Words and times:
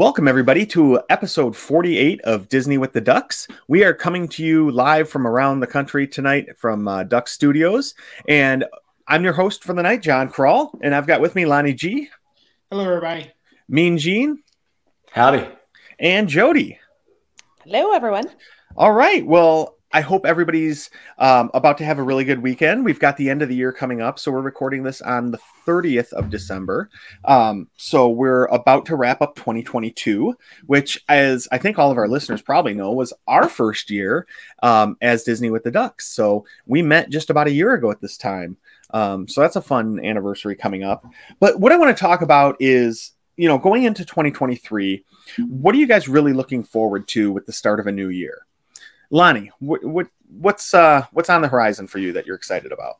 Welcome, 0.00 0.28
everybody, 0.28 0.64
to 0.68 0.98
episode 1.10 1.54
48 1.54 2.22
of 2.22 2.48
Disney 2.48 2.78
with 2.78 2.94
the 2.94 3.02
Ducks. 3.02 3.46
We 3.68 3.84
are 3.84 3.92
coming 3.92 4.28
to 4.28 4.42
you 4.42 4.70
live 4.70 5.10
from 5.10 5.26
around 5.26 5.60
the 5.60 5.66
country 5.66 6.08
tonight 6.08 6.56
from 6.56 6.88
uh, 6.88 7.02
Duck 7.02 7.28
Studios. 7.28 7.94
And 8.26 8.64
I'm 9.06 9.22
your 9.22 9.34
host 9.34 9.62
for 9.62 9.74
the 9.74 9.82
night, 9.82 10.00
John 10.00 10.30
Crawl. 10.30 10.72
And 10.80 10.94
I've 10.94 11.06
got 11.06 11.20
with 11.20 11.34
me 11.34 11.44
Lonnie 11.44 11.74
G. 11.74 12.08
Hello, 12.70 12.82
everybody. 12.82 13.30
Mean 13.68 13.98
Gene. 13.98 14.42
Howdy. 15.12 15.46
And 15.98 16.30
Jody. 16.30 16.78
Hello, 17.64 17.92
everyone. 17.92 18.30
All 18.78 18.92
right. 18.92 19.26
Well, 19.26 19.76
I 19.92 20.02
hope 20.02 20.24
everybody's 20.24 20.88
um, 21.18 21.50
about 21.52 21.76
to 21.78 21.84
have 21.84 21.98
a 21.98 22.02
really 22.02 22.22
good 22.24 22.42
weekend. 22.42 22.84
We've 22.84 23.00
got 23.00 23.16
the 23.16 23.28
end 23.28 23.42
of 23.42 23.48
the 23.48 23.56
year 23.56 23.72
coming 23.72 24.00
up, 24.00 24.20
so 24.20 24.30
we're 24.30 24.40
recording 24.40 24.84
this 24.84 25.02
on 25.02 25.32
the 25.32 25.38
30th 25.66 26.12
of 26.12 26.30
December. 26.30 26.90
Um, 27.24 27.68
so 27.76 28.08
we're 28.08 28.44
about 28.46 28.86
to 28.86 28.96
wrap 28.96 29.20
up 29.20 29.34
2022, 29.34 30.36
which, 30.66 31.02
as 31.08 31.48
I 31.50 31.58
think 31.58 31.76
all 31.76 31.90
of 31.90 31.98
our 31.98 32.06
listeners 32.06 32.40
probably 32.40 32.72
know, 32.72 32.92
was 32.92 33.12
our 33.26 33.48
first 33.48 33.90
year 33.90 34.28
um, 34.62 34.96
as 35.02 35.24
Disney 35.24 35.50
with 35.50 35.64
the 35.64 35.72
Ducks. 35.72 36.06
So 36.06 36.44
we 36.66 36.82
met 36.82 37.10
just 37.10 37.28
about 37.28 37.48
a 37.48 37.52
year 37.52 37.74
ago 37.74 37.90
at 37.90 38.00
this 38.00 38.16
time. 38.16 38.58
Um, 38.90 39.26
so 39.26 39.40
that's 39.40 39.56
a 39.56 39.62
fun 39.62 40.04
anniversary 40.04 40.54
coming 40.54 40.84
up. 40.84 41.04
But 41.40 41.58
what 41.58 41.72
I 41.72 41.76
want 41.76 41.96
to 41.96 42.00
talk 42.00 42.22
about 42.22 42.56
is, 42.60 43.12
you 43.36 43.48
know, 43.48 43.58
going 43.58 43.82
into 43.84 44.04
2023, 44.04 45.04
what 45.48 45.74
are 45.74 45.78
you 45.78 45.88
guys 45.88 46.08
really 46.08 46.32
looking 46.32 46.62
forward 46.62 47.08
to 47.08 47.32
with 47.32 47.46
the 47.46 47.52
start 47.52 47.80
of 47.80 47.88
a 47.88 47.92
new 47.92 48.08
year? 48.08 48.46
Lonnie, 49.10 49.50
what, 49.58 49.84
what 49.84 50.06
what's 50.28 50.72
uh, 50.72 51.06
what's 51.12 51.28
on 51.28 51.42
the 51.42 51.48
horizon 51.48 51.86
for 51.86 51.98
you 51.98 52.12
that 52.12 52.26
you're 52.26 52.36
excited 52.36 52.72
about? 52.72 52.98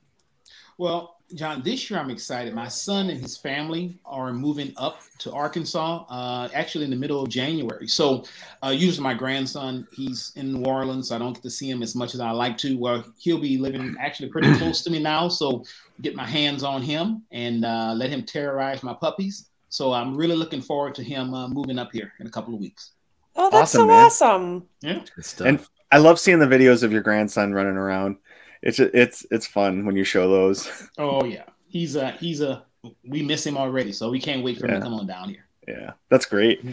Well, 0.77 1.17
John, 1.35 1.63
this 1.63 1.89
year 1.89 2.01
I'm 2.01 2.11
excited. 2.11 2.55
My 2.55 2.67
son 2.67 3.11
and 3.11 3.21
his 3.21 3.37
family 3.37 4.01
are 4.05 4.33
moving 4.33 4.73
up 4.77 5.03
to 5.19 5.33
Arkansas, 5.33 6.05
uh, 6.09 6.49
actually 6.55 6.85
in 6.85 6.91
the 6.91 6.97
middle 6.97 7.23
of 7.23 7.29
January. 7.29 7.87
So, 7.87 8.25
uh, 8.65 8.71
usually 8.71 9.05
my 9.05 9.15
grandson, 9.15 9.87
he's 9.93 10.33
in 10.35 10.55
New 10.55 10.65
Orleans, 10.65 11.09
so 11.09 11.17
I 11.17 11.19
don't 11.19 11.35
get 11.35 11.43
to 11.43 11.51
see 11.51 11.71
him 11.71 11.83
as 11.83 11.95
much 11.95 12.15
as 12.15 12.21
I 12.21 12.31
like 12.31 12.57
to. 12.59 12.77
Well, 12.77 13.05
he'll 13.19 13.41
be 13.41 13.59
living 13.59 13.95
actually 14.01 14.31
pretty 14.31 14.53
close 14.59 14.83
to 14.83 14.91
me 14.91 14.99
now, 14.99 15.29
so 15.29 15.65
get 16.01 16.17
my 16.17 16.27
hands 16.27 16.65
on 16.65 16.83
him 16.83 17.23
and 17.31 17.65
uh, 17.65 17.93
let 17.97 18.11
him 18.11 18.25
terrorize 18.25 18.83
my 18.83 18.95
puppies. 18.95 19.51
So 19.69 19.93
I'm 19.93 20.17
really 20.17 20.35
looking 20.35 20.63
forward 20.63 20.97
to 20.97 21.05
him 21.05 21.33
uh, 21.33 21.47
moving 21.47 21.79
up 21.79 21.93
here 21.93 22.13
in 22.19 22.27
a 22.27 22.31
couple 22.31 22.55
of 22.55 22.61
weeks. 22.61 22.93
Oh, 23.37 23.51
that's 23.51 23.75
awesome, 23.75 23.81
so 23.81 23.87
man. 23.87 24.05
awesome! 24.05 24.69
Yeah, 24.81 25.05
good 25.15 25.25
stuff. 25.25 25.47
And 25.47 25.61
I 25.93 25.99
love 25.99 26.19
seeing 26.19 26.39
the 26.39 26.47
videos 26.47 26.83
of 26.83 26.93
your 26.93 27.03
grandson 27.03 27.53
running 27.53 27.77
around. 27.77 28.17
It's 28.63 28.79
it's 28.79 29.27
it's 29.31 29.47
fun 29.47 29.87
when 29.87 29.97
you 29.97 30.05
show 30.05 30.31
those. 30.31 30.89
Oh 30.99 31.25
yeah, 31.25 31.45
he's 31.67 31.97
a 31.97 32.13
he's 32.13 32.41
a 32.41 32.65
we 33.07 33.23
miss 33.23 33.45
him 33.47 33.57
already, 33.57 33.93
so 33.93 34.11
we 34.11 34.21
can't 34.21 34.45
wait 34.45 34.59
for 34.59 34.67
yeah. 34.67 34.75
him 34.75 34.81
to 34.81 34.85
come 34.85 34.95
on 34.95 35.07
down 35.07 35.29
here. 35.29 35.47
Yeah, 35.67 35.93
that's 36.09 36.27
great. 36.27 36.65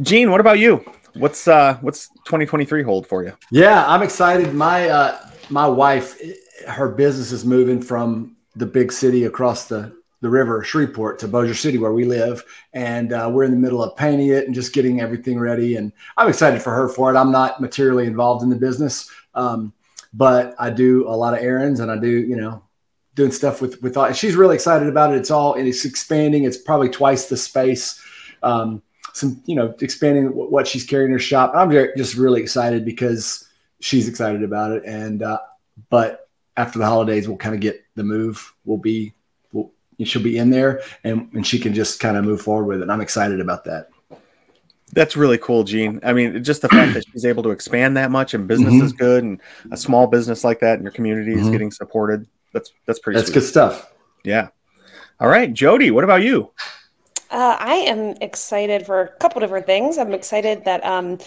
Gene, 0.00 0.30
what 0.30 0.40
about 0.40 0.58
you? 0.58 0.84
What's 1.14 1.48
uh 1.48 1.78
what's 1.80 2.08
2023 2.24 2.82
hold 2.82 3.06
for 3.06 3.24
you? 3.24 3.32
Yeah, 3.50 3.86
I'm 3.86 4.02
excited. 4.02 4.54
My 4.54 4.88
uh 4.88 5.30
my 5.50 5.66
wife, 5.66 6.20
her 6.66 6.88
business 6.88 7.32
is 7.32 7.44
moving 7.44 7.80
from 7.80 8.36
the 8.56 8.66
big 8.66 8.92
city 8.92 9.24
across 9.24 9.66
the 9.66 9.97
the 10.20 10.28
river, 10.28 10.62
Shreveport, 10.62 11.18
to 11.20 11.28
Bossier 11.28 11.54
City, 11.54 11.78
where 11.78 11.92
we 11.92 12.04
live. 12.04 12.44
And 12.72 13.12
uh, 13.12 13.30
we're 13.32 13.44
in 13.44 13.50
the 13.50 13.56
middle 13.56 13.82
of 13.82 13.96
painting 13.96 14.28
it 14.28 14.46
and 14.46 14.54
just 14.54 14.72
getting 14.72 15.00
everything 15.00 15.38
ready. 15.38 15.76
And 15.76 15.92
I'm 16.16 16.28
excited 16.28 16.60
for 16.60 16.72
her 16.72 16.88
for 16.88 17.12
it. 17.12 17.16
I'm 17.18 17.30
not 17.30 17.60
materially 17.60 18.06
involved 18.06 18.42
in 18.42 18.50
the 18.50 18.56
business, 18.56 19.10
um, 19.34 19.72
but 20.12 20.54
I 20.58 20.70
do 20.70 21.08
a 21.08 21.14
lot 21.14 21.34
of 21.34 21.40
errands 21.40 21.80
and 21.80 21.90
I 21.90 21.98
do, 21.98 22.08
you 22.08 22.36
know, 22.36 22.62
doing 23.14 23.30
stuff 23.30 23.60
with 23.60 23.80
with. 23.82 23.96
All, 23.96 24.12
she's 24.12 24.36
really 24.36 24.54
excited 24.54 24.88
about 24.88 25.12
it. 25.12 25.18
It's 25.18 25.30
all 25.30 25.54
and 25.54 25.68
it's 25.68 25.84
expanding. 25.84 26.44
It's 26.44 26.56
probably 26.56 26.88
twice 26.88 27.28
the 27.28 27.36
space. 27.36 28.02
Um, 28.42 28.82
some, 29.12 29.42
you 29.46 29.56
know, 29.56 29.74
expanding 29.80 30.26
what 30.28 30.66
she's 30.66 30.84
carrying 30.84 31.08
in 31.08 31.12
her 31.12 31.18
shop. 31.18 31.52
I'm 31.54 31.70
just 31.96 32.14
really 32.14 32.40
excited 32.40 32.84
because 32.84 33.48
she's 33.80 34.08
excited 34.08 34.42
about 34.42 34.72
it. 34.72 34.84
And 34.84 35.22
uh, 35.22 35.40
but 35.90 36.28
after 36.56 36.78
the 36.78 36.86
holidays, 36.86 37.28
we'll 37.28 37.36
kind 37.36 37.54
of 37.54 37.60
get 37.60 37.84
the 37.94 38.04
move. 38.04 38.54
We'll 38.64 38.78
be 38.78 39.14
she'll 40.06 40.22
be 40.22 40.38
in 40.38 40.50
there 40.50 40.82
and, 41.04 41.28
and 41.32 41.46
she 41.46 41.58
can 41.58 41.74
just 41.74 42.00
kind 42.00 42.16
of 42.16 42.24
move 42.24 42.40
forward 42.40 42.66
with 42.66 42.82
it. 42.82 42.90
I'm 42.90 43.00
excited 43.00 43.40
about 43.40 43.64
that. 43.64 43.88
That's 44.92 45.16
really 45.16 45.38
cool, 45.38 45.64
Gene. 45.64 46.00
I 46.02 46.12
mean, 46.12 46.42
just 46.42 46.62
the 46.62 46.68
fact 46.68 46.94
that 46.94 47.04
she's 47.12 47.24
able 47.24 47.42
to 47.42 47.50
expand 47.50 47.96
that 47.96 48.10
much 48.10 48.32
and 48.32 48.48
business 48.48 48.72
mm-hmm. 48.72 48.86
is 48.86 48.92
good 48.92 49.22
and 49.22 49.40
a 49.70 49.76
small 49.76 50.06
business 50.06 50.44
like 50.44 50.60
that 50.60 50.78
in 50.78 50.82
your 50.82 50.92
community 50.92 51.32
mm-hmm. 51.32 51.44
is 51.44 51.50
getting 51.50 51.70
supported. 51.70 52.26
That's 52.54 52.72
that's 52.86 52.98
pretty. 52.98 53.18
That's 53.18 53.28
sweet. 53.28 53.40
good 53.40 53.46
stuff. 53.46 53.92
Yeah. 54.24 54.48
All 55.20 55.28
right, 55.28 55.52
Jody. 55.52 55.90
What 55.90 56.04
about 56.04 56.22
you? 56.22 56.52
Uh, 57.30 57.56
I 57.58 57.74
am 57.74 58.14
excited 58.22 58.86
for 58.86 59.02
a 59.02 59.08
couple 59.08 59.40
different 59.40 59.66
things. 59.66 59.98
I'm 59.98 60.14
excited 60.14 60.64
that 60.64 60.82
um, 60.86 61.18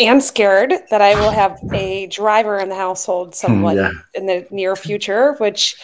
and 0.00 0.22
scared 0.22 0.72
that 0.90 1.02
I 1.02 1.14
will 1.14 1.30
have 1.30 1.58
a 1.72 2.06
driver 2.06 2.58
in 2.58 2.68
the 2.68 2.74
household 2.74 3.34
somewhat 3.34 3.76
yeah. 3.76 3.90
in 4.14 4.26
the 4.26 4.46
near 4.50 4.76
future, 4.76 5.34
which 5.34 5.76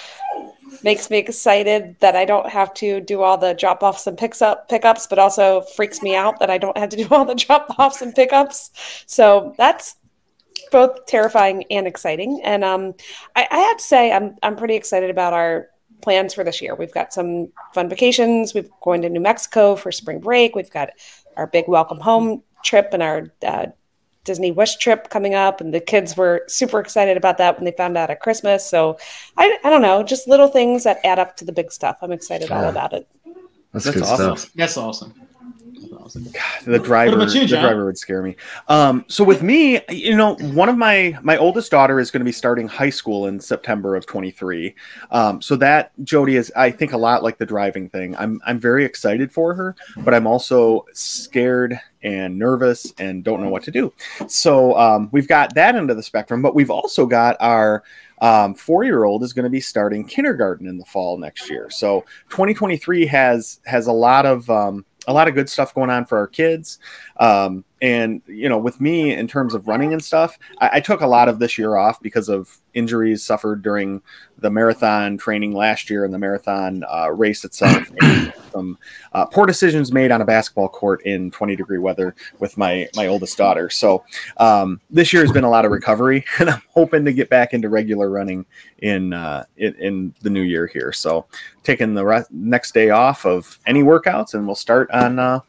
makes 0.82 1.10
me 1.10 1.18
excited 1.18 1.96
that 2.00 2.16
I 2.16 2.24
don't 2.24 2.48
have 2.48 2.72
to 2.74 3.00
do 3.00 3.22
all 3.22 3.36
the 3.36 3.54
drop 3.54 3.82
offs 3.82 4.06
and 4.06 4.16
picks 4.16 4.42
up 4.42 4.68
pickups, 4.68 5.06
but 5.06 5.18
also 5.18 5.62
freaks 5.74 6.02
me 6.02 6.14
out 6.14 6.38
that 6.40 6.50
I 6.50 6.58
don't 6.58 6.76
have 6.76 6.90
to 6.90 6.96
do 7.04 7.08
all 7.10 7.24
the 7.24 7.34
drop 7.34 7.74
offs 7.78 8.02
and 8.02 8.14
pickups. 8.14 8.70
So 9.06 9.54
that's 9.58 9.96
both 10.70 11.06
terrifying 11.06 11.64
and 11.70 11.86
exciting. 11.86 12.40
And 12.42 12.64
um, 12.64 12.94
I, 13.34 13.46
I 13.50 13.58
have 13.58 13.76
to 13.78 13.84
say, 13.84 14.12
I'm 14.12 14.36
I'm 14.42 14.56
pretty 14.56 14.74
excited 14.74 15.10
about 15.10 15.32
our 15.32 15.68
plans 16.02 16.34
for 16.34 16.44
this 16.44 16.60
year. 16.60 16.74
We've 16.74 16.92
got 16.92 17.12
some 17.12 17.48
fun 17.74 17.88
vacations. 17.88 18.54
We're 18.54 18.66
going 18.82 19.02
to 19.02 19.08
New 19.08 19.20
Mexico 19.20 19.76
for 19.76 19.90
spring 19.92 20.20
break. 20.20 20.54
We've 20.54 20.70
got 20.70 20.90
our 21.36 21.46
big 21.46 21.68
welcome 21.68 22.00
home 22.00 22.42
trip 22.64 22.90
and 22.92 23.02
our 23.02 23.32
uh, 23.46 23.66
Disney 24.26 24.50
Wish 24.50 24.76
trip 24.76 25.08
coming 25.08 25.34
up, 25.34 25.62
and 25.62 25.72
the 25.72 25.80
kids 25.80 26.16
were 26.16 26.44
super 26.48 26.78
excited 26.78 27.16
about 27.16 27.38
that 27.38 27.56
when 27.56 27.64
they 27.64 27.72
found 27.72 27.96
out 27.96 28.10
at 28.10 28.20
Christmas. 28.20 28.68
So 28.68 28.98
I, 29.38 29.58
I 29.64 29.70
don't 29.70 29.80
know, 29.80 30.02
just 30.02 30.28
little 30.28 30.48
things 30.48 30.84
that 30.84 30.98
add 31.02 31.18
up 31.18 31.36
to 31.38 31.46
the 31.46 31.52
big 31.52 31.72
stuff. 31.72 31.96
I'm 32.02 32.12
excited 32.12 32.50
all 32.50 32.68
about 32.68 32.92
it. 32.92 33.08
That's, 33.72 33.86
That's 33.86 34.02
awesome. 34.02 34.36
Stuff. 34.36 34.52
That's 34.54 34.76
awesome. 34.76 35.14
God, 36.14 36.64
the 36.64 36.78
driver, 36.78 37.24
you, 37.24 37.46
the 37.46 37.46
driver 37.46 37.86
would 37.86 37.98
scare 37.98 38.22
me. 38.22 38.36
Um, 38.68 39.04
so 39.08 39.24
with 39.24 39.42
me, 39.42 39.80
you 39.88 40.16
know, 40.16 40.34
one 40.36 40.68
of 40.68 40.76
my 40.76 41.18
my 41.22 41.36
oldest 41.36 41.70
daughter 41.70 41.98
is 42.00 42.10
going 42.10 42.20
to 42.20 42.24
be 42.24 42.32
starting 42.32 42.68
high 42.68 42.90
school 42.90 43.26
in 43.26 43.40
September 43.40 43.96
of 43.96 44.06
23. 44.06 44.74
Um, 45.10 45.42
so 45.42 45.56
that 45.56 45.92
Jody 46.04 46.36
is, 46.36 46.52
I 46.56 46.70
think, 46.70 46.92
a 46.92 46.98
lot 46.98 47.22
like 47.22 47.38
the 47.38 47.46
driving 47.46 47.88
thing. 47.88 48.16
I'm 48.16 48.40
I'm 48.46 48.58
very 48.58 48.84
excited 48.84 49.32
for 49.32 49.54
her, 49.54 49.76
but 49.98 50.14
I'm 50.14 50.26
also 50.26 50.86
scared 50.92 51.80
and 52.02 52.38
nervous 52.38 52.92
and 52.98 53.24
don't 53.24 53.42
know 53.42 53.48
what 53.48 53.64
to 53.64 53.70
do. 53.70 53.92
So 54.28 54.78
um, 54.78 55.08
we've 55.12 55.28
got 55.28 55.54
that 55.54 55.74
end 55.74 55.90
of 55.90 55.96
the 55.96 56.02
spectrum, 56.02 56.40
but 56.40 56.54
we've 56.54 56.70
also 56.70 57.06
got 57.06 57.36
our 57.40 57.82
um, 58.20 58.54
four 58.54 58.84
year 58.84 59.04
old 59.04 59.22
is 59.22 59.32
going 59.32 59.44
to 59.44 59.50
be 59.50 59.60
starting 59.60 60.06
kindergarten 60.06 60.66
in 60.66 60.78
the 60.78 60.84
fall 60.84 61.18
next 61.18 61.50
year. 61.50 61.68
So 61.70 62.02
2023 62.30 63.06
has 63.06 63.60
has 63.66 63.86
a 63.86 63.92
lot 63.92 64.24
of 64.24 64.48
um, 64.48 64.84
a 65.06 65.12
lot 65.12 65.28
of 65.28 65.34
good 65.34 65.48
stuff 65.48 65.74
going 65.74 65.90
on 65.90 66.04
for 66.04 66.18
our 66.18 66.26
kids. 66.26 66.78
Um, 67.18 67.64
and 67.82 68.22
you 68.26 68.48
know, 68.48 68.58
with 68.58 68.80
me 68.80 69.12
in 69.12 69.28
terms 69.28 69.54
of 69.54 69.68
running 69.68 69.92
and 69.92 70.02
stuff, 70.02 70.38
I, 70.60 70.70
I, 70.74 70.80
took 70.80 71.02
a 71.02 71.06
lot 71.06 71.28
of 71.28 71.38
this 71.38 71.58
year 71.58 71.76
off 71.76 72.00
because 72.00 72.28
of 72.28 72.58
injuries 72.76 73.24
suffered 73.24 73.62
during 73.62 74.02
the 74.38 74.50
marathon 74.50 75.16
training 75.16 75.54
last 75.54 75.88
year 75.88 76.04
and 76.04 76.12
the 76.12 76.18
marathon 76.18 76.84
uh, 76.92 77.10
race 77.10 77.44
itself. 77.44 77.90
some 78.52 78.78
uh, 79.12 79.24
poor 79.26 79.46
decisions 79.46 79.92
made 79.92 80.10
on 80.10 80.20
a 80.20 80.24
basketball 80.24 80.68
court 80.68 81.04
in 81.06 81.30
20 81.30 81.56
degree 81.56 81.78
weather 81.78 82.14
with 82.38 82.56
my 82.58 82.86
my 82.94 83.06
oldest 83.06 83.36
daughter. 83.38 83.70
So 83.70 84.04
um, 84.36 84.80
this 84.90 85.12
year 85.12 85.22
has 85.22 85.32
been 85.32 85.44
a 85.44 85.50
lot 85.50 85.64
of 85.64 85.70
recovery, 85.70 86.24
and 86.38 86.50
I'm 86.50 86.62
hoping 86.68 87.04
to 87.06 87.12
get 87.12 87.30
back 87.30 87.54
into 87.54 87.68
regular 87.68 88.10
running 88.10 88.44
in 88.78 89.12
uh, 89.12 89.44
in, 89.56 89.74
in, 89.76 90.14
the 90.20 90.30
new 90.30 90.42
year 90.42 90.66
here. 90.66 90.92
So 90.92 91.26
taking 91.62 91.94
the 91.94 92.04
rest, 92.04 92.30
next 92.30 92.74
day 92.74 92.90
off 92.90 93.24
of 93.24 93.58
any 93.66 93.82
workouts, 93.82 94.34
and 94.34 94.46
we'll 94.46 94.54
start 94.54 94.90
on 94.90 95.18
uh, 95.18 95.40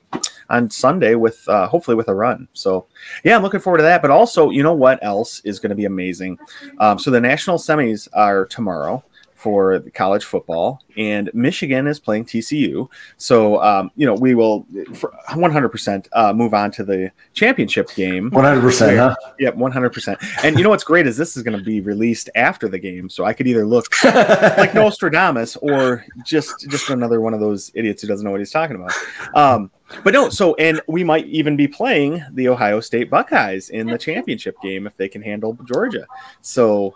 on 0.49 0.69
Sunday 0.69 1.15
with 1.15 1.47
uh, 1.49 1.67
hopefully 1.67 1.95
with 1.95 2.07
a 2.07 2.15
run. 2.15 2.47
So 2.53 2.87
yeah, 3.23 3.35
I'm 3.35 3.43
looking 3.43 3.59
forward 3.59 3.79
to 3.79 3.83
that. 3.83 4.01
But 4.01 4.11
also, 4.11 4.49
you 4.49 4.63
know 4.63 4.73
what 4.73 4.99
else 5.03 5.41
is 5.41 5.59
going 5.59 5.69
to 5.69 5.75
be 5.75 5.85
amazing? 5.85 6.37
Um, 6.79 6.99
so 6.99 7.11
the 7.11 7.16
national 7.19 7.57
semis 7.57 8.07
are 8.13 8.45
tomorrow 8.45 9.03
for 9.37 9.79
college 9.93 10.25
football, 10.25 10.81
and 10.97 11.29
Michigan 11.33 11.85
is 11.85 11.99
playing 11.99 12.25
TCU. 12.25 12.89
So, 13.17 13.61
um, 13.61 13.91
you 13.95 14.05
know, 14.05 14.15
we 14.15 14.33
will 14.33 14.63
100% 14.65 16.07
uh, 16.11 16.33
move 16.33 16.55
on 16.55 16.71
to 16.71 16.83
the 16.83 17.11
championship 17.33 17.93
game. 17.93 18.31
100%. 18.31 18.97
Huh? 18.97 19.15
Yep, 19.39 19.55
100%. 19.55 20.43
And 20.43 20.57
you 20.57 20.63
know 20.63 20.71
what's 20.71 20.83
great 20.83 21.05
is 21.05 21.17
this 21.17 21.37
is 21.37 21.43
going 21.43 21.57
to 21.57 21.63
be 21.63 21.81
released 21.81 22.31
after 22.33 22.67
the 22.67 22.79
game, 22.79 23.09
so 23.09 23.25
I 23.25 23.33
could 23.33 23.45
either 23.45 23.65
look 23.65 23.85
like 24.03 24.73
Nostradamus 24.73 25.55
or 25.57 26.03
just 26.25 26.67
just 26.67 26.89
another 26.89 27.21
one 27.21 27.35
of 27.35 27.39
those 27.39 27.71
idiots 27.75 28.01
who 28.01 28.07
doesn't 28.07 28.25
know 28.25 28.31
what 28.31 28.41
he's 28.41 28.51
talking 28.51 28.75
about. 28.75 28.91
Um, 29.35 29.69
but 30.03 30.13
no, 30.13 30.29
so 30.29 30.55
and 30.55 30.81
we 30.87 31.03
might 31.03 31.27
even 31.27 31.55
be 31.55 31.67
playing 31.67 32.23
the 32.31 32.49
Ohio 32.49 32.79
State 32.79 33.09
Buckeyes 33.09 33.69
in 33.69 33.87
the 33.87 33.97
championship 33.97 34.59
game 34.61 34.87
if 34.87 34.97
they 34.97 35.07
can 35.07 35.21
handle 35.21 35.57
Georgia. 35.63 36.07
So 36.41 36.95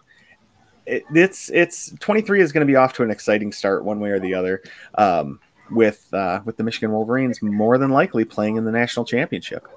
it, 0.91 1.05
it's 1.13 1.49
it's 1.49 1.93
23 1.99 2.41
is 2.41 2.51
going 2.51 2.65
to 2.65 2.71
be 2.71 2.75
off 2.75 2.93
to 2.93 3.03
an 3.03 3.11
exciting 3.11 3.51
start 3.51 3.83
one 3.85 3.99
way 3.99 4.09
or 4.09 4.19
the 4.19 4.33
other. 4.33 4.61
Um, 4.95 5.39
with 5.71 6.13
uh, 6.13 6.41
with 6.43 6.57
the 6.57 6.63
Michigan 6.63 6.91
Wolverines 6.91 7.41
more 7.41 7.77
than 7.77 7.91
likely 7.91 8.25
playing 8.25 8.57
in 8.57 8.65
the 8.65 8.71
national 8.71 9.05
championship. 9.05 9.67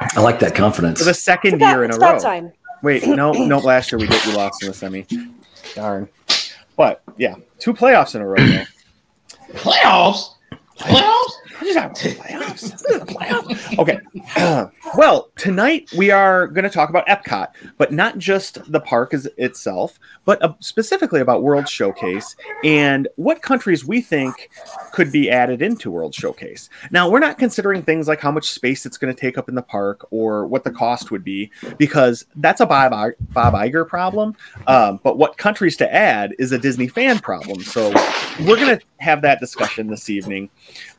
I 0.00 0.20
like 0.20 0.38
that 0.40 0.54
confidence. 0.54 1.00
For 1.00 1.04
the 1.04 1.14
second 1.14 1.54
about, 1.54 1.70
year 1.70 1.84
in 1.84 1.92
a 1.92 1.98
row. 1.98 2.18
Time. 2.18 2.50
Wait, 2.82 3.06
no, 3.06 3.32
no. 3.32 3.58
Last 3.58 3.92
year 3.92 3.98
we 3.98 4.06
did 4.06 4.24
we 4.24 4.32
lost 4.32 4.62
in 4.62 4.68
the 4.68 4.74
semi. 4.74 5.06
Darn. 5.74 6.08
But 6.76 7.02
yeah, 7.18 7.34
two 7.58 7.74
playoffs 7.74 8.14
in 8.14 8.22
a 8.22 8.26
row. 8.26 8.36
Though. 8.36 8.64
Playoffs. 9.52 10.34
Playoffs. 10.78 11.32
okay. 13.78 13.98
well, 14.96 15.30
tonight 15.36 15.90
we 15.96 16.10
are 16.10 16.46
going 16.48 16.64
to 16.64 16.70
talk 16.70 16.90
about 16.90 17.06
Epcot, 17.06 17.48
but 17.78 17.92
not 17.92 18.18
just 18.18 18.70
the 18.70 18.80
park 18.80 19.14
as 19.14 19.26
itself, 19.36 19.98
but 20.24 20.42
uh, 20.42 20.54
specifically 20.60 21.20
about 21.20 21.42
World 21.42 21.68
Showcase 21.68 22.36
and 22.64 23.08
what 23.16 23.42
countries 23.42 23.84
we 23.84 24.00
think 24.00 24.50
could 24.92 25.12
be 25.12 25.30
added 25.30 25.62
into 25.62 25.90
World 25.90 26.14
Showcase. 26.14 26.68
Now, 26.90 27.08
we're 27.08 27.20
not 27.20 27.38
considering 27.38 27.82
things 27.82 28.08
like 28.08 28.20
how 28.20 28.30
much 28.30 28.50
space 28.50 28.86
it's 28.86 28.98
going 28.98 29.14
to 29.14 29.20
take 29.20 29.38
up 29.38 29.48
in 29.48 29.54
the 29.54 29.62
park 29.62 30.06
or 30.10 30.46
what 30.46 30.64
the 30.64 30.70
cost 30.70 31.10
would 31.10 31.24
be, 31.24 31.50
because 31.78 32.26
that's 32.36 32.60
a 32.60 32.66
Bob, 32.66 32.92
Bob 33.32 33.54
Iger 33.54 33.86
problem. 33.86 34.34
Um, 34.66 35.00
but 35.02 35.18
what 35.18 35.38
countries 35.38 35.76
to 35.78 35.94
add 35.94 36.34
is 36.38 36.52
a 36.52 36.58
Disney 36.58 36.88
fan 36.88 37.18
problem. 37.18 37.62
So 37.62 37.90
we're 38.40 38.56
going 38.56 38.78
to 38.78 38.80
have 38.98 39.22
that 39.22 39.40
discussion 39.40 39.88
this 39.88 40.10
evening. 40.10 40.50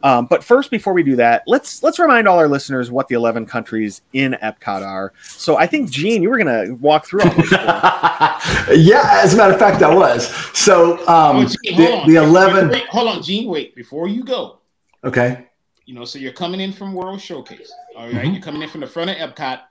Um, 0.04 0.28
but 0.28 0.44
first, 0.44 0.70
before 0.70 0.94
we 0.94 1.04
do 1.04 1.16
that, 1.16 1.44
let's 1.48 1.82
let's 1.82 1.98
remind 1.98 2.28
all 2.28 2.38
our 2.38 2.48
listeners 2.48 2.92
what 2.92 3.08
the 3.08 3.16
eleven 3.16 3.46
countries 3.46 4.02
in 4.14 4.38
Epcot 4.44 4.86
are. 4.86 5.14
So 5.24 5.58
I 5.58 5.66
think 5.66 5.90
Gene, 5.90 6.22
you 6.22 6.30
were 6.30 6.38
going 6.38 6.68
to 6.68 6.74
walk 6.76 7.06
through 7.06 7.22
all 7.22 7.32
those. 7.32 7.52
yeah, 7.52 9.22
as 9.24 9.34
a 9.34 9.38
matter 9.38 9.54
of 9.54 9.60
fact, 9.60 9.82
I 9.82 9.94
was. 9.94 10.28
So 10.58 10.98
um, 11.08 11.38
oh, 11.38 11.46
Gene, 11.64 11.78
the, 11.78 12.04
the, 12.06 12.16
eleven. 12.24 12.70
Wait, 12.70 12.88
hold 12.88 13.08
on, 13.08 13.24
Gene. 13.24 13.50
Wait 13.50 13.76
before 13.76 14.08
you 14.08 14.24
go. 14.24 14.60
Okay. 15.04 15.48
You 15.86 15.96
know, 15.96 16.06
so 16.06 16.20
you're 16.20 16.34
coming 16.34 16.60
in 16.60 16.74
from 16.74 16.94
World 16.94 17.22
Showcase. 17.22 17.72
All 17.96 18.06
right? 18.06 18.16
mm-hmm. 18.16 18.34
you're 18.34 18.42
coming 18.42 18.62
in 18.62 18.70
from 18.70 18.82
the 18.82 18.88
front 18.88 19.10
of 19.10 19.16
Epcot. 19.16 19.62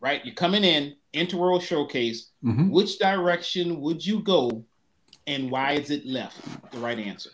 Right, 0.00 0.24
you're 0.24 0.34
coming 0.34 0.64
in 0.64 0.96
into 1.12 1.36
World 1.36 1.62
Showcase. 1.62 2.30
Mm-hmm. 2.44 2.70
Which 2.70 2.98
direction 2.98 3.80
would 3.80 4.04
you 4.04 4.20
go, 4.20 4.64
and 5.26 5.50
why 5.50 5.72
is 5.72 5.90
it 5.90 6.06
left? 6.06 6.38
The 6.72 6.78
right 6.78 6.98
answer. 6.98 7.30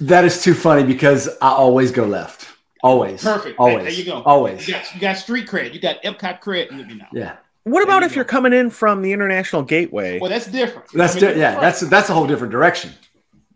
That 0.00 0.24
is 0.24 0.42
too 0.42 0.54
funny 0.54 0.84
because 0.84 1.28
I 1.40 1.50
always 1.50 1.90
go 1.90 2.04
left. 2.04 2.48
Always. 2.82 3.22
Perfect. 3.22 3.58
Always. 3.58 3.84
There 3.84 3.92
you 3.92 4.04
go. 4.04 4.22
Always. 4.22 4.68
You 4.68 4.74
got, 4.74 4.94
you 4.94 5.00
got 5.00 5.16
street 5.16 5.46
cred. 5.48 5.72
You 5.74 5.80
got 5.80 6.02
Epcot 6.02 6.40
cred 6.40 6.76
with 6.76 6.86
me 6.86 6.94
now. 6.94 7.08
Yeah. 7.12 7.36
What 7.64 7.82
about 7.82 8.02
you 8.02 8.06
if 8.06 8.12
go. 8.12 8.16
you're 8.16 8.24
coming 8.24 8.52
in 8.52 8.70
from 8.70 9.02
the 9.02 9.12
International 9.12 9.62
Gateway? 9.62 10.20
Well, 10.20 10.30
that's 10.30 10.46
different. 10.46 10.88
That's 10.92 11.16
di- 11.16 11.36
yeah. 11.36 11.58
That's 11.58 11.80
that's 11.80 12.10
a 12.10 12.14
whole 12.14 12.26
different 12.26 12.52
direction, 12.52 12.92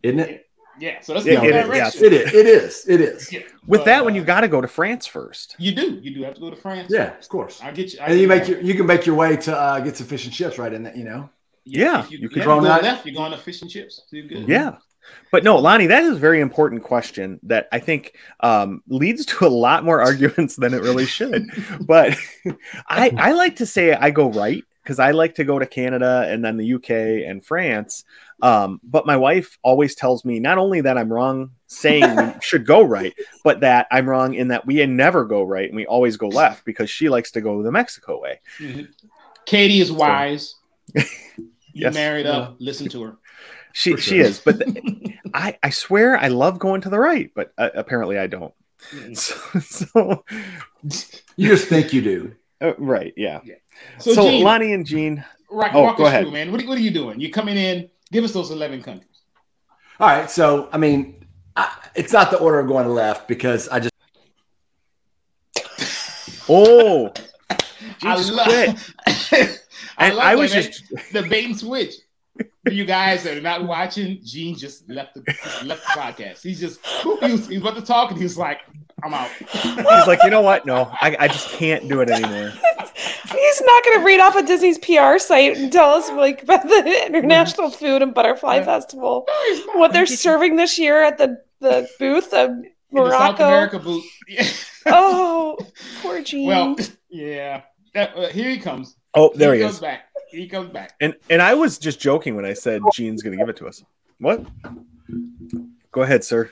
isn't 0.02 0.18
it? 0.18 0.48
Yeah. 0.80 1.00
So 1.02 1.14
that's 1.14 1.26
yeah, 1.26 1.44
it, 1.44 1.66
direction. 1.66 2.04
It 2.04 2.12
is. 2.12 2.34
It 2.34 2.46
is. 2.46 2.88
It 2.88 3.00
is. 3.00 3.32
Yeah. 3.32 3.40
With 3.66 3.80
but, 3.80 3.84
that 3.84 4.04
one, 4.04 4.14
you 4.14 4.24
got 4.24 4.40
to 4.40 4.48
go 4.48 4.60
to 4.60 4.66
France 4.66 5.06
first. 5.06 5.54
You 5.58 5.72
do. 5.72 6.00
You 6.02 6.12
do 6.12 6.22
have 6.24 6.34
to 6.34 6.40
go 6.40 6.50
to 6.50 6.56
France. 6.56 6.90
Yeah, 6.90 7.16
of 7.18 7.28
course. 7.28 7.60
I'll 7.62 7.72
get 7.72 7.92
you. 7.92 8.00
I'll 8.00 8.10
and 8.10 8.18
you 8.18 8.26
make 8.26 8.48
your, 8.48 8.60
you 8.60 8.74
can 8.74 8.86
make 8.86 9.06
your 9.06 9.14
way 9.14 9.36
to 9.36 9.56
uh, 9.56 9.80
get 9.80 9.96
some 9.96 10.06
fish 10.06 10.24
and 10.24 10.34
chips 10.34 10.58
right 10.58 10.72
in 10.72 10.82
that. 10.84 10.96
You 10.96 11.04
know. 11.04 11.30
Yeah, 11.64 12.08
you, 12.08 12.18
you 12.18 12.28
could 12.30 12.38
yeah, 12.38 12.44
go 12.46 12.58
left. 12.58 13.06
You're 13.06 13.14
going 13.14 13.30
to 13.30 13.38
fish 13.38 13.60
and 13.60 13.70
chips. 13.70 14.00
So 14.08 14.16
good. 14.26 14.48
Yeah. 14.48 14.78
But 15.30 15.44
no, 15.44 15.56
Lonnie, 15.56 15.86
that 15.86 16.02
is 16.04 16.16
a 16.16 16.18
very 16.18 16.40
important 16.40 16.82
question 16.82 17.38
that 17.44 17.68
I 17.72 17.78
think 17.78 18.16
um, 18.40 18.82
leads 18.88 19.24
to 19.26 19.46
a 19.46 19.48
lot 19.48 19.84
more 19.84 20.00
arguments 20.02 20.56
than 20.56 20.74
it 20.74 20.82
really 20.82 21.06
should. 21.06 21.46
but 21.80 22.16
I, 22.88 23.12
I 23.16 23.32
like 23.32 23.56
to 23.56 23.66
say 23.66 23.92
I 23.94 24.10
go 24.10 24.30
right 24.30 24.64
because 24.82 24.98
I 24.98 25.12
like 25.12 25.36
to 25.36 25.44
go 25.44 25.58
to 25.58 25.66
Canada 25.66 26.26
and 26.28 26.44
then 26.44 26.56
the 26.56 26.74
UK 26.74 26.90
and 27.28 27.44
France. 27.44 28.04
Um, 28.42 28.80
but 28.82 29.06
my 29.06 29.16
wife 29.16 29.58
always 29.62 29.94
tells 29.94 30.24
me 30.24 30.40
not 30.40 30.58
only 30.58 30.80
that 30.80 30.96
I'm 30.96 31.12
wrong 31.12 31.50
saying 31.66 32.16
we 32.16 32.32
should 32.40 32.66
go 32.66 32.82
right, 32.82 33.14
but 33.44 33.60
that 33.60 33.86
I'm 33.90 34.08
wrong 34.08 34.34
in 34.34 34.48
that 34.48 34.66
we 34.66 34.84
never 34.86 35.24
go 35.24 35.42
right 35.42 35.68
and 35.68 35.76
we 35.76 35.86
always 35.86 36.16
go 36.16 36.28
left 36.28 36.64
because 36.64 36.90
she 36.90 37.08
likes 37.08 37.30
to 37.32 37.40
go 37.40 37.62
the 37.62 37.70
Mexico 37.70 38.20
way. 38.20 38.40
Mm-hmm. 38.58 38.84
Katie 39.46 39.80
is 39.80 39.92
wise. 39.92 40.56
So, 40.96 41.04
you 41.72 41.84
yes. 41.84 41.94
married 41.94 42.26
up. 42.26 42.56
Listen 42.58 42.88
to 42.88 43.02
her. 43.02 43.18
She 43.72 43.90
sure. 43.90 43.98
she 43.98 44.18
is, 44.18 44.40
but 44.40 44.58
the, 44.58 45.14
I 45.34 45.58
I 45.62 45.70
swear 45.70 46.16
I 46.16 46.28
love 46.28 46.58
going 46.58 46.80
to 46.82 46.90
the 46.90 46.98
right, 46.98 47.30
but 47.34 47.52
uh, 47.58 47.70
apparently 47.74 48.18
I 48.18 48.26
don't. 48.26 48.54
So, 49.12 49.34
so, 49.60 50.24
you 51.36 51.48
just 51.48 51.68
think 51.68 51.92
you 51.92 52.00
do, 52.00 52.34
uh, 52.62 52.74
right? 52.78 53.12
Yeah. 53.14 53.40
yeah. 53.44 53.56
So, 53.98 54.14
so 54.14 54.22
Gene, 54.22 54.42
Lonnie 54.42 54.72
and 54.72 54.86
Gene, 54.86 55.22
right? 55.50 55.70
Oh, 55.74 55.94
go 55.94 56.06
ahead, 56.06 56.24
through, 56.24 56.32
man. 56.32 56.50
What 56.50 56.62
are, 56.62 56.66
what 56.66 56.78
are 56.78 56.80
you 56.80 56.90
doing? 56.90 57.20
You're 57.20 57.30
coming 57.30 57.58
in? 57.58 57.90
Give 58.10 58.24
us 58.24 58.32
those 58.32 58.50
eleven 58.50 58.82
countries. 58.82 59.06
All 59.98 60.08
right. 60.08 60.30
So 60.30 60.70
I 60.72 60.78
mean, 60.78 61.26
I, 61.56 61.76
it's 61.94 62.12
not 62.12 62.30
the 62.30 62.38
order 62.38 62.60
of 62.60 62.68
going 62.68 62.86
to 62.86 62.92
left 62.92 63.28
because 63.28 63.68
I 63.68 63.80
just. 63.80 63.92
oh, 66.48 67.12
Jesus 67.98 68.30
I 68.30 68.34
love, 68.34 68.92
I, 69.06 69.58
and 69.98 70.18
I 70.18 70.34
was 70.34 70.52
just 70.52 70.84
the 71.12 71.22
bait 71.22 71.44
and 71.44 71.58
switch. 71.58 71.94
For 72.64 72.72
you 72.72 72.84
guys 72.84 73.22
that 73.24 73.36
are 73.36 73.40
not 73.40 73.64
watching, 73.64 74.20
Gene 74.22 74.56
just 74.56 74.88
left 74.88 75.14
the 75.14 75.20
left 75.64 75.82
the 75.82 76.00
podcast. 76.00 76.42
He's 76.42 76.60
just 76.60 76.84
he 76.84 77.32
was, 77.32 77.50
about 77.50 77.76
to 77.76 77.82
talk 77.82 78.10
and 78.10 78.20
he's 78.20 78.36
like, 78.36 78.60
I'm 79.02 79.14
out. 79.14 79.30
He's 79.30 80.06
like, 80.06 80.22
you 80.24 80.30
know 80.30 80.42
what? 80.42 80.66
No, 80.66 80.90
I, 81.00 81.16
I 81.18 81.28
just 81.28 81.48
can't 81.50 81.88
do 81.88 82.00
it 82.00 82.10
anymore. 82.10 82.52
He's 82.52 83.62
not 83.62 83.84
going 83.84 83.98
to 83.98 84.04
read 84.04 84.20
off 84.20 84.36
of 84.36 84.46
Disney's 84.46 84.78
PR 84.78 85.18
site 85.18 85.56
and 85.56 85.72
tell 85.72 85.90
us 85.90 86.10
like 86.10 86.42
about 86.42 86.64
the 86.64 87.06
International 87.06 87.70
Food 87.70 88.02
and 88.02 88.12
Butterfly 88.12 88.62
Festival, 88.62 89.26
what 89.74 89.92
they're 89.92 90.06
serving 90.06 90.56
this 90.56 90.78
year 90.78 91.02
at 91.02 91.18
the 91.18 91.42
the 91.60 91.88
booth 91.98 92.32
of 92.32 92.50
Morocco. 92.90 93.18
South 93.18 93.40
America 93.40 93.78
booth. 93.78 94.82
oh, 94.86 95.58
poor 96.02 96.22
Gene. 96.22 96.46
Well, 96.46 96.76
yeah. 97.10 97.62
That, 97.94 98.16
uh, 98.16 98.28
here 98.28 98.50
he 98.50 98.58
comes. 98.58 98.96
Oh, 99.14 99.32
there 99.34 99.54
he, 99.54 99.60
he 99.60 99.66
is. 99.66 99.80
Back 99.80 100.09
he 100.30 100.48
comes 100.48 100.70
back. 100.70 100.94
And 101.00 101.14
and 101.28 101.40
I 101.42 101.54
was 101.54 101.78
just 101.78 102.00
joking 102.00 102.36
when 102.36 102.44
I 102.44 102.52
said 102.52 102.82
Gene's 102.92 103.22
going 103.22 103.36
to 103.36 103.38
give 103.38 103.48
it 103.48 103.56
to 103.58 103.66
us. 103.66 103.82
What? 104.18 104.44
Go 105.92 106.02
ahead, 106.02 106.24
sir. 106.24 106.50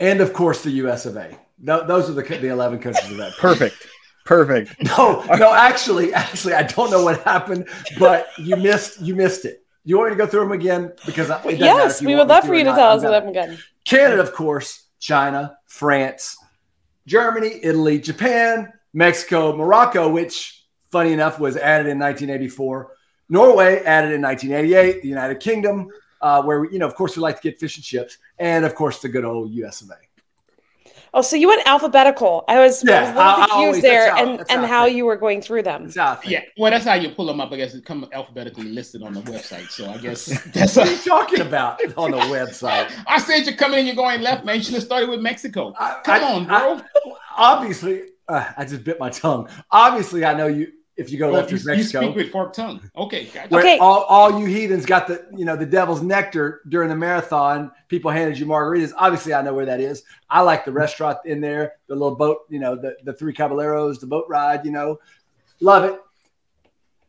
And 0.00 0.20
of 0.20 0.32
course, 0.32 0.62
the 0.62 0.70
U.S. 0.70 1.06
of 1.06 1.16
A. 1.16 1.36
No, 1.58 1.86
those 1.86 2.10
are 2.10 2.14
the 2.14 2.22
the 2.22 2.48
eleven 2.48 2.78
countries 2.78 3.10
of 3.10 3.16
that. 3.18 3.32
Perfect. 3.38 3.76
Perfect. 4.24 4.74
No, 4.84 5.24
no. 5.36 5.52
Actually, 5.52 6.14
actually, 6.14 6.54
I 6.54 6.62
don't 6.62 6.90
know 6.90 7.02
what 7.02 7.22
happened, 7.22 7.68
but 7.98 8.28
you 8.38 8.56
missed 8.56 9.00
you 9.00 9.14
missed 9.14 9.44
it. 9.44 9.64
You 9.84 9.98
want 9.98 10.10
me 10.10 10.16
to 10.16 10.24
go 10.24 10.30
through 10.30 10.40
them 10.40 10.52
again? 10.52 10.92
Because 11.04 11.28
yes, 11.44 12.00
we 12.00 12.14
would 12.14 12.28
love 12.28 12.44
for 12.44 12.54
you 12.54 12.64
to 12.64 12.70
tell 12.70 12.92
us 12.92 13.02
them 13.02 13.28
again. 13.28 13.58
Canada, 13.84 14.22
of 14.22 14.32
course, 14.32 14.84
China, 15.00 15.58
France, 15.66 16.36
Germany, 17.06 17.58
Italy, 17.62 17.98
Japan, 17.98 18.72
Mexico, 18.92 19.56
Morocco, 19.56 20.08
which 20.08 20.64
funny 20.90 21.12
enough 21.12 21.40
was 21.40 21.56
added 21.56 21.88
in 21.88 21.98
1984. 21.98 22.92
Norway 23.28 23.82
added 23.84 24.12
in 24.12 24.22
1988, 24.22 25.02
the 25.02 25.08
United 25.08 25.40
Kingdom, 25.40 25.88
uh, 26.20 26.42
where, 26.42 26.70
you 26.70 26.78
know, 26.78 26.86
of 26.86 26.94
course, 26.94 27.16
we 27.16 27.22
like 27.22 27.40
to 27.40 27.42
get 27.42 27.58
fish 27.58 27.76
and 27.76 27.84
chips, 27.84 28.18
and 28.38 28.64
of 28.64 28.74
course, 28.74 29.00
the 29.00 29.08
good 29.08 29.24
old 29.24 29.50
US 29.50 29.80
of 29.80 29.90
A. 29.90 29.94
Oh, 31.14 31.20
so 31.20 31.36
you 31.36 31.46
went 31.46 31.66
alphabetical. 31.68 32.42
I 32.48 32.58
was, 32.58 32.82
yeah, 32.82 32.94
I 32.94 33.00
was 33.00 33.10
a 33.10 33.12
little 33.12 33.22
I, 33.22 33.34
confused 33.36 33.54
always, 33.54 33.82
there 33.82 34.10
how, 34.14 34.24
and, 34.24 34.44
and 34.48 34.64
how 34.64 34.86
you 34.86 35.04
were 35.04 35.16
going 35.16 35.42
through 35.42 35.62
them. 35.62 35.92
Yeah, 35.94 36.40
well, 36.56 36.70
that's 36.70 36.86
how 36.86 36.94
you 36.94 37.10
pull 37.10 37.26
them 37.26 37.38
up. 37.38 37.52
I 37.52 37.56
guess 37.56 37.74
it 37.74 37.84
come 37.84 38.08
alphabetically 38.12 38.64
listed 38.64 39.02
on 39.02 39.12
the 39.12 39.20
website. 39.20 39.68
So 39.68 39.90
I 39.90 39.98
guess 39.98 40.24
that's 40.54 40.74
what 40.74 40.86
you're 40.86 40.96
you 40.96 41.02
talking 41.04 41.40
about 41.42 41.82
on 41.98 42.12
the 42.12 42.16
website. 42.16 42.90
I 43.06 43.18
said 43.18 43.44
you're 43.44 43.56
coming 43.56 43.80
and 43.80 43.86
you're 43.86 43.96
going 43.96 44.22
left, 44.22 44.46
man. 44.46 44.56
You 44.56 44.62
should 44.62 44.74
have 44.74 44.84
started 44.84 45.10
with 45.10 45.20
Mexico. 45.20 45.74
I, 45.78 46.00
come 46.02 46.24
on, 46.24 46.46
bro. 46.46 46.80
obviously, 47.36 48.04
uh, 48.26 48.50
I 48.56 48.64
just 48.64 48.82
bit 48.82 48.98
my 48.98 49.10
tongue. 49.10 49.50
Obviously, 49.70 50.24
I 50.24 50.32
know 50.32 50.46
you 50.46 50.72
if 51.02 51.10
you 51.10 51.18
go 51.18 51.28
oh, 51.28 51.32
left 51.32 51.50
you, 51.50 51.58
Mexico. 51.64 52.00
You 52.00 52.06
speak 52.06 52.16
with 52.16 52.30
forked 52.30 52.54
tongue. 52.54 52.80
Okay. 52.96 53.24
Gotcha. 53.26 53.58
Okay. 53.58 53.78
All, 53.78 54.04
all 54.04 54.40
you 54.40 54.46
heathens 54.46 54.86
got 54.86 55.06
the 55.06 55.26
you 55.36 55.44
know 55.44 55.56
the 55.56 55.66
devil's 55.66 56.00
nectar 56.00 56.62
during 56.68 56.88
the 56.88 56.96
marathon. 56.96 57.70
People 57.88 58.10
handed 58.10 58.38
you 58.38 58.46
margaritas. 58.46 58.92
Obviously, 58.96 59.34
I 59.34 59.42
know 59.42 59.52
where 59.52 59.66
that 59.66 59.80
is. 59.80 60.04
I 60.30 60.40
like 60.40 60.64
the 60.64 60.72
restaurant 60.72 61.18
in 61.24 61.40
there, 61.40 61.74
the 61.88 61.94
little 61.94 62.14
boat. 62.14 62.42
You 62.48 62.60
know, 62.60 62.76
the 62.76 62.96
the 63.04 63.12
three 63.12 63.32
caballeros, 63.32 63.98
the 63.98 64.06
boat 64.06 64.26
ride. 64.28 64.64
You 64.64 64.70
know, 64.70 65.00
love 65.60 65.84
it. 65.84 66.00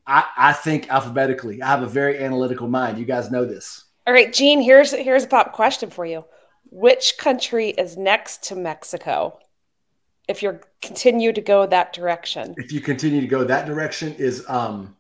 I 0.07 0.25
I 0.35 0.53
think 0.53 0.89
alphabetically. 0.89 1.61
I 1.61 1.67
have 1.67 1.83
a 1.83 1.87
very 1.87 2.17
analytical 2.23 2.67
mind. 2.67 2.97
You 2.97 3.05
guys 3.05 3.31
know 3.31 3.45
this. 3.45 3.85
All 4.07 4.13
right, 4.13 4.33
Gene. 4.33 4.61
Here's 4.61 4.91
here's 4.91 5.23
a 5.23 5.27
pop 5.27 5.53
question 5.53 5.89
for 5.89 6.05
you. 6.05 6.25
Which 6.71 7.17
country 7.19 7.69
is 7.69 7.97
next 7.97 8.43
to 8.45 8.55
Mexico? 8.55 9.39
If 10.27 10.41
you're 10.41 10.61
continue 10.81 11.33
to 11.33 11.41
go 11.41 11.65
that 11.65 11.93
direction. 11.93 12.55
If 12.57 12.71
you 12.71 12.81
continue 12.81 13.21
to 13.21 13.27
go 13.27 13.43
that 13.43 13.65
direction, 13.65 14.13
is 14.15 14.45
um, 14.49 14.95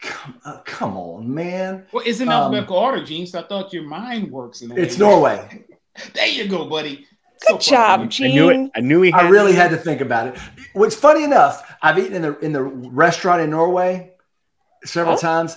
come, 0.00 0.40
uh, 0.44 0.58
come 0.64 0.96
on, 0.96 1.32
man. 1.32 1.86
Well, 1.92 2.04
it's 2.06 2.20
in 2.20 2.28
um, 2.28 2.34
alphabetical 2.34 2.76
order, 2.76 3.04
Gene. 3.04 3.26
So 3.26 3.40
I 3.40 3.42
thought 3.44 3.72
your 3.72 3.84
mind 3.84 4.30
works 4.30 4.62
in. 4.62 4.76
It's 4.76 4.98
Norway. 4.98 5.64
there 6.14 6.28
you 6.28 6.48
go, 6.48 6.68
buddy. 6.68 7.06
Good 7.46 7.62
so 7.62 7.70
job, 7.70 8.10
Gene. 8.10 8.30
I 8.30 8.34
knew 8.34 8.50
it. 8.50 8.70
I 8.76 8.80
knew 8.80 9.02
he. 9.02 9.10
Had 9.10 9.26
I 9.26 9.28
really 9.28 9.52
had 9.52 9.70
to 9.70 9.76
think 9.76 10.00
about 10.00 10.28
it. 10.28 10.38
What's 10.74 10.94
funny 10.94 11.24
enough, 11.24 11.76
I've 11.82 11.98
eaten 11.98 12.14
in 12.14 12.22
the 12.22 12.38
in 12.40 12.52
the 12.52 12.62
restaurant 12.62 13.42
in 13.42 13.50
Norway 13.50 14.12
several 14.84 15.16
oh, 15.16 15.18
times. 15.18 15.56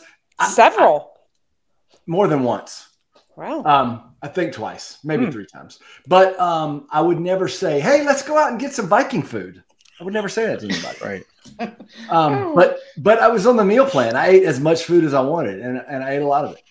Several. 0.50 1.12
I, 1.12 1.95
I, 1.95 2.00
more 2.07 2.27
than 2.27 2.43
once. 2.43 2.88
Wow. 3.36 3.63
Um, 3.63 4.04
I 4.25 4.27
think 4.27 4.53
twice, 4.53 4.98
maybe 5.03 5.25
hmm. 5.25 5.32
three 5.32 5.46
times. 5.46 5.77
But 6.08 6.38
um, 6.39 6.88
I 6.89 7.00
would 7.00 7.20
never 7.20 7.48
say, 7.48 7.79
"Hey, 7.79 8.03
let's 8.03 8.24
go 8.24 8.39
out 8.39 8.50
and 8.50 8.60
get 8.60 8.74
some 8.74 8.88
Viking 8.88 9.22
food." 9.22 9.63
I 10.01 10.03
would 10.03 10.15
never 10.15 10.27
say 10.27 10.48
that 10.48 10.62
to 10.62 10.65
anybody. 10.67 10.98
right. 11.60 11.77
Um, 12.10 12.55
but 12.55 12.79
but 12.98 13.20
I 13.20 13.27
was 13.27 13.46
on 13.46 13.55
the 13.55 13.63
meal 13.63 13.86
plan. 13.86 14.15
I 14.15 14.29
ate 14.29 14.44
as 14.44 14.60
much 14.60 14.86
food 14.86 15.03
as 15.03 15.13
I 15.13 15.22
wanted, 15.22 15.60
and, 15.60 15.77
and 15.88 16.03
I 16.03 16.13
ate 16.13 16.24
a 16.24 16.27
lot 16.27 16.44
of 16.44 16.58
it. 16.58 16.63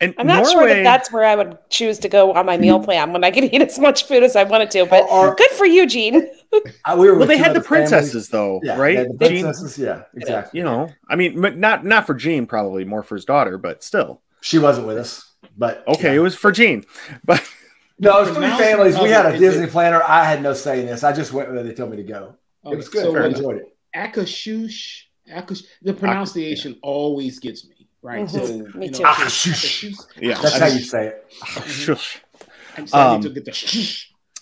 And 0.00 0.14
I'm 0.18 0.26
not 0.26 0.42
Norway, 0.42 0.50
sure 0.50 0.68
that 0.68 0.82
that's 0.82 1.12
where 1.12 1.24
I 1.24 1.36
would 1.36 1.56
choose 1.68 2.00
to 2.00 2.08
go 2.08 2.32
on 2.32 2.44
my 2.44 2.56
meal 2.56 2.80
plan 2.84 3.12
when 3.12 3.22
I 3.22 3.30
could 3.30 3.44
eat 3.44 3.62
as 3.62 3.78
much 3.78 4.04
food 4.04 4.24
as 4.24 4.34
I 4.34 4.42
wanted 4.42 4.72
to. 4.72 4.86
But 4.86 5.08
or, 5.08 5.36
good 5.36 5.50
for 5.52 5.66
you, 5.66 5.86
Gene. 5.86 6.28
Uh, 6.84 6.96
we 6.98 7.08
well, 7.12 7.28
they 7.28 7.36
had 7.36 7.54
the 7.54 7.60
princesses, 7.60 8.28
families. 8.28 8.28
though, 8.28 8.60
yeah, 8.64 8.76
right? 8.76 9.06
The 9.06 9.14
princesses, 9.14 9.76
Gene, 9.76 9.84
yeah, 9.84 10.02
exactly. 10.14 10.58
You 10.58 10.64
know, 10.64 10.88
I 11.08 11.14
mean, 11.14 11.40
not 11.60 11.84
not 11.84 12.08
for 12.08 12.14
Gene, 12.14 12.44
probably 12.44 12.84
more 12.84 13.04
for 13.04 13.14
his 13.14 13.24
daughter, 13.24 13.56
but 13.56 13.84
still, 13.84 14.20
she 14.40 14.58
wasn't 14.58 14.88
with 14.88 14.98
us. 14.98 15.29
But 15.56 15.86
okay, 15.88 16.08
yeah. 16.08 16.16
it 16.16 16.18
was 16.20 16.34
for 16.34 16.52
Gene, 16.52 16.84
but 17.24 17.46
no, 17.98 18.18
it 18.18 18.28
was 18.28 18.36
three 18.36 18.48
families. 18.48 18.98
We 18.98 19.10
had 19.10 19.26
a 19.26 19.38
Disney 19.38 19.64
it, 19.64 19.70
planner. 19.70 20.02
I 20.02 20.24
had 20.24 20.42
no 20.42 20.54
say 20.54 20.80
in 20.80 20.86
this. 20.86 21.04
I 21.04 21.12
just 21.12 21.32
went 21.32 21.50
where 21.50 21.62
they 21.62 21.74
told 21.74 21.90
me 21.90 21.96
to 21.96 22.02
go. 22.02 22.36
Okay, 22.64 22.74
it 22.74 22.76
was 22.76 22.88
good. 22.88 23.02
So 23.02 23.16
I 23.16 23.26
enjoyed 23.26 23.56
it. 23.56 23.76
Akashush, 23.94 25.02
Akash, 25.30 25.64
the 25.82 25.94
pronunciation 25.94 26.78
always 26.82 27.38
gets 27.38 27.66
me 27.68 27.88
right. 28.02 28.26
Mm-hmm. 28.26 28.72
So 28.72 28.78
me 28.78 28.90
too. 28.90 29.02
Know, 29.02 30.28
yeah, 30.28 30.40
that's 30.40 30.58
how 30.58 30.66
you 30.66 30.80
say 30.80 31.08
it. 31.08 31.34
I'm 32.76 32.86
sorry 32.86 33.16
um, 33.16 33.22
to 33.22 33.30
get 33.30 33.44
the 33.44 33.52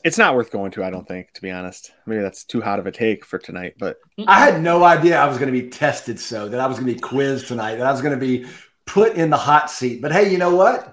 it's 0.05 0.19
not 0.19 0.35
worth 0.35 0.50
going 0.50 0.71
to, 0.73 0.85
I 0.85 0.91
don't 0.91 1.07
think, 1.07 1.33
to 1.35 1.43
be 1.43 1.50
honest. 1.50 1.93
Maybe 2.07 2.23
that's 2.23 2.45
too 2.45 2.61
hot 2.61 2.79
of 2.79 2.87
a 2.87 2.93
take 2.93 3.25
for 3.25 3.38
tonight, 3.38 3.75
but 3.79 3.99
I 4.27 4.38
had 4.38 4.62
no 4.62 4.85
idea 4.85 5.19
I 5.19 5.27
was 5.27 5.38
going 5.38 5.53
to 5.53 5.61
be 5.61 5.69
tested 5.69 6.21
so 6.21 6.49
that 6.49 6.61
I 6.61 6.67
was 6.67 6.79
going 6.79 6.87
to 6.87 6.95
be 6.95 7.00
quizzed 7.00 7.49
tonight, 7.49 7.77
that 7.77 7.87
I 7.87 7.93
was 7.93 8.00
going 8.00 8.19
to 8.19 8.25
be 8.25 8.47
put 8.88 9.14
in 9.14 9.30
the 9.30 9.37
hot 9.37 9.71
seat. 9.71 10.02
But 10.02 10.11
hey, 10.11 10.30
you 10.33 10.38
know 10.38 10.54
what? 10.54 10.92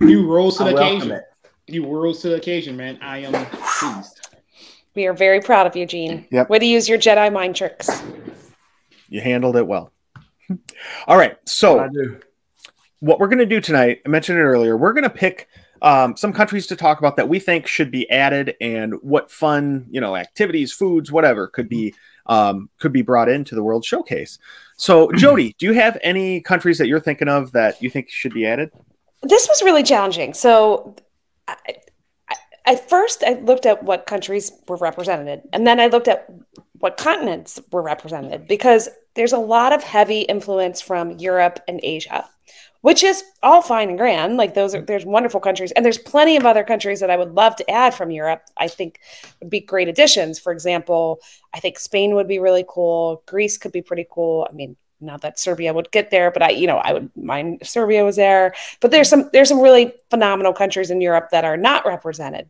You 0.00 0.30
rose 0.30 0.58
to 0.58 0.64
the 0.64 0.76
occasion. 0.76 1.10
It. 1.10 1.24
You 1.66 1.86
rose 1.86 2.20
to 2.22 2.28
the 2.28 2.36
occasion, 2.36 2.76
man. 2.76 2.98
I 3.02 3.18
am 3.18 3.46
pleased. 3.50 4.28
We 4.94 5.06
are 5.06 5.12
very 5.12 5.40
proud 5.40 5.66
of 5.66 5.76
you, 5.76 5.86
Gene. 5.86 6.26
Yep. 6.30 6.50
Way 6.50 6.58
to 6.58 6.66
use 6.66 6.88
your 6.88 6.98
Jedi 6.98 7.32
mind 7.32 7.56
tricks. 7.56 8.02
You 9.08 9.20
handled 9.20 9.56
it 9.56 9.66
well. 9.66 9.92
All 11.06 11.16
right. 11.16 11.36
So, 11.44 11.88
what 13.00 13.20
we're 13.20 13.28
going 13.28 13.38
to 13.38 13.46
do 13.46 13.60
tonight, 13.60 14.00
I 14.04 14.08
mentioned 14.08 14.38
it 14.38 14.42
earlier, 14.42 14.76
we're 14.76 14.92
going 14.92 15.04
to 15.04 15.10
pick 15.10 15.48
um, 15.82 16.16
some 16.16 16.32
countries 16.32 16.66
to 16.68 16.76
talk 16.76 16.98
about 16.98 17.16
that 17.16 17.28
we 17.28 17.38
think 17.38 17.66
should 17.66 17.90
be 17.90 18.10
added 18.10 18.56
and 18.60 18.94
what 19.02 19.30
fun, 19.30 19.86
you 19.90 20.00
know, 20.00 20.16
activities, 20.16 20.72
foods, 20.72 21.12
whatever 21.12 21.46
could 21.46 21.68
be 21.68 21.94
um, 22.26 22.68
could 22.78 22.92
be 22.92 23.02
brought 23.02 23.28
into 23.28 23.54
the 23.54 23.62
World 23.62 23.84
Showcase. 23.84 24.38
So, 24.78 25.12
Jody, 25.16 25.54
do 25.58 25.66
you 25.66 25.74
have 25.74 25.98
any 26.02 26.40
countries 26.40 26.78
that 26.78 26.88
you're 26.88 27.00
thinking 27.00 27.28
of 27.28 27.52
that 27.52 27.82
you 27.82 27.90
think 27.90 28.08
should 28.08 28.32
be 28.32 28.46
added? 28.46 28.70
This 29.22 29.46
was 29.48 29.62
really 29.62 29.82
challenging. 29.82 30.32
So, 30.32 30.96
I, 31.46 31.56
I, 32.30 32.36
at 32.64 32.88
first, 32.88 33.22
I 33.22 33.34
looked 33.34 33.66
at 33.66 33.82
what 33.82 34.06
countries 34.06 34.52
were 34.66 34.76
represented, 34.76 35.42
and 35.52 35.66
then 35.66 35.80
I 35.80 35.88
looked 35.88 36.08
at 36.08 36.26
what 36.78 36.96
continents 36.96 37.60
were 37.72 37.82
represented 37.82 38.46
because 38.46 38.88
there's 39.14 39.32
a 39.32 39.38
lot 39.38 39.72
of 39.72 39.82
heavy 39.82 40.20
influence 40.20 40.80
from 40.80 41.10
Europe 41.18 41.60
and 41.66 41.80
Asia 41.82 42.28
which 42.80 43.02
is 43.02 43.24
all 43.42 43.62
fine 43.62 43.88
and 43.88 43.98
grand. 43.98 44.36
Like 44.36 44.54
those 44.54 44.74
are 44.74 44.80
there's 44.80 45.04
wonderful 45.04 45.40
countries, 45.40 45.72
and 45.72 45.84
there's 45.84 45.98
plenty 45.98 46.36
of 46.36 46.46
other 46.46 46.64
countries 46.64 47.00
that 47.00 47.10
I 47.10 47.16
would 47.16 47.34
love 47.34 47.56
to 47.56 47.70
add 47.70 47.94
from 47.94 48.10
Europe. 48.10 48.42
I 48.56 48.68
think 48.68 49.00
would 49.40 49.50
be 49.50 49.60
great 49.60 49.88
additions. 49.88 50.38
For 50.38 50.52
example, 50.52 51.20
I 51.52 51.60
think 51.60 51.78
Spain 51.78 52.14
would 52.14 52.28
be 52.28 52.38
really 52.38 52.64
cool. 52.68 53.22
Greece 53.26 53.58
could 53.58 53.72
be 53.72 53.82
pretty 53.82 54.06
cool. 54.10 54.46
I 54.48 54.52
mean, 54.52 54.76
not 55.00 55.22
that 55.22 55.38
Serbia 55.38 55.72
would 55.72 55.90
get 55.90 56.10
there, 56.10 56.30
but 56.30 56.42
I, 56.42 56.50
you 56.50 56.66
know, 56.66 56.78
I 56.78 56.92
would 56.92 57.10
mind 57.16 57.58
if 57.60 57.68
Serbia 57.68 58.04
was 58.04 58.16
there. 58.16 58.54
But 58.80 58.90
there's 58.90 59.08
some 59.08 59.30
there's 59.32 59.48
some 59.48 59.60
really 59.60 59.92
phenomenal 60.10 60.52
countries 60.52 60.90
in 60.90 61.00
Europe 61.00 61.30
that 61.30 61.44
are 61.44 61.56
not 61.56 61.86
represented. 61.86 62.48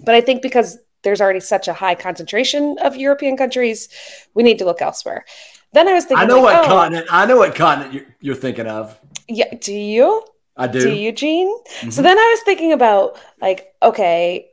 But 0.00 0.14
I 0.14 0.20
think 0.20 0.42
because 0.42 0.78
there's 1.02 1.20
already 1.20 1.40
such 1.40 1.68
a 1.68 1.72
high 1.72 1.94
concentration 1.94 2.76
of 2.82 2.96
European 2.96 3.36
countries, 3.36 3.88
we 4.34 4.42
need 4.42 4.58
to 4.58 4.64
look 4.64 4.82
elsewhere. 4.82 5.24
Then 5.72 5.88
I 5.88 5.94
was 5.94 6.04
thinking, 6.04 6.24
I 6.24 6.26
know 6.26 6.42
like, 6.42 6.56
what 6.56 6.64
oh, 6.64 6.68
continent. 6.68 7.06
I 7.10 7.26
know 7.26 7.38
what 7.38 7.54
continent 7.54 7.94
you're, 7.94 8.04
you're, 8.20 8.34
thinking 8.34 8.66
of. 8.66 8.98
Yeah, 9.28 9.54
do 9.60 9.74
you? 9.74 10.24
I 10.56 10.66
do. 10.66 10.80
Do 10.80 10.92
you, 10.92 11.12
Gene? 11.12 11.48
Mm-hmm. 11.48 11.90
So 11.90 12.02
then 12.02 12.18
I 12.18 12.34
was 12.36 12.42
thinking 12.44 12.72
about 12.72 13.18
like, 13.40 13.74
okay, 13.82 14.50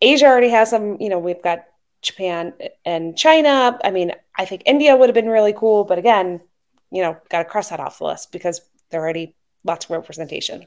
Asia 0.00 0.26
already 0.26 0.50
has 0.50 0.70
some. 0.70 1.00
You 1.00 1.08
know, 1.08 1.18
we've 1.18 1.42
got 1.42 1.64
Japan 2.02 2.54
and 2.84 3.16
China. 3.16 3.78
I 3.82 3.90
mean, 3.90 4.12
I 4.36 4.44
think 4.44 4.62
India 4.66 4.96
would 4.96 5.08
have 5.08 5.14
been 5.14 5.28
really 5.28 5.52
cool, 5.52 5.84
but 5.84 5.98
again, 5.98 6.40
you 6.90 7.02
know, 7.02 7.16
got 7.28 7.38
to 7.38 7.44
cross 7.44 7.70
that 7.70 7.80
off 7.80 7.98
the 7.98 8.04
list 8.04 8.32
because 8.32 8.60
there 8.90 9.00
are 9.00 9.04
already 9.04 9.34
lots 9.64 9.86
of 9.86 9.90
representation. 9.90 10.66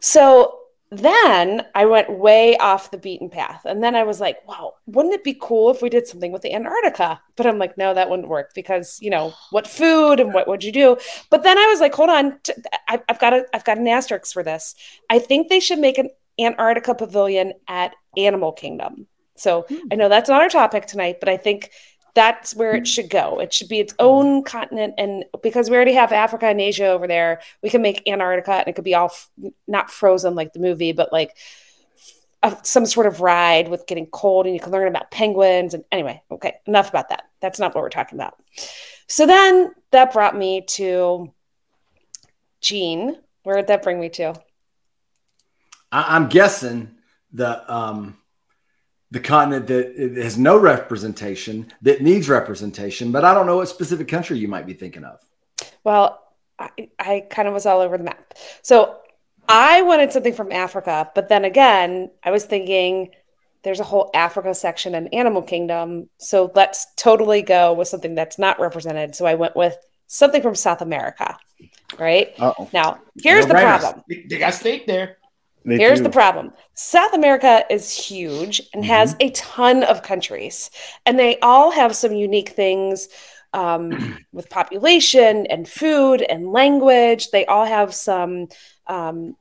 So 0.00 0.57
then 0.90 1.66
I 1.74 1.84
went 1.84 2.18
way 2.18 2.56
off 2.56 2.90
the 2.90 2.98
beaten 2.98 3.28
path. 3.28 3.62
And 3.64 3.82
then 3.82 3.94
I 3.94 4.04
was 4.04 4.20
like, 4.20 4.46
wow, 4.48 4.74
wouldn't 4.86 5.14
it 5.14 5.24
be 5.24 5.36
cool 5.38 5.70
if 5.70 5.82
we 5.82 5.90
did 5.90 6.06
something 6.06 6.32
with 6.32 6.42
the 6.42 6.54
Antarctica? 6.54 7.20
But 7.36 7.46
I'm 7.46 7.58
like, 7.58 7.76
no, 7.76 7.92
that 7.92 8.08
wouldn't 8.08 8.28
work 8.28 8.52
because, 8.54 8.98
you 9.00 9.10
know, 9.10 9.34
what 9.50 9.66
food 9.66 10.18
and 10.18 10.32
what 10.32 10.48
would 10.48 10.64
you 10.64 10.72
do? 10.72 10.96
But 11.30 11.42
then 11.42 11.58
I 11.58 11.66
was 11.66 11.80
like, 11.80 11.94
hold 11.94 12.10
on, 12.10 12.38
i 12.88 13.00
I've 13.08 13.18
got 13.18 13.34
a, 13.34 13.46
I've 13.52 13.64
got 13.64 13.78
an 13.78 13.86
asterisk 13.86 14.32
for 14.32 14.42
this. 14.42 14.74
I 15.10 15.18
think 15.18 15.48
they 15.48 15.60
should 15.60 15.78
make 15.78 15.98
an 15.98 16.08
Antarctica 16.38 16.94
pavilion 16.94 17.52
at 17.66 17.94
Animal 18.16 18.52
Kingdom. 18.52 19.06
So 19.36 19.66
hmm. 19.68 19.88
I 19.92 19.96
know 19.96 20.08
that's 20.08 20.28
not 20.28 20.42
our 20.42 20.48
topic 20.48 20.86
tonight, 20.86 21.20
but 21.20 21.28
I 21.28 21.36
think 21.36 21.70
that's 22.18 22.52
where 22.52 22.74
it 22.74 22.88
should 22.88 23.08
go. 23.08 23.38
It 23.38 23.54
should 23.54 23.68
be 23.68 23.78
its 23.78 23.94
own 24.00 24.42
continent. 24.42 24.94
And 24.98 25.24
because 25.40 25.70
we 25.70 25.76
already 25.76 25.92
have 25.92 26.10
Africa 26.10 26.46
and 26.46 26.60
Asia 26.60 26.88
over 26.88 27.06
there, 27.06 27.40
we 27.62 27.70
can 27.70 27.80
make 27.80 28.02
Antarctica 28.08 28.54
and 28.54 28.66
it 28.66 28.74
could 28.74 28.84
be 28.84 28.96
all 28.96 29.06
f- 29.06 29.30
not 29.68 29.88
frozen 29.88 30.34
like 30.34 30.52
the 30.52 30.58
movie, 30.58 30.90
but 30.90 31.12
like 31.12 31.36
a, 32.42 32.56
some 32.64 32.86
sort 32.86 33.06
of 33.06 33.20
ride 33.20 33.68
with 33.68 33.86
getting 33.86 34.06
cold 34.06 34.46
and 34.46 34.54
you 34.56 34.60
can 34.60 34.72
learn 34.72 34.88
about 34.88 35.12
penguins. 35.12 35.74
And 35.74 35.84
anyway, 35.92 36.20
okay, 36.28 36.56
enough 36.66 36.88
about 36.88 37.10
that. 37.10 37.28
That's 37.40 37.60
not 37.60 37.72
what 37.72 37.82
we're 37.82 37.88
talking 37.88 38.18
about. 38.18 38.34
So 39.06 39.24
then 39.24 39.72
that 39.92 40.12
brought 40.12 40.36
me 40.36 40.62
to 40.70 41.32
Gene. 42.60 43.16
Where 43.44 43.54
did 43.54 43.68
that 43.68 43.84
bring 43.84 44.00
me 44.00 44.08
to? 44.08 44.34
I- 45.92 46.16
I'm 46.16 46.28
guessing 46.28 46.96
the 47.32 47.72
um, 47.72 48.16
the 49.10 49.20
continent 49.20 49.66
that 49.68 50.16
has 50.22 50.36
no 50.36 50.58
representation 50.58 51.72
that 51.82 52.02
needs 52.02 52.28
representation 52.28 53.10
but 53.10 53.24
i 53.24 53.32
don't 53.32 53.46
know 53.46 53.56
what 53.56 53.68
specific 53.68 54.08
country 54.08 54.38
you 54.38 54.48
might 54.48 54.66
be 54.66 54.74
thinking 54.74 55.04
of. 55.04 55.20
Well 55.84 56.22
i, 56.58 56.70
I 56.98 57.26
kind 57.30 57.48
of 57.48 57.54
was 57.54 57.66
all 57.66 57.80
over 57.80 57.98
the 57.98 58.04
map. 58.04 58.34
So 58.62 58.98
i 59.48 59.82
wanted 59.82 60.12
something 60.12 60.34
from 60.34 60.52
africa 60.52 61.10
but 61.14 61.28
then 61.28 61.44
again 61.44 62.10
i 62.22 62.30
was 62.30 62.44
thinking 62.44 63.10
there's 63.62 63.80
a 63.80 63.84
whole 63.84 64.10
africa 64.14 64.54
section 64.54 64.94
in 64.94 65.08
animal 65.08 65.42
kingdom 65.42 66.08
so 66.18 66.52
let's 66.54 66.86
totally 66.96 67.42
go 67.42 67.72
with 67.72 67.88
something 67.88 68.14
that's 68.14 68.38
not 68.38 68.60
represented. 68.60 69.14
So 69.14 69.26
i 69.26 69.34
went 69.34 69.56
with 69.56 69.76
something 70.06 70.42
from 70.42 70.54
south 70.54 70.82
america 70.82 71.38
right? 71.98 72.34
Uh-oh. 72.38 72.68
now 72.72 73.00
here's 73.22 73.46
no 73.46 73.54
the 73.54 73.60
problem. 73.60 74.02
They 74.08 74.38
got 74.38 74.54
steak 74.54 74.86
there 74.86 75.17
they 75.68 75.78
Here's 75.78 75.98
do. 75.98 76.04
the 76.04 76.10
problem 76.10 76.52
South 76.74 77.12
America 77.12 77.64
is 77.70 77.92
huge 77.92 78.60
and 78.72 78.82
mm-hmm. 78.82 78.92
has 78.92 79.16
a 79.20 79.30
ton 79.30 79.84
of 79.84 80.02
countries, 80.02 80.70
and 81.06 81.18
they 81.18 81.38
all 81.40 81.70
have 81.70 81.94
some 81.94 82.12
unique 82.12 82.50
things 82.50 83.08
um, 83.52 84.18
with 84.32 84.50
population 84.50 85.46
and 85.46 85.68
food 85.68 86.22
and 86.22 86.52
language. 86.52 87.30
They 87.30 87.46
all 87.46 87.64
have 87.64 87.94
some 87.94 88.48
um, 88.86 89.36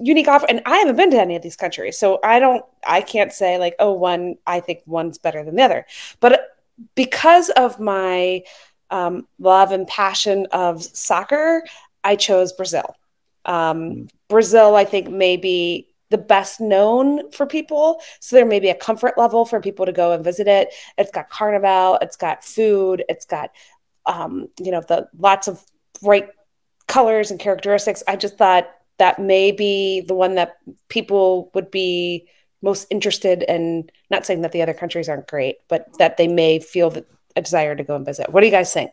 unique 0.00 0.28
offer 0.28 0.46
and 0.48 0.60
i 0.66 0.78
haven't 0.78 0.96
been 0.96 1.10
to 1.10 1.20
any 1.20 1.36
of 1.36 1.42
these 1.42 1.56
countries 1.56 1.98
so 1.98 2.18
i 2.24 2.38
don't 2.38 2.64
i 2.86 3.00
can't 3.00 3.32
say 3.32 3.58
like 3.58 3.74
oh 3.78 3.92
one 3.92 4.36
i 4.46 4.60
think 4.60 4.80
one's 4.86 5.18
better 5.18 5.44
than 5.44 5.54
the 5.54 5.62
other 5.62 5.86
but 6.20 6.58
because 6.94 7.50
of 7.50 7.78
my 7.78 8.42
um, 8.90 9.26
love 9.38 9.72
and 9.72 9.86
passion 9.86 10.46
of 10.52 10.82
soccer 10.82 11.62
i 12.02 12.16
chose 12.16 12.52
brazil 12.52 12.94
um, 13.44 13.80
mm. 13.80 14.10
Brazil, 14.28 14.74
I 14.76 14.84
think, 14.84 15.10
may 15.10 15.36
be 15.36 15.88
the 16.10 16.18
best 16.18 16.60
known 16.60 17.30
for 17.32 17.46
people. 17.46 18.00
So 18.20 18.36
there 18.36 18.46
may 18.46 18.60
be 18.60 18.68
a 18.68 18.74
comfort 18.74 19.18
level 19.18 19.44
for 19.44 19.60
people 19.60 19.86
to 19.86 19.92
go 19.92 20.12
and 20.12 20.22
visit 20.22 20.46
it. 20.46 20.72
It's 20.96 21.10
got 21.10 21.28
carnival, 21.28 21.98
it's 22.00 22.16
got 22.16 22.44
food, 22.44 23.04
it's 23.08 23.24
got 23.24 23.50
um, 24.06 24.48
you 24.60 24.70
know 24.70 24.82
the 24.82 25.08
lots 25.18 25.48
of 25.48 25.64
bright 26.02 26.28
colors 26.86 27.30
and 27.30 27.40
characteristics. 27.40 28.02
I 28.06 28.16
just 28.16 28.36
thought 28.36 28.70
that 28.98 29.18
may 29.18 29.50
be 29.50 30.02
the 30.02 30.14
one 30.14 30.36
that 30.36 30.56
people 30.88 31.50
would 31.54 31.70
be 31.70 32.28
most 32.62 32.86
interested 32.90 33.42
in. 33.42 33.90
Not 34.10 34.26
saying 34.26 34.42
that 34.42 34.52
the 34.52 34.62
other 34.62 34.74
countries 34.74 35.08
aren't 35.08 35.26
great, 35.26 35.56
but 35.68 35.86
that 35.98 36.16
they 36.16 36.28
may 36.28 36.60
feel 36.60 36.90
that 36.90 37.06
a 37.36 37.42
desire 37.42 37.74
to 37.74 37.82
go 37.82 37.96
and 37.96 38.06
visit. 38.06 38.30
What 38.30 38.40
do 38.40 38.46
you 38.46 38.52
guys 38.52 38.72
think? 38.72 38.92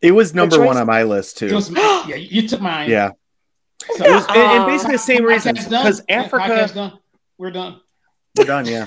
It 0.00 0.12
was 0.12 0.34
number 0.34 0.64
one 0.64 0.76
on 0.76 0.86
my 0.86 1.02
list 1.02 1.38
too. 1.38 1.54
Was, 1.54 1.70
yeah, 1.70 2.14
you 2.14 2.48
took 2.48 2.60
mine. 2.60 2.90
Yeah. 2.90 3.10
So, 3.96 4.14
was, 4.14 4.26
and, 4.28 4.36
and, 4.36 4.66
basically 4.66 4.94
the 4.94 4.98
same 4.98 5.24
reason 5.24 5.54
because 5.54 6.02
Africa. 6.08 7.00
We're 7.38 7.50
done. 7.50 7.80
We're 8.36 8.44
done, 8.44 8.64
yeah. 8.66 8.86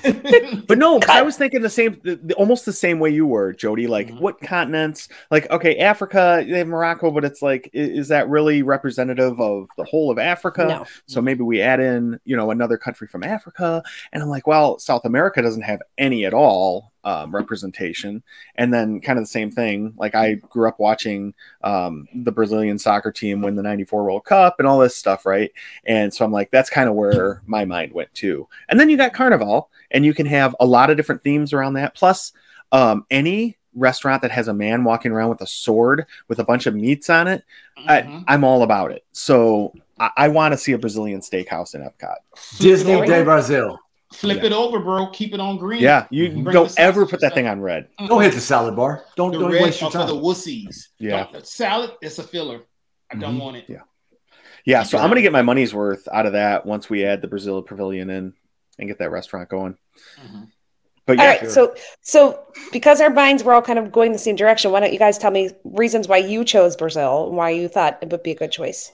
but 0.68 0.80
no, 0.80 1.00
I 1.08 1.22
was 1.22 1.38
thinking 1.38 1.62
the 1.62 1.70
same, 1.70 2.02
the, 2.04 2.16
the, 2.16 2.34
almost 2.34 2.66
the 2.66 2.74
same 2.74 3.00
way 3.00 3.12
you 3.12 3.28
were, 3.28 3.54
Jody. 3.54 3.86
Like, 3.86 4.08
mm-hmm. 4.08 4.20
what 4.20 4.42
continents? 4.42 5.08
Like, 5.30 5.50
okay, 5.52 5.78
Africa, 5.78 6.44
they 6.48 6.58
have 6.58 6.68
Morocco, 6.68 7.12
but 7.12 7.24
it's 7.24 7.44
like, 7.44 7.70
is, 7.72 7.90
is, 7.90 8.08
that 8.08 8.28
really 8.28 8.64
representative 8.64 9.40
of 9.40 9.68
the 9.78 9.84
whole 9.84 10.10
of 10.10 10.18
Africa? 10.18 10.66
No. 10.66 10.86
So 11.08 11.22
maybe 11.22 11.44
we 11.44 11.62
add 11.62 11.80
in, 11.80 12.20
you 12.26 12.36
know, 12.36 12.50
another 12.50 12.78
country 12.78 13.08
from 13.08 13.24
Africa. 13.24 13.84
And 14.14 14.24
I'm 14.24 14.30
like, 14.30 14.48
well, 14.48 14.80
South 14.80 15.06
America 15.06 15.44
doesn't 15.44 15.62
have 15.62 15.82
any 15.98 16.26
at 16.26 16.34
all 16.34 16.92
um, 17.06 17.34
representation. 17.34 18.24
And 18.56 18.74
then 18.74 19.00
kind 19.00 19.18
of 19.18 19.24
the 19.24 19.30
same 19.30 19.52
thing. 19.52 19.94
Like 19.96 20.16
I 20.16 20.34
grew 20.34 20.68
up 20.68 20.80
watching 20.80 21.34
um, 21.64 22.08
the 22.14 22.32
Brazilian 22.32 22.78
soccer 22.78 23.12
team 23.12 23.42
win 23.42 23.56
the 23.56 23.64
94 23.64 24.04
World 24.04 24.26
Cup 24.26 24.56
and 24.60 24.68
all 24.68 24.80
this 24.80 24.96
stuff, 24.96 25.26
right? 25.26 25.52
And 25.86 26.14
so 26.14 26.26
I'm 26.26 26.32
like, 26.32 26.52
that's 26.52 26.70
kind 26.70 26.90
of 26.90 26.96
where 26.96 27.42
my 27.46 27.64
mind 27.64 27.94
went 27.94 28.14
to. 28.16 28.48
And 28.68 28.80
then 28.80 28.90
you 28.90 28.98
got 28.98 29.14
Carnival, 29.14 29.70
and 29.92 30.04
you 30.04 30.14
can 30.14 30.26
have 30.26 30.56
a 30.60 30.66
lot 30.66 30.90
of 30.90 30.98
different 30.98 31.24
themes 31.24 31.54
around 31.54 31.74
that. 31.74 31.96
Plus, 31.96 32.34
um, 32.72 33.06
any 33.12 33.58
restaurant 33.76 34.22
that 34.24 34.32
has 34.32 34.48
a 34.48 34.54
man 34.54 34.84
walking 34.84 35.12
around 35.12 35.30
with 35.30 35.42
a 35.42 35.48
sword 35.48 36.06
with 36.28 36.40
a 36.40 36.44
bunch 36.44 36.66
of 36.66 36.74
meats 36.74 37.10
on 37.10 37.28
it, 37.28 37.44
mm-hmm. 37.78 38.24
I, 38.28 38.34
am 38.34 38.44
all 38.44 38.64
about 38.64 38.92
it. 38.92 39.06
So 39.12 39.74
I, 40.00 40.10
I 40.18 40.28
want 40.30 40.54
to 40.54 40.58
see 40.58 40.72
a 40.72 40.78
Brazilian 40.78 41.22
steakhouse 41.22 41.76
in 41.76 41.82
Epcot. 41.82 42.16
Disney 42.58 43.06
de 43.06 43.24
Brazil. 43.24 43.80
Flip 44.16 44.38
yeah. 44.38 44.46
it 44.46 44.54
over, 44.54 44.80
bro. 44.80 45.08
Keep 45.08 45.34
it 45.34 45.40
on 45.40 45.58
green. 45.58 45.82
Yeah, 45.82 46.08
you 46.10 46.30
mm-hmm. 46.30 46.50
don't 46.50 46.74
ever 46.80 47.06
put 47.06 47.20
that 47.22 47.34
thing 47.34 47.48
on 47.48 47.60
red. 47.60 47.90
Mm-hmm. 48.00 48.08
Don't 48.08 48.22
hit 48.22 48.34
the 48.34 48.42
salad 48.42 48.76
bar. 48.76 49.04
Don't, 49.16 49.32
the 49.32 49.40
don't 49.40 49.52
red 49.52 49.62
waste 49.62 49.82
your 49.82 49.92
time. 49.92 50.08
for 50.08 50.14
the 50.14 50.20
wussies. 50.20 50.88
Yeah, 51.00 51.28
salad. 51.44 51.92
It's 52.02 52.18
a 52.18 52.24
filler. 52.24 52.62
I 53.12 53.16
don't 53.16 53.32
mm-hmm. 53.32 53.40
want 53.40 53.58
it. 53.58 53.66
Yeah, 53.68 53.82
yeah. 54.64 54.84
So 54.84 54.98
I'm 54.98 55.10
gonna 55.10 55.22
get 55.22 55.34
my 55.34 55.42
money's 55.42 55.74
worth 55.74 56.08
out 56.12 56.26
of 56.26 56.34
that 56.34 56.66
once 56.66 56.90
we 56.90 57.04
add 57.04 57.22
the 57.22 57.28
Brazil 57.28 57.62
Pavilion 57.62 58.10
in 58.10 58.34
and 58.80 58.88
get 58.88 59.00
that 59.00 59.12
restaurant 59.12 59.50
going. 59.50 59.78
Mm-hmm. 60.24 60.44
But 61.06 61.18
yeah, 61.18 61.24
all 61.24 61.30
right, 61.30 61.40
sure. 61.42 61.50
so 61.50 61.76
so 62.02 62.44
because 62.72 63.02
our 63.02 63.10
minds 63.10 63.44
were 63.44 63.54
all 63.54 63.62
kind 63.62 63.78
of 63.78 63.92
going 63.92 64.12
the 64.12 64.18
same 64.18 64.36
direction, 64.36 64.72
why 64.72 64.80
don't 64.80 64.94
you 64.94 65.00
guys 65.00 65.18
tell 65.18 65.32
me 65.32 65.52
reasons 65.64 66.08
why 66.08 66.18
you 66.18 66.44
chose 66.46 66.76
Brazil 66.76 67.28
and 67.28 67.38
why 67.38 67.50
you 67.52 67.68
thought 67.68 68.00
it 68.02 68.10
would 68.10 68.24
be 68.24 68.32
a 68.32 68.36
good 68.36 68.52
choice? 68.52 68.92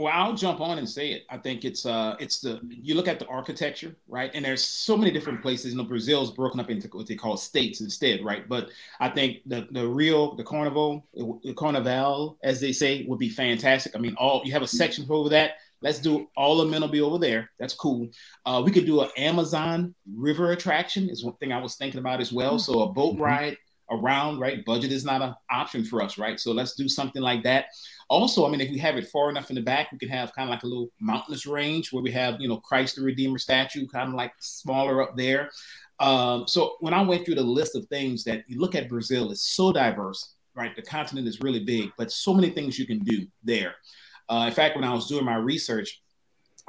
Well, 0.00 0.14
I'll 0.16 0.32
jump 0.32 0.62
on 0.62 0.78
and 0.78 0.88
say 0.88 1.12
it. 1.12 1.26
I 1.28 1.36
think 1.36 1.66
it's 1.66 1.84
uh 1.84 2.16
it's 2.18 2.40
the 2.40 2.58
you 2.70 2.94
look 2.94 3.06
at 3.06 3.18
the 3.18 3.26
architecture, 3.26 3.94
right? 4.08 4.30
And 4.32 4.42
there's 4.42 4.64
so 4.64 4.96
many 4.96 5.10
different 5.10 5.42
places. 5.42 5.72
You 5.72 5.76
know, 5.76 5.84
Brazil's 5.84 6.30
broken 6.30 6.58
up 6.58 6.70
into 6.70 6.88
what 6.88 7.06
they 7.06 7.16
call 7.16 7.36
states 7.36 7.82
instead, 7.82 8.24
right? 8.24 8.48
But 8.48 8.70
I 8.98 9.10
think 9.10 9.42
the 9.44 9.68
the 9.72 9.86
real 9.86 10.36
the 10.36 10.42
carnival, 10.42 11.06
the 11.12 11.52
carnival, 11.52 12.38
as 12.42 12.62
they 12.62 12.72
say, 12.72 13.04
would 13.08 13.18
be 13.18 13.28
fantastic. 13.28 13.94
I 13.94 13.98
mean, 13.98 14.14
all 14.16 14.40
you 14.42 14.52
have 14.52 14.62
a 14.62 14.66
section 14.66 15.04
over 15.10 15.28
that. 15.28 15.56
Let's 15.82 15.98
do 15.98 16.28
all 16.34 16.62
of 16.62 16.70
men 16.70 16.80
will 16.80 16.88
be 16.88 17.02
over 17.02 17.18
there. 17.18 17.50
That's 17.58 17.74
cool. 17.74 18.08
Uh, 18.46 18.62
we 18.64 18.70
could 18.70 18.86
do 18.86 19.02
an 19.02 19.10
Amazon 19.18 19.94
River 20.14 20.52
attraction. 20.52 21.10
Is 21.10 21.22
one 21.22 21.36
thing 21.36 21.52
I 21.52 21.60
was 21.60 21.74
thinking 21.74 22.00
about 22.00 22.22
as 22.22 22.32
well. 22.32 22.58
So 22.58 22.84
a 22.84 22.90
boat 22.90 23.16
mm-hmm. 23.16 23.22
ride 23.22 23.56
around, 23.90 24.38
right? 24.38 24.64
Budget 24.64 24.92
is 24.92 25.04
not 25.04 25.20
an 25.20 25.34
option 25.50 25.84
for 25.84 26.02
us, 26.02 26.16
right? 26.16 26.40
So 26.40 26.52
let's 26.52 26.74
do 26.74 26.88
something 26.88 27.20
like 27.20 27.42
that. 27.42 27.66
Also, 28.10 28.44
I 28.44 28.50
mean, 28.50 28.60
if 28.60 28.70
we 28.70 28.78
have 28.78 28.96
it 28.96 29.06
far 29.06 29.30
enough 29.30 29.50
in 29.50 29.54
the 29.54 29.62
back, 29.62 29.92
we 29.92 29.98
can 29.98 30.08
have 30.08 30.34
kind 30.34 30.48
of 30.48 30.50
like 30.50 30.64
a 30.64 30.66
little 30.66 30.90
mountainous 30.98 31.46
range 31.46 31.92
where 31.92 32.02
we 32.02 32.10
have, 32.10 32.40
you 32.40 32.48
know, 32.48 32.56
Christ 32.56 32.96
the 32.96 33.02
Redeemer 33.02 33.38
statue, 33.38 33.86
kind 33.86 34.08
of 34.08 34.14
like 34.14 34.32
smaller 34.40 35.00
up 35.00 35.16
there. 35.16 35.48
Um, 36.00 36.48
so 36.48 36.74
when 36.80 36.92
I 36.92 37.02
went 37.02 37.24
through 37.24 37.36
the 37.36 37.42
list 37.42 37.76
of 37.76 37.86
things 37.86 38.24
that 38.24 38.42
you 38.48 38.58
look 38.58 38.74
at 38.74 38.88
Brazil, 38.88 39.30
it's 39.30 39.54
so 39.54 39.72
diverse, 39.72 40.34
right? 40.56 40.74
The 40.74 40.82
continent 40.82 41.28
is 41.28 41.40
really 41.40 41.62
big, 41.62 41.92
but 41.96 42.10
so 42.10 42.34
many 42.34 42.50
things 42.50 42.80
you 42.80 42.86
can 42.86 42.98
do 42.98 43.28
there. 43.44 43.76
Uh, 44.28 44.46
in 44.48 44.52
fact, 44.52 44.74
when 44.74 44.84
I 44.84 44.92
was 44.92 45.06
doing 45.06 45.24
my 45.24 45.36
research 45.36 46.02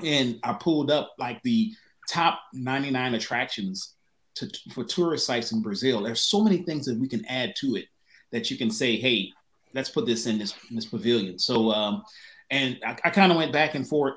and 0.04 0.40
I 0.44 0.54
pulled 0.54 0.92
up 0.92 1.16
like 1.18 1.42
the 1.42 1.74
top 2.08 2.40
99 2.54 3.16
attractions 3.16 3.96
to, 4.36 4.48
for 4.76 4.84
tourist 4.84 5.26
sites 5.26 5.54
in 5.54 5.64
Brazil, 5.64 6.04
there's 6.04 6.22
so 6.22 6.44
many 6.44 6.58
things 6.58 6.86
that 6.86 7.00
we 7.00 7.08
can 7.08 7.26
add 7.26 7.56
to 7.62 7.78
it 7.78 7.86
that 8.32 8.52
you 8.52 8.60
can 8.60 8.70
say, 8.70 8.98
hey, 8.98 9.32
let's 9.74 9.90
put 9.90 10.06
this 10.06 10.26
in 10.26 10.38
this 10.38 10.54
this 10.70 10.86
pavilion. 10.86 11.40
So, 11.40 11.72
um, 11.72 12.04
and 12.50 12.80
I, 12.86 12.98
I 13.06 13.10
kind 13.10 13.32
of 13.32 13.38
went 13.38 13.54
back 13.54 13.76
and 13.76 13.88
forth, 13.88 14.16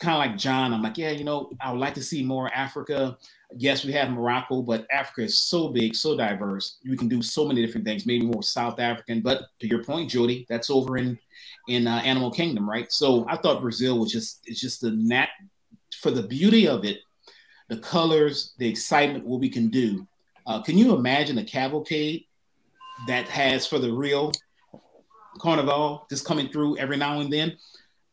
kind 0.00 0.14
of 0.14 0.18
like 0.18 0.38
John. 0.38 0.72
I'm 0.72 0.82
like, 0.82 0.98
yeah, 0.98 1.10
you 1.10 1.24
know, 1.24 1.50
I 1.60 1.70
would 1.70 1.80
like 1.80 1.94
to 1.94 2.02
see 2.02 2.22
more 2.22 2.52
Africa. 2.52 3.16
Yes, 3.56 3.84
we 3.84 3.92
have 3.92 4.10
Morocco, 4.10 4.60
but 4.62 4.86
Africa 4.90 5.22
is 5.22 5.38
so 5.38 5.68
big, 5.68 5.94
so 5.94 6.16
diverse. 6.16 6.78
We 6.86 6.96
can 6.96 7.08
do 7.08 7.22
so 7.22 7.46
many 7.46 7.64
different 7.64 7.86
things. 7.86 8.04
Maybe 8.04 8.26
more 8.26 8.42
South 8.42 8.78
African, 8.78 9.20
but 9.20 9.44
to 9.60 9.66
your 9.66 9.82
point, 9.84 10.10
Jody, 10.10 10.46
that's 10.48 10.70
over 10.70 10.96
in 10.98 11.18
in 11.68 11.86
uh, 11.86 12.02
Animal 12.04 12.30
Kingdom, 12.30 12.68
right? 12.68 12.90
So 12.92 13.26
I 13.28 13.36
thought 13.36 13.62
Brazil 13.62 13.98
was 13.98 14.12
just 14.12 14.40
it's 14.44 14.60
just 14.60 14.80
the 14.80 14.90
nat 14.90 15.28
for 16.00 16.10
the 16.10 16.22
beauty 16.22 16.68
of 16.68 16.84
it 16.84 16.98
the 17.68 17.76
colors, 17.76 18.54
the 18.58 18.68
excitement, 18.68 19.26
what 19.26 19.40
we 19.40 19.48
can 19.48 19.68
do. 19.68 20.06
Uh, 20.46 20.62
can 20.62 20.76
you 20.76 20.94
imagine 20.94 21.38
a 21.38 21.44
cavalcade 21.44 22.24
that 23.06 23.28
has 23.28 23.66
for 23.66 23.78
the 23.78 23.92
real 23.92 24.32
carnival 25.38 26.06
just 26.10 26.24
coming 26.24 26.48
through 26.48 26.78
every 26.78 26.96
now 26.96 27.20
and 27.20 27.32
then? 27.32 27.56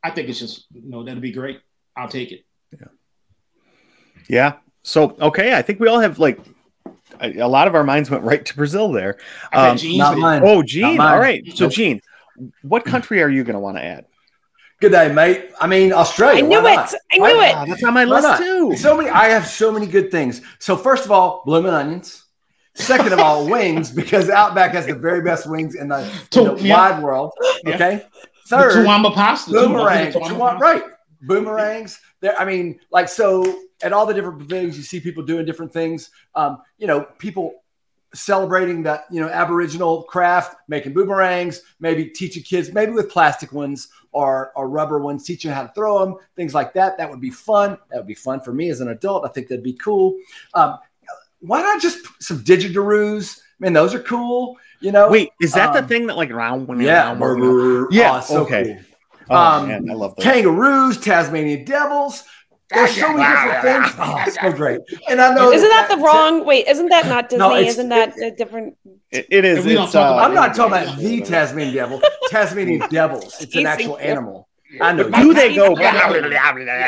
I 0.03 0.11
think 0.11 0.29
it's 0.29 0.39
just, 0.39 0.65
you 0.73 0.89
know, 0.89 1.03
that'd 1.03 1.21
be 1.21 1.31
great. 1.31 1.59
I'll 1.97 2.09
take 2.09 2.31
it. 2.31 2.45
Yeah. 2.71 2.87
Yeah. 4.27 4.53
So, 4.83 5.15
okay. 5.19 5.55
I 5.55 5.61
think 5.61 5.79
we 5.79 5.87
all 5.87 5.99
have 5.99 6.19
like 6.19 6.39
a, 7.19 7.39
a 7.39 7.47
lot 7.47 7.67
of 7.67 7.75
our 7.75 7.83
minds 7.83 8.09
went 8.09 8.23
right 8.23 8.45
to 8.45 8.55
Brazil 8.55 8.91
there. 8.91 9.17
Um, 9.51 9.77
not 9.83 10.17
mine. 10.17 10.41
Oh, 10.43 10.61
Gene. 10.61 10.99
All 10.99 11.19
right. 11.19 11.43
So, 11.55 11.69
Gene, 11.69 12.01
what 12.61 12.85
country 12.85 13.21
are 13.23 13.29
you 13.29 13.43
going 13.43 13.55
to 13.55 13.59
want 13.59 13.77
to 13.77 13.83
add? 13.83 14.05
Good 14.81 14.91
day, 14.91 15.11
mate. 15.11 15.51
I 15.59 15.67
mean, 15.67 15.93
Australia. 15.93 16.43
I 16.43 16.47
knew 16.47 16.59
it. 16.59 16.63
I 16.67 16.93
knew 17.13 17.21
Why 17.21 17.63
it. 17.63 17.69
That's 17.69 17.83
on 17.83 17.93
my 17.93 18.05
Why 18.05 18.11
list 18.11 18.27
not? 18.27 18.37
too. 18.39 18.75
So 18.75 18.97
many. 18.97 19.09
I 19.09 19.29
have 19.29 19.47
so 19.47 19.71
many 19.71 19.87
good 19.87 20.11
things. 20.11 20.41
So 20.59 20.75
first 20.75 21.05
of 21.05 21.11
all, 21.11 21.43
blooming 21.45 21.71
onions. 21.71 22.24
Second 22.75 23.13
of 23.13 23.19
all, 23.19 23.47
wings 23.49 23.91
because 23.91 24.29
Outback 24.29 24.71
has 24.71 24.85
the 24.85 24.95
very 24.95 25.21
best 25.21 25.49
wings 25.49 25.75
in 25.75 25.87
the, 25.87 25.99
in 26.35 26.43
the 26.43 26.57
yeah. 26.59 26.91
wide 26.91 27.03
world. 27.03 27.31
Okay. 27.65 27.93
Yeah. 27.93 28.19
Third, 28.47 28.85
the 28.85 29.11
pasta. 29.11 29.51
Boomerang. 29.51 30.11
Toowoomba, 30.11 30.59
right. 30.59 30.83
Boomerangs. 31.21 31.99
There. 32.21 32.37
I 32.37 32.45
mean, 32.45 32.79
like 32.91 33.09
so 33.09 33.61
at 33.81 33.91
all 33.91 34.05
the 34.05 34.13
different 34.13 34.39
pavilions, 34.39 34.77
you 34.77 34.83
see 34.83 34.99
people 34.99 35.23
doing 35.23 35.45
different 35.45 35.73
things. 35.73 36.11
Um, 36.35 36.61
you 36.77 36.85
know, 36.85 37.01
people 37.17 37.63
celebrating 38.15 38.81
that 38.83 39.05
you 39.11 39.19
know 39.19 39.27
aboriginal 39.27 40.03
craft 40.03 40.55
making 40.69 40.93
boomerangs 40.93 41.61
maybe 41.81 42.05
teaching 42.05 42.41
kids 42.41 42.71
maybe 42.71 42.93
with 42.93 43.09
plastic 43.09 43.51
ones 43.51 43.89
or, 44.13 44.53
or 44.55 44.69
rubber 44.69 44.99
ones 44.99 45.25
teaching 45.25 45.51
how 45.51 45.63
to 45.63 45.71
throw 45.73 45.99
them 45.99 46.15
things 46.37 46.53
like 46.53 46.73
that 46.73 46.97
that 46.97 47.09
would 47.09 47.19
be 47.19 47.29
fun 47.29 47.77
that 47.91 47.97
would 47.97 48.07
be 48.07 48.15
fun 48.15 48.39
for 48.39 48.53
me 48.53 48.69
as 48.69 48.79
an 48.79 48.87
adult 48.87 49.25
i 49.25 49.29
think 49.29 49.49
that'd 49.49 49.63
be 49.63 49.73
cool 49.73 50.15
um, 50.53 50.77
why 51.47 51.61
not 51.61 51.81
just 51.81 52.05
some 52.21 52.43
didgeridoos 52.43 53.39
I 53.59 53.63
mean, 53.63 53.73
those 53.73 53.93
are 53.93 54.01
cool. 54.01 54.57
You 54.81 54.91
know. 54.91 55.09
Wait, 55.09 55.31
is 55.41 55.53
that 55.53 55.69
um, 55.69 55.75
the 55.75 55.87
thing 55.87 56.07
that 56.07 56.17
like 56.17 56.31
round 56.31 56.67
when 56.67 56.79
yeah, 56.81 57.17
round, 57.17 57.87
yeah, 57.91 58.17
oh, 58.17 58.21
so 58.21 58.43
okay. 58.43 58.75
Cool. 58.75 58.83
Oh, 59.29 59.35
um, 59.35 59.67
man, 59.69 59.89
I 59.89 59.93
love 59.93 60.15
those. 60.15 60.23
kangaroos, 60.23 60.97
Tasmanian 60.99 61.65
devils. 61.65 62.25
There's 62.69 62.95
so 62.95 63.13
many 63.13 63.23
different 63.23 63.61
things. 63.63 63.95
Oh, 63.99 64.23
it's 64.25 64.41
so 64.41 64.51
great. 64.51 64.81
And 65.07 65.21
I 65.21 65.33
know 65.33 65.51
isn't 65.51 65.69
that, 65.69 65.87
that 65.87 65.97
the 65.97 66.03
wrong? 66.03 66.45
Wait, 66.45 66.67
isn't 66.67 66.89
that 66.89 67.05
not 67.05 67.29
Disney? 67.29 67.39
No, 67.39 67.55
isn't 67.55 67.89
that 67.89 68.17
a 68.19 68.31
different? 68.31 68.75
it, 69.11 69.27
it 69.29 69.45
is. 69.45 69.95
Uh, 69.95 70.17
I'm 70.17 70.33
not 70.33 70.55
talking 70.55 70.73
about 70.73 70.97
the 70.97 71.21
Tasmanian 71.21 71.73
devil. 71.73 72.01
Tasmanian 72.29 72.87
devils. 72.89 73.41
It's 73.41 73.55
an 73.55 73.65
actual 73.65 73.97
animal. 73.97 74.49
I 74.81 74.93
know. 74.93 75.09
Do 75.09 75.33
they 75.33 75.55
go? 75.55 75.75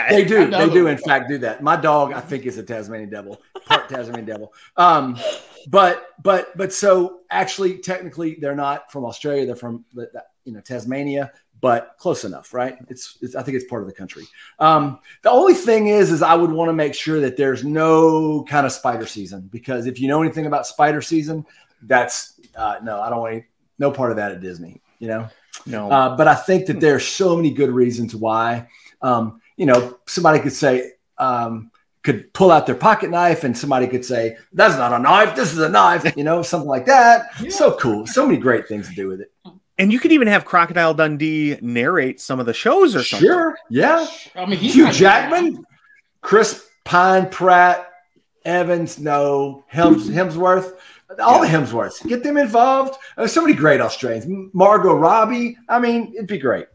they 0.10 0.26
do. 0.26 0.50
They 0.50 0.70
do. 0.70 0.88
In 0.88 0.98
fact, 0.98 1.30
do 1.30 1.38
that. 1.40 1.62
My 1.62 1.76
dog, 1.76 2.14
I 2.14 2.22
think, 2.22 2.46
is 2.46 2.58
a 2.58 2.64
Tasmanian 2.64 3.10
devil, 3.10 3.42
part 3.66 3.88
Tasmanian 3.90 4.26
devil. 4.26 4.54
Um, 4.76 5.18
but 5.68 6.10
but 6.22 6.56
but 6.58 6.74
so 6.74 7.22
actually, 7.30 7.78
technically, 7.78 8.38
they're 8.40 8.56
not 8.56 8.92
from 8.92 9.06
Australia. 9.06 9.46
They're 9.46 9.56
from 9.56 9.86
you 10.44 10.54
know 10.54 10.62
Tasmania 10.62 11.32
but 11.60 11.96
close 11.98 12.24
enough, 12.24 12.54
right? 12.54 12.78
It's, 12.88 13.18
it's, 13.22 13.36
I 13.36 13.42
think 13.42 13.56
it's 13.56 13.66
part 13.66 13.82
of 13.82 13.88
the 13.88 13.94
country. 13.94 14.26
Um, 14.60 15.00
the 15.24 15.32
only 15.32 15.54
thing 15.54 15.88
is, 15.88 16.12
is 16.12 16.22
I 16.22 16.36
would 16.36 16.52
want 16.52 16.70
to 16.70 16.74
make 16.74 16.94
sure 16.94 17.20
that 17.22 17.38
there's 17.38 17.64
no 17.64 18.44
kind 18.44 18.66
of 18.66 18.72
spider 18.72 19.06
season 19.06 19.50
because 19.52 19.88
if 19.88 20.00
you 20.00 20.08
know 20.08 20.22
anything 20.22 20.46
about 20.46 20.68
spider 20.68 21.02
season, 21.02 21.46
that's 21.84 22.40
uh, 22.56 22.78
no, 22.84 23.02
I 23.02 23.10
don't 23.10 23.20
want 23.20 23.34
any, 23.34 23.46
no 23.80 23.92
part 23.92 24.12
of 24.12 24.18
that 24.18 24.32
at 24.32 24.42
Disney, 24.42 24.82
you 25.00 25.08
know. 25.08 25.30
No, 25.66 25.92
uh, 25.92 26.16
but 26.16 26.28
I 26.28 26.36
think 26.36 26.68
that 26.68 26.80
there 26.80 26.96
are 26.96 27.00
so 27.00 27.36
many 27.36 27.52
good 27.52 27.72
reasons 27.72 28.16
why. 28.16 28.68
Um, 29.02 29.42
you 29.56 29.66
know, 29.66 29.98
somebody 30.06 30.40
could 30.40 30.54
say. 30.54 30.92
Um, 31.18 31.72
could 32.04 32.32
pull 32.32 32.52
out 32.52 32.66
their 32.66 32.76
pocket 32.76 33.10
knife 33.10 33.44
and 33.44 33.58
somebody 33.58 33.86
could 33.86 34.06
say, 34.06 34.38
That's 34.54 34.78
not 34.78 34.94
a 34.94 35.00
knife, 35.00 35.36
this 35.36 35.52
is 35.52 35.60
a 35.60 35.68
knife, 35.68 36.16
you 36.16 36.24
know, 36.24 36.42
something 36.42 36.70
like 36.70 36.86
that. 36.86 37.32
Yeah. 37.42 37.50
So 37.50 37.76
cool. 37.76 38.08
So 38.08 38.26
many 38.26 38.38
great 38.38 38.66
things 38.66 38.88
to 38.88 38.96
do 38.96 39.10
with 39.10 39.20
it. 39.20 39.32
And 39.78 39.92
you 39.92 40.00
could 40.00 40.14
even 40.14 40.30
have 40.30 40.46
Crocodile 40.46 40.94
Dundee 40.94 41.58
narrate 41.62 42.22
some 42.22 42.40
of 42.40 42.46
the 42.46 42.54
shows 42.54 42.96
or 42.96 43.04
something. 43.04 43.28
Sure. 43.28 43.58
Yeah. 43.70 44.08
I 44.36 44.46
mean, 44.46 44.58
Hugh 44.58 44.90
Jackman, 44.92 45.66
Chris 46.22 46.68
Pine 46.86 47.30
Pratt, 47.30 47.88
Evans, 48.46 48.98
no, 48.98 49.66
Hems, 49.68 50.10
Hemsworth, 50.10 50.78
all 51.20 51.44
yeah. 51.46 51.52
the 51.52 51.58
Hemsworths. 51.58 52.06
Get 52.08 52.24
them 52.24 52.38
involved. 52.38 52.98
There's 53.16 53.32
so 53.32 53.42
many 53.42 53.54
great 53.54 53.82
Australians. 53.82 54.26
Margot 54.54 54.94
Robbie. 54.94 55.58
I 55.70 55.80
mean, 55.80 56.14
it'd 56.16 56.28
be 56.28 56.38
great. 56.38 56.68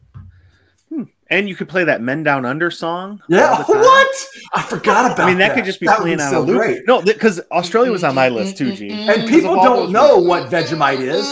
Hmm. 0.88 1.04
And 1.28 1.48
you 1.48 1.54
could 1.54 1.68
play 1.68 1.84
that 1.84 2.00
"Men 2.00 2.22
Down 2.22 2.44
Under" 2.44 2.70
song. 2.70 3.22
Yeah, 3.28 3.62
what? 3.64 4.26
I 4.54 4.62
forgot 4.62 5.12
about. 5.12 5.20
I 5.20 5.26
mean, 5.26 5.38
that, 5.38 5.48
that. 5.48 5.54
could 5.56 5.64
just 5.64 5.80
be 5.80 5.86
that 5.86 6.00
playing 6.00 6.20
out 6.20 6.30
so 6.30 6.42
loop. 6.42 6.56
Great. 6.58 6.86
No, 6.86 7.02
because 7.02 7.40
Australia 7.50 7.90
was 7.90 8.04
on 8.04 8.14
my 8.14 8.28
list 8.28 8.56
too, 8.56 8.74
G. 8.74 8.90
And 8.90 9.28
people 9.28 9.56
don't 9.56 9.92
know 9.92 10.18
what 10.18 10.50
Vegemite 10.50 11.00
is. 11.00 11.26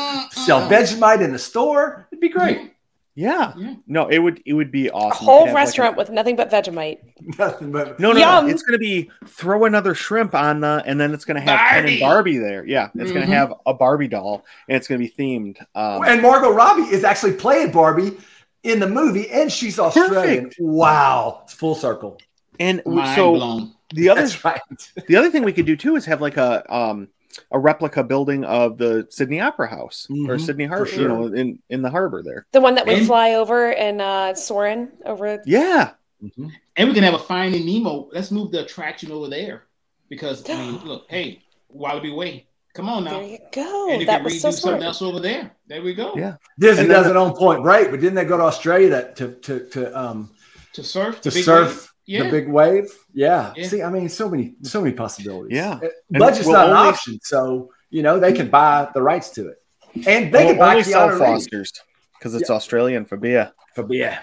Sell 0.45 0.69
Vegemite 0.69 1.23
in 1.23 1.33
the 1.33 1.39
store. 1.39 2.07
It'd 2.13 2.21
be 2.21 2.29
great. 2.29 2.73
Yeah. 3.15 3.53
yeah. 3.57 3.75
No, 3.87 4.09
it 4.09 4.19
would 4.19 4.41
it 4.47 4.53
would 4.53 4.71
be 4.71 4.91
awesome. 4.91 5.27
A 5.27 5.31
whole 5.31 5.53
restaurant 5.53 5.97
like 5.97 6.09
a, 6.09 6.11
with 6.11 6.15
nothing 6.15 6.37
but 6.37 6.51
Vegemite. 6.51 7.01
Nothing 7.39 7.73
but 7.73 7.99
no, 7.99 8.13
no, 8.13 8.43
no, 8.43 8.47
It's 8.47 8.63
gonna 8.63 8.79
be 8.79 9.11
throw 9.27 9.65
another 9.65 9.95
shrimp 9.95 10.35
on 10.35 10.61
the, 10.61 10.83
and 10.87 10.99
then 10.99 11.13
it's 11.13 11.25
gonna 11.25 11.41
have 11.41 11.59
Barbie. 11.59 11.71
Ken 11.71 11.89
and 11.89 12.01
Barbie 12.01 12.39
there. 12.39 12.65
Yeah, 12.65 12.89
it's 12.95 13.11
mm-hmm. 13.11 13.15
gonna 13.15 13.27
have 13.27 13.53
a 13.67 13.75
Barbie 13.75 14.09
doll, 14.09 14.45
and 14.69 14.77
it's 14.77 14.87
gonna 14.89 15.01
be 15.01 15.11
themed. 15.11 15.59
Um, 15.75 16.03
and 16.05 16.23
Margot 16.23 16.51
Robbie 16.51 16.83
is 16.95 17.05
actually 17.05 17.33
playing 17.33 17.73
Barbie 17.73 18.17
in 18.63 18.79
the 18.79 18.89
movie, 18.89 19.29
and 19.31 19.51
she's 19.51 19.79
Australian. 19.79 20.45
Perfect. 20.45 20.57
Wow, 20.61 21.41
it's 21.45 21.53
full 21.53 21.75
circle. 21.75 22.19
And 22.59 22.83
Mind 22.87 23.17
so 23.17 23.35
blown. 23.35 23.75
the 23.93 24.09
other 24.09 24.29
right. 24.45 24.61
the 25.09 25.17
other 25.17 25.31
thing 25.31 25.45
we 25.45 25.53
could 25.53 25.67
do 25.67 25.77
too 25.77 25.97
is 25.97 26.05
have 26.07 26.21
like 26.21 26.37
a 26.37 26.75
um 26.75 27.09
a 27.51 27.59
replica 27.59 28.03
building 28.03 28.45
of 28.45 28.79
the 28.79 29.07
Sydney 29.11 29.41
Opera 29.41 29.69
House 29.69 30.07
mm-hmm, 30.11 30.31
or 30.31 30.39
Sydney 30.39 30.67
Harbor, 30.67 30.87
sure. 30.87 31.03
you 31.03 31.09
know, 31.09 31.27
in 31.27 31.59
in 31.69 31.83
the 31.83 31.91
harbor 31.91 32.23
there. 32.23 32.47
The 32.53 32.61
one 32.61 32.75
that 32.75 32.87
would 32.87 32.99
and, 32.99 33.07
fly 33.07 33.35
over 33.35 33.73
and 33.73 34.01
uh 34.01 34.35
Soarin' 34.35 34.91
over. 35.05 35.43
Yeah. 35.47 35.93
Mm-hmm. 36.23 36.49
And 36.77 36.89
we 36.89 36.95
can 36.95 37.05
have 37.05 37.15
a 37.15 37.19
Finding 37.19 37.65
Nemo. 37.65 38.09
Let's 38.13 38.31
move 38.31 38.53
the 38.53 38.65
attraction 38.65 39.11
over 39.11 39.29
there 39.29 39.65
because 40.09 40.49
I 40.49 40.55
mean, 40.55 40.85
look, 40.85 41.07
hey, 41.09 41.43
Wallaby 41.69 42.13
Way. 42.13 42.47
Come 42.73 42.89
on 42.89 43.05
now. 43.05 43.19
There 43.19 43.25
you 43.25 43.39
go. 43.53 43.91
And 43.91 44.01
you 44.01 44.07
that 44.07 44.23
can 44.23 44.31
redo 44.31 44.41
so 44.41 44.51
something 44.51 44.83
else 44.83 45.03
over 45.03 45.19
there. 45.19 45.51
There 45.67 45.83
we 45.83 45.93
go. 45.93 46.15
Yeah. 46.17 46.37
Disney 46.59 46.87
does 46.87 47.09
it 47.09 47.17
on 47.17 47.35
point 47.35 47.63
break, 47.63 47.91
but 47.91 48.01
didn't 48.01 48.15
they 48.15 48.25
go 48.25 48.37
to 48.37 48.45
Australia 48.45 49.13
to 49.17 49.33
to 49.33 49.69
to 49.71 49.99
um 49.99 50.31
to 50.75 50.85
surf 50.85 51.21
to 51.23 51.31
surf 51.31 51.90
yeah. 52.11 52.25
the 52.25 52.31
big 52.31 52.49
wave. 52.49 52.93
Yeah. 53.13 53.53
yeah. 53.57 53.69
See, 53.69 53.83
I 53.83 53.91
mean, 53.91 54.09
so 54.09 54.29
many, 54.29 54.55
so 54.63 54.81
many 54.81 54.95
possibilities. 54.95 55.57
Yeah. 55.57 55.79
Uh, 55.83 55.89
budget's 56.19 56.47
we'll 56.47 56.55
not 56.55 56.69
only, 56.71 56.81
an 56.81 56.87
option, 56.89 57.19
so 57.23 57.71
you 57.91 58.03
know 58.03 58.19
they 58.19 58.33
can 58.33 58.49
buy 58.49 58.89
the 58.93 59.03
rights 59.03 59.31
to 59.31 59.49
it, 59.49 59.63
and 60.07 60.33
they 60.33 60.45
we'll 60.45 60.55
can 60.55 60.59
buy 60.59 60.71
only 60.73 60.83
sell 60.85 61.17
Fosters 61.17 61.73
because 62.19 62.35
it's 62.35 62.51
yeah. 62.51 62.57
Australian 62.57 63.05
for 63.05 63.17
beer. 63.17 63.53
For 63.75 63.85
beer. 63.85 64.19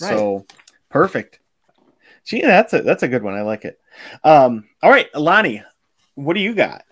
Right. 0.00 0.08
So 0.10 0.46
perfect. 0.90 1.40
Gee, 2.24 2.42
that's 2.42 2.72
a 2.72 2.82
that's 2.82 3.02
a 3.02 3.08
good 3.08 3.22
one. 3.22 3.34
I 3.34 3.42
like 3.42 3.64
it. 3.64 3.78
Um, 4.22 4.68
all 4.82 4.90
right, 4.90 5.12
Lonnie, 5.14 5.62
what 6.16 6.34
do 6.34 6.40
you 6.40 6.54
got? 6.54 6.84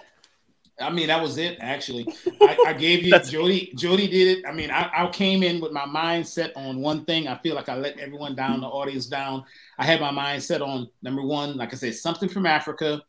I 0.81 0.91
mean, 0.91 1.07
that 1.07 1.23
was 1.23 1.39
it. 1.39 1.59
Actually, 1.61 2.07
I, 2.41 2.57
I 2.67 2.73
gave 2.79 3.05
you 3.05 3.17
Jody. 3.21 3.73
Jody 3.77 4.09
did 4.09 4.39
it. 4.39 4.45
I 4.47 4.53
mean, 4.53 4.71
I, 4.71 4.91
I, 4.93 5.07
came 5.09 5.43
in 5.43 5.61
with 5.61 5.71
my 5.71 5.85
mindset 5.85 6.51
on 6.57 6.81
one 6.81 7.05
thing. 7.05 7.29
I 7.29 7.39
feel 7.39 7.55
like 7.55 7.69
I 7.69 7.77
let 7.77 7.99
everyone 7.99 8.35
down, 8.35 8.61
the 8.61 8.67
audience 8.67 9.07
down. 9.07 9.45
I 9.79 9.85
had 9.85 10.01
my 10.01 10.11
mindset 10.11 10.61
on 10.61 10.89
number 11.03 11.23
one, 11.23 11.57
like 11.57 11.73
I 11.73 11.77
said, 11.77 11.95
something 11.95 12.29
from 12.29 12.47
Africa. 12.47 13.03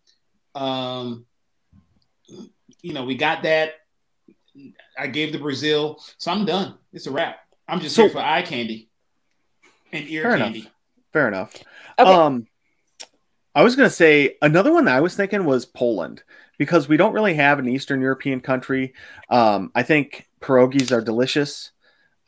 Um, 0.54 1.26
you 2.82 2.94
know, 2.94 3.04
we 3.04 3.16
got 3.16 3.44
that. 3.44 3.74
I 4.98 5.08
gave 5.08 5.34
the 5.34 5.40
Brazil, 5.40 6.00
so 6.18 6.32
I'm 6.32 6.46
done. 6.46 6.76
It's 6.94 7.08
a 7.08 7.12
wrap. 7.12 7.40
I'm 7.68 7.80
just 7.80 7.96
so, 7.96 8.04
here 8.04 8.12
for 8.12 8.20
eye 8.20 8.44
candy 8.44 8.90
and 9.92 10.08
ear 10.08 10.24
fair 10.24 10.38
candy. 10.38 10.60
Enough. 10.60 10.72
Fair 11.12 11.28
enough. 11.28 11.64
Okay. 11.98 12.14
Um, 12.14 12.48
I 13.56 13.64
was 13.64 13.76
gonna 13.76 13.90
say 13.90 14.38
another 14.42 14.72
one 14.72 14.86
that 14.86 14.96
I 14.96 15.02
was 15.02 15.16
thinking 15.16 15.46
was 15.46 15.66
Poland 15.66 16.24
because 16.58 16.88
we 16.88 16.98
don't 16.98 17.14
really 17.14 17.34
have 17.36 17.60
an 17.60 17.68
Eastern 17.68 18.02
European 18.02 18.42
country. 18.42 18.94
Um, 19.30 19.72
I 19.76 19.84
think 19.84 20.28
pierogies 20.42 20.92
are 20.92 21.02
delicious. 21.02 21.72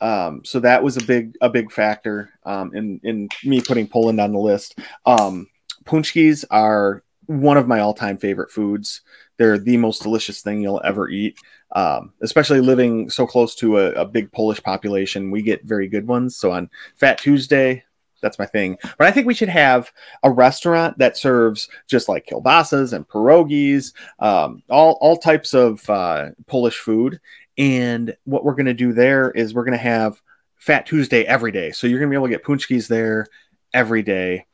Um, 0.00 0.44
so 0.44 0.60
that 0.60 0.82
was 0.82 0.96
a 0.96 1.04
big 1.04 1.34
a 1.40 1.50
big 1.50 1.72
factor 1.72 2.30
um, 2.44 2.74
in 2.74 3.00
in 3.02 3.28
me 3.44 3.60
putting 3.60 3.88
Poland 3.88 4.20
on 4.20 4.32
the 4.32 4.38
list. 4.38 4.78
Um, 5.06 5.48
punchkis 5.84 6.44
are 6.50 7.02
one 7.26 7.56
of 7.56 7.68
my 7.68 7.80
all 7.80 7.94
time 7.94 8.16
favorite 8.16 8.50
foods. 8.50 9.02
They're 9.36 9.58
the 9.58 9.76
most 9.76 10.02
delicious 10.02 10.40
thing 10.40 10.62
you'll 10.62 10.80
ever 10.84 11.08
eat. 11.08 11.38
Um, 11.72 12.12
especially 12.22 12.60
living 12.60 13.10
so 13.10 13.26
close 13.26 13.54
to 13.56 13.78
a, 13.78 13.90
a, 13.92 14.06
big 14.06 14.32
Polish 14.32 14.62
population, 14.62 15.30
we 15.30 15.42
get 15.42 15.64
very 15.64 15.86
good 15.86 16.08
ones. 16.08 16.34
So 16.34 16.50
on 16.50 16.70
Fat 16.96 17.18
Tuesday, 17.18 17.84
that's 18.20 18.38
my 18.38 18.46
thing. 18.46 18.78
But 18.98 19.06
I 19.06 19.10
think 19.10 19.26
we 19.26 19.34
should 19.34 19.48
have 19.48 19.92
a 20.22 20.30
restaurant 20.30 20.98
that 20.98 21.16
serves 21.16 21.68
just 21.86 22.08
like 22.08 22.26
kielbasas 22.26 22.92
and 22.92 23.08
pierogies, 23.08 23.92
um, 24.18 24.62
all 24.68 24.98
all 25.00 25.16
types 25.16 25.54
of 25.54 25.88
uh, 25.88 26.30
Polish 26.46 26.78
food. 26.78 27.20
And 27.56 28.16
what 28.24 28.44
we're 28.44 28.54
going 28.54 28.66
to 28.66 28.74
do 28.74 28.92
there 28.92 29.30
is 29.32 29.52
we're 29.52 29.64
going 29.64 29.76
to 29.76 29.82
have 29.82 30.20
Fat 30.56 30.86
Tuesday 30.86 31.24
every 31.24 31.52
day. 31.52 31.72
So 31.72 31.86
you're 31.86 31.98
going 31.98 32.10
to 32.10 32.12
be 32.12 32.16
able 32.16 32.26
to 32.26 32.32
get 32.32 32.44
punchkis 32.44 32.88
there 32.88 33.26
every 33.72 34.02
day. 34.02 34.46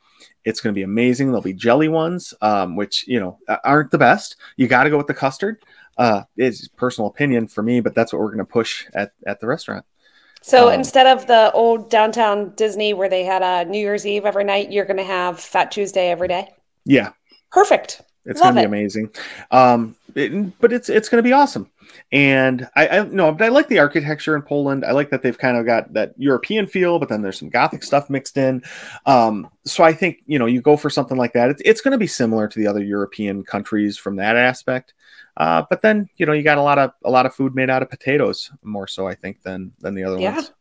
It's 0.44 0.60
going 0.60 0.72
to 0.74 0.78
be 0.78 0.82
amazing. 0.82 1.28
There'll 1.28 1.42
be 1.42 1.54
jelly 1.54 1.88
ones, 1.88 2.34
um, 2.42 2.76
which 2.76 3.06
you 3.08 3.20
know 3.20 3.38
aren't 3.64 3.90
the 3.90 3.98
best. 3.98 4.36
You 4.56 4.68
got 4.68 4.84
to 4.84 4.90
go 4.90 4.98
with 4.98 5.06
the 5.06 5.14
custard. 5.14 5.62
Uh, 5.96 6.22
it's 6.36 6.68
personal 6.68 7.08
opinion 7.08 7.46
for 7.46 7.62
me, 7.62 7.80
but 7.80 7.94
that's 7.94 8.12
what 8.12 8.20
we're 8.20 8.28
going 8.28 8.38
to 8.38 8.44
push 8.44 8.86
at 8.94 9.12
at 9.26 9.40
the 9.40 9.46
restaurant. 9.46 9.84
So 10.46 10.68
um, 10.68 10.74
instead 10.74 11.06
of 11.06 11.26
the 11.26 11.50
old 11.52 11.88
downtown 11.88 12.50
Disney 12.50 12.92
where 12.92 13.08
they 13.08 13.24
had 13.24 13.40
a 13.42 13.64
New 13.64 13.78
Year's 13.78 14.04
Eve 14.04 14.26
every 14.26 14.44
night, 14.44 14.70
you're 14.70 14.84
going 14.84 14.98
to 14.98 15.02
have 15.02 15.40
Fat 15.40 15.70
Tuesday 15.70 16.10
every 16.10 16.28
day. 16.28 16.50
Yeah. 16.84 17.12
Perfect. 17.50 18.02
It's 18.26 18.42
going 18.42 18.54
to 18.54 18.60
be 18.60 18.66
amazing. 18.66 19.08
Um, 19.50 19.96
it, 20.14 20.58
but 20.60 20.70
it's 20.70 20.90
it's 20.90 21.08
going 21.08 21.22
to 21.22 21.26
be 21.26 21.32
awesome. 21.32 21.70
And 22.12 22.68
I, 22.76 22.88
I 22.88 23.04
no, 23.04 23.32
but 23.32 23.44
I 23.44 23.48
like 23.48 23.68
the 23.68 23.78
architecture 23.78 24.36
in 24.36 24.42
Poland. 24.42 24.84
I 24.84 24.92
like 24.92 25.10
that 25.10 25.22
they've 25.22 25.36
kind 25.36 25.56
of 25.56 25.66
got 25.66 25.92
that 25.94 26.14
European 26.16 26.66
feel, 26.66 26.98
but 26.98 27.08
then 27.08 27.22
there's 27.22 27.38
some 27.38 27.50
Gothic 27.50 27.82
stuff 27.82 28.10
mixed 28.10 28.36
in. 28.36 28.62
Um, 29.06 29.48
so 29.64 29.84
I 29.84 29.92
think 29.92 30.22
you 30.26 30.38
know 30.38 30.46
you 30.46 30.60
go 30.60 30.76
for 30.76 30.90
something 30.90 31.16
like 31.16 31.32
that. 31.32 31.50
It's 31.50 31.62
it's 31.64 31.80
going 31.80 31.92
to 31.92 31.98
be 31.98 32.06
similar 32.06 32.48
to 32.48 32.58
the 32.58 32.66
other 32.66 32.82
European 32.82 33.44
countries 33.44 33.96
from 33.96 34.16
that 34.16 34.36
aspect. 34.36 34.94
Uh, 35.36 35.64
but 35.68 35.82
then 35.82 36.08
you 36.16 36.26
know 36.26 36.32
you 36.32 36.42
got 36.42 36.58
a 36.58 36.62
lot 36.62 36.78
of 36.78 36.92
a 37.04 37.10
lot 37.10 37.26
of 37.26 37.34
food 37.34 37.54
made 37.54 37.70
out 37.70 37.82
of 37.82 37.90
potatoes 37.90 38.50
more 38.62 38.86
so 38.86 39.06
I 39.06 39.14
think 39.14 39.42
than 39.42 39.72
than 39.80 39.94
the 39.94 40.04
other 40.04 40.18
yeah. 40.18 40.34
ones. 40.34 40.52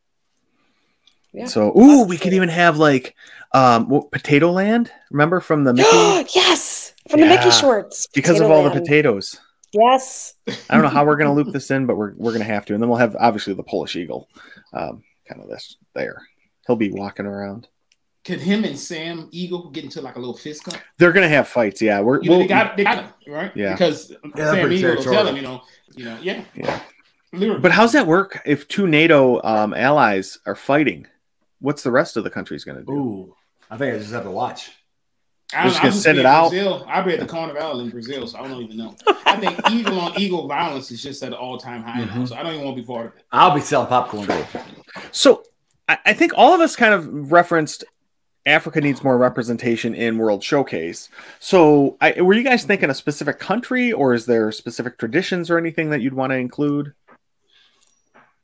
Yeah. 1.32 1.46
So 1.46 1.78
ooh, 1.78 2.04
we 2.06 2.18
could 2.18 2.34
even 2.34 2.50
have 2.50 2.78
like 2.78 3.16
um 3.54 3.90
what, 3.90 4.12
Potato 4.12 4.52
Land. 4.52 4.92
Remember 5.12 5.40
from 5.40 5.64
the 5.64 5.74
Mickey? 5.74 6.32
yes, 6.36 6.94
from 7.10 7.20
yeah. 7.20 7.28
the 7.28 7.36
Mickey 7.36 7.52
shorts. 7.52 8.08
Because 8.08 8.40
of 8.40 8.50
all 8.50 8.64
Land. 8.64 8.76
the 8.76 8.82
potatoes. 8.82 9.40
Yes. 9.74 10.36
I 10.48 10.76
don't 10.76 10.84
know 10.84 10.90
how 10.90 11.06
we're 11.06 11.18
gonna 11.18 11.34
loop 11.34 11.52
this 11.52 11.72
in, 11.72 11.86
but 11.86 11.98
we're 11.98 12.14
we're 12.16 12.32
gonna 12.32 12.46
have 12.46 12.66
to, 12.66 12.74
and 12.74 12.82
then 12.82 12.90
we'll 12.90 13.00
have 13.00 13.16
obviously 13.20 13.54
the 13.54 13.64
Polish 13.64 13.96
eagle, 13.96 14.30
um, 14.74 15.04
kind 15.28 15.42
of 15.42 15.50
this 15.50 15.78
there. 15.94 16.22
He'll 16.68 16.76
be 16.76 16.92
walking 16.92 17.26
around 17.26 17.68
could 18.24 18.40
him 18.40 18.64
and 18.64 18.80
Sam 18.80 19.28
Eagle 19.32 19.70
get 19.70 19.84
into 19.84 20.02
like 20.02 20.16
a 20.16 20.20
little 20.20 20.38
fist 20.38 20.64
cut? 20.64 20.82
They're 20.98 21.12
gonna 21.12 21.28
have 21.28 21.48
fights, 21.48 21.82
yeah. 21.82 22.00
We're 22.00 22.22
you 22.22 22.30
know, 22.30 22.40
they 22.40 22.48
got 22.48 22.78
they 22.78 22.84
got 22.84 23.14
it, 23.26 23.32
right? 23.32 23.52
Yeah, 23.56 23.74
because 23.74 24.12
yeah, 24.36 24.52
Sam 24.52 24.72
Eagle 24.72 24.96
will 24.96 25.04
tell 25.04 25.28
him, 25.28 25.36
you 25.36 25.42
know, 25.42 25.62
you 25.96 26.06
know, 26.06 26.18
yeah, 26.22 26.46
yeah. 26.56 26.82
Literally. 27.34 27.62
But 27.62 27.72
how's 27.72 27.92
that 27.94 28.08
work 28.08 28.42
if 28.46 28.68
two 28.68 28.88
NATO 28.88 29.42
um, 29.44 29.74
allies 29.74 30.38
are 30.46 30.56
fighting? 30.56 31.08
What's 31.60 31.84
the 31.84 31.92
rest 31.92 32.16
of 32.16 32.24
the 32.24 32.30
countries 32.30 32.64
gonna 32.64 32.84
do? 32.84 32.94
Ooh, 32.94 33.36
I 33.70 33.78
think 33.78 33.96
I 33.96 33.98
just 33.98 34.14
have 34.14 34.24
to 34.24 34.32
watch. 34.32 34.72
I'm 35.56 35.70
just 35.70 35.82
gonna 35.82 35.94
send 35.94 36.18
it 36.18 36.26
out. 36.26 36.50
Brazil. 36.50 36.86
I'll 36.88 37.04
be 37.04 37.14
at 37.14 37.20
the 37.20 37.26
Carnival 37.26 37.80
in 37.82 37.90
Brazil, 37.90 38.28
so 38.28 38.40
I 38.40 38.48
don't 38.48 38.62
even 38.62 38.78
know. 38.78 38.96
I 39.26 39.38
think 39.38 39.60
eagle 39.72 40.00
on 40.00 40.20
eagle 40.20 40.48
violence 40.48 40.92
is 40.92 41.02
just 41.02 41.22
at 41.24 41.30
an 41.30 41.34
all 41.36 41.58
time 41.58 41.84
high 41.84 42.02
mm-hmm. 42.02 42.20
now, 42.20 42.26
so 42.26 42.36
I 42.36 42.44
don't 42.44 42.54
even 42.54 42.66
want 42.66 42.78
to 42.78 42.84
be 42.84 42.88
part 42.88 43.08
of 43.08 43.16
it. 43.16 43.26
I'll 43.32 43.54
be 43.54 43.62
selling 43.62 43.88
popcorn. 43.88 44.28
So 45.12 45.44
I 45.88 46.14
think 46.14 46.32
all 46.36 46.54
of 46.54 46.62
us 46.62 46.76
kind 46.76 46.94
of 46.94 47.32
referenced 47.32 47.84
Africa 48.46 48.82
needs 48.82 49.04
more 49.04 49.18
representation 49.18 49.94
in 49.96 50.18
World 50.18 50.44
Showcase. 50.44 51.10
So, 51.40 51.98
I, 52.02 52.22
were 52.22 52.34
you 52.34 52.44
guys 52.44 52.66
thinking 52.66 52.90
a 52.90 52.94
specific 52.94 53.40
country, 53.40 53.94
or 53.94 54.14
is 54.14 54.26
there 54.26 54.52
specific 54.52 54.98
traditions 54.98 55.50
or 55.50 55.58
anything 55.58 55.90
that 55.92 56.02
you'd 56.02 56.14
want 56.14 56.32
to 56.32 56.38
include? 56.38 56.94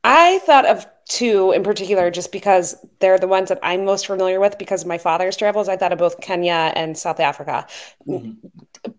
I 0.02 0.38
thought 0.40 0.66
of 0.66 0.86
two 1.08 1.52
in 1.52 1.62
particular, 1.62 2.10
just 2.10 2.32
because 2.32 2.76
they're 3.00 3.18
the 3.18 3.26
ones 3.26 3.48
that 3.48 3.58
I'm 3.62 3.84
most 3.84 4.06
familiar 4.06 4.40
with 4.40 4.58
because 4.58 4.82
of 4.82 4.88
my 4.88 4.98
father's 4.98 5.36
travels. 5.36 5.68
I 5.68 5.76
thought 5.76 5.92
of 5.92 5.98
both 5.98 6.20
Kenya 6.20 6.72
and 6.74 6.96
South 6.96 7.20
Africa. 7.20 7.66
Mm-hmm. 8.06 8.46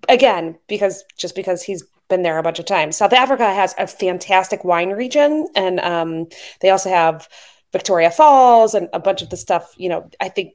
Again, 0.09 0.57
because 0.67 1.03
just 1.17 1.35
because 1.35 1.63
he's 1.63 1.83
been 2.11 2.21
there 2.21 2.37
a 2.37 2.43
bunch 2.43 2.59
of 2.59 2.65
times. 2.65 2.97
South 2.97 3.13
Africa 3.13 3.51
has 3.51 3.73
a 3.79 3.87
fantastic 3.87 4.63
wine 4.63 4.89
region, 4.91 5.47
and 5.55 5.79
um, 5.79 6.27
they 6.59 6.69
also 6.69 6.89
have 6.89 7.27
Victoria 7.71 8.11
Falls 8.11 8.75
and 8.75 8.89
a 8.93 8.99
bunch 8.99 9.23
of 9.23 9.29
the 9.29 9.37
stuff. 9.37 9.73
You 9.77 9.89
know, 9.89 10.09
I 10.19 10.29
think 10.29 10.53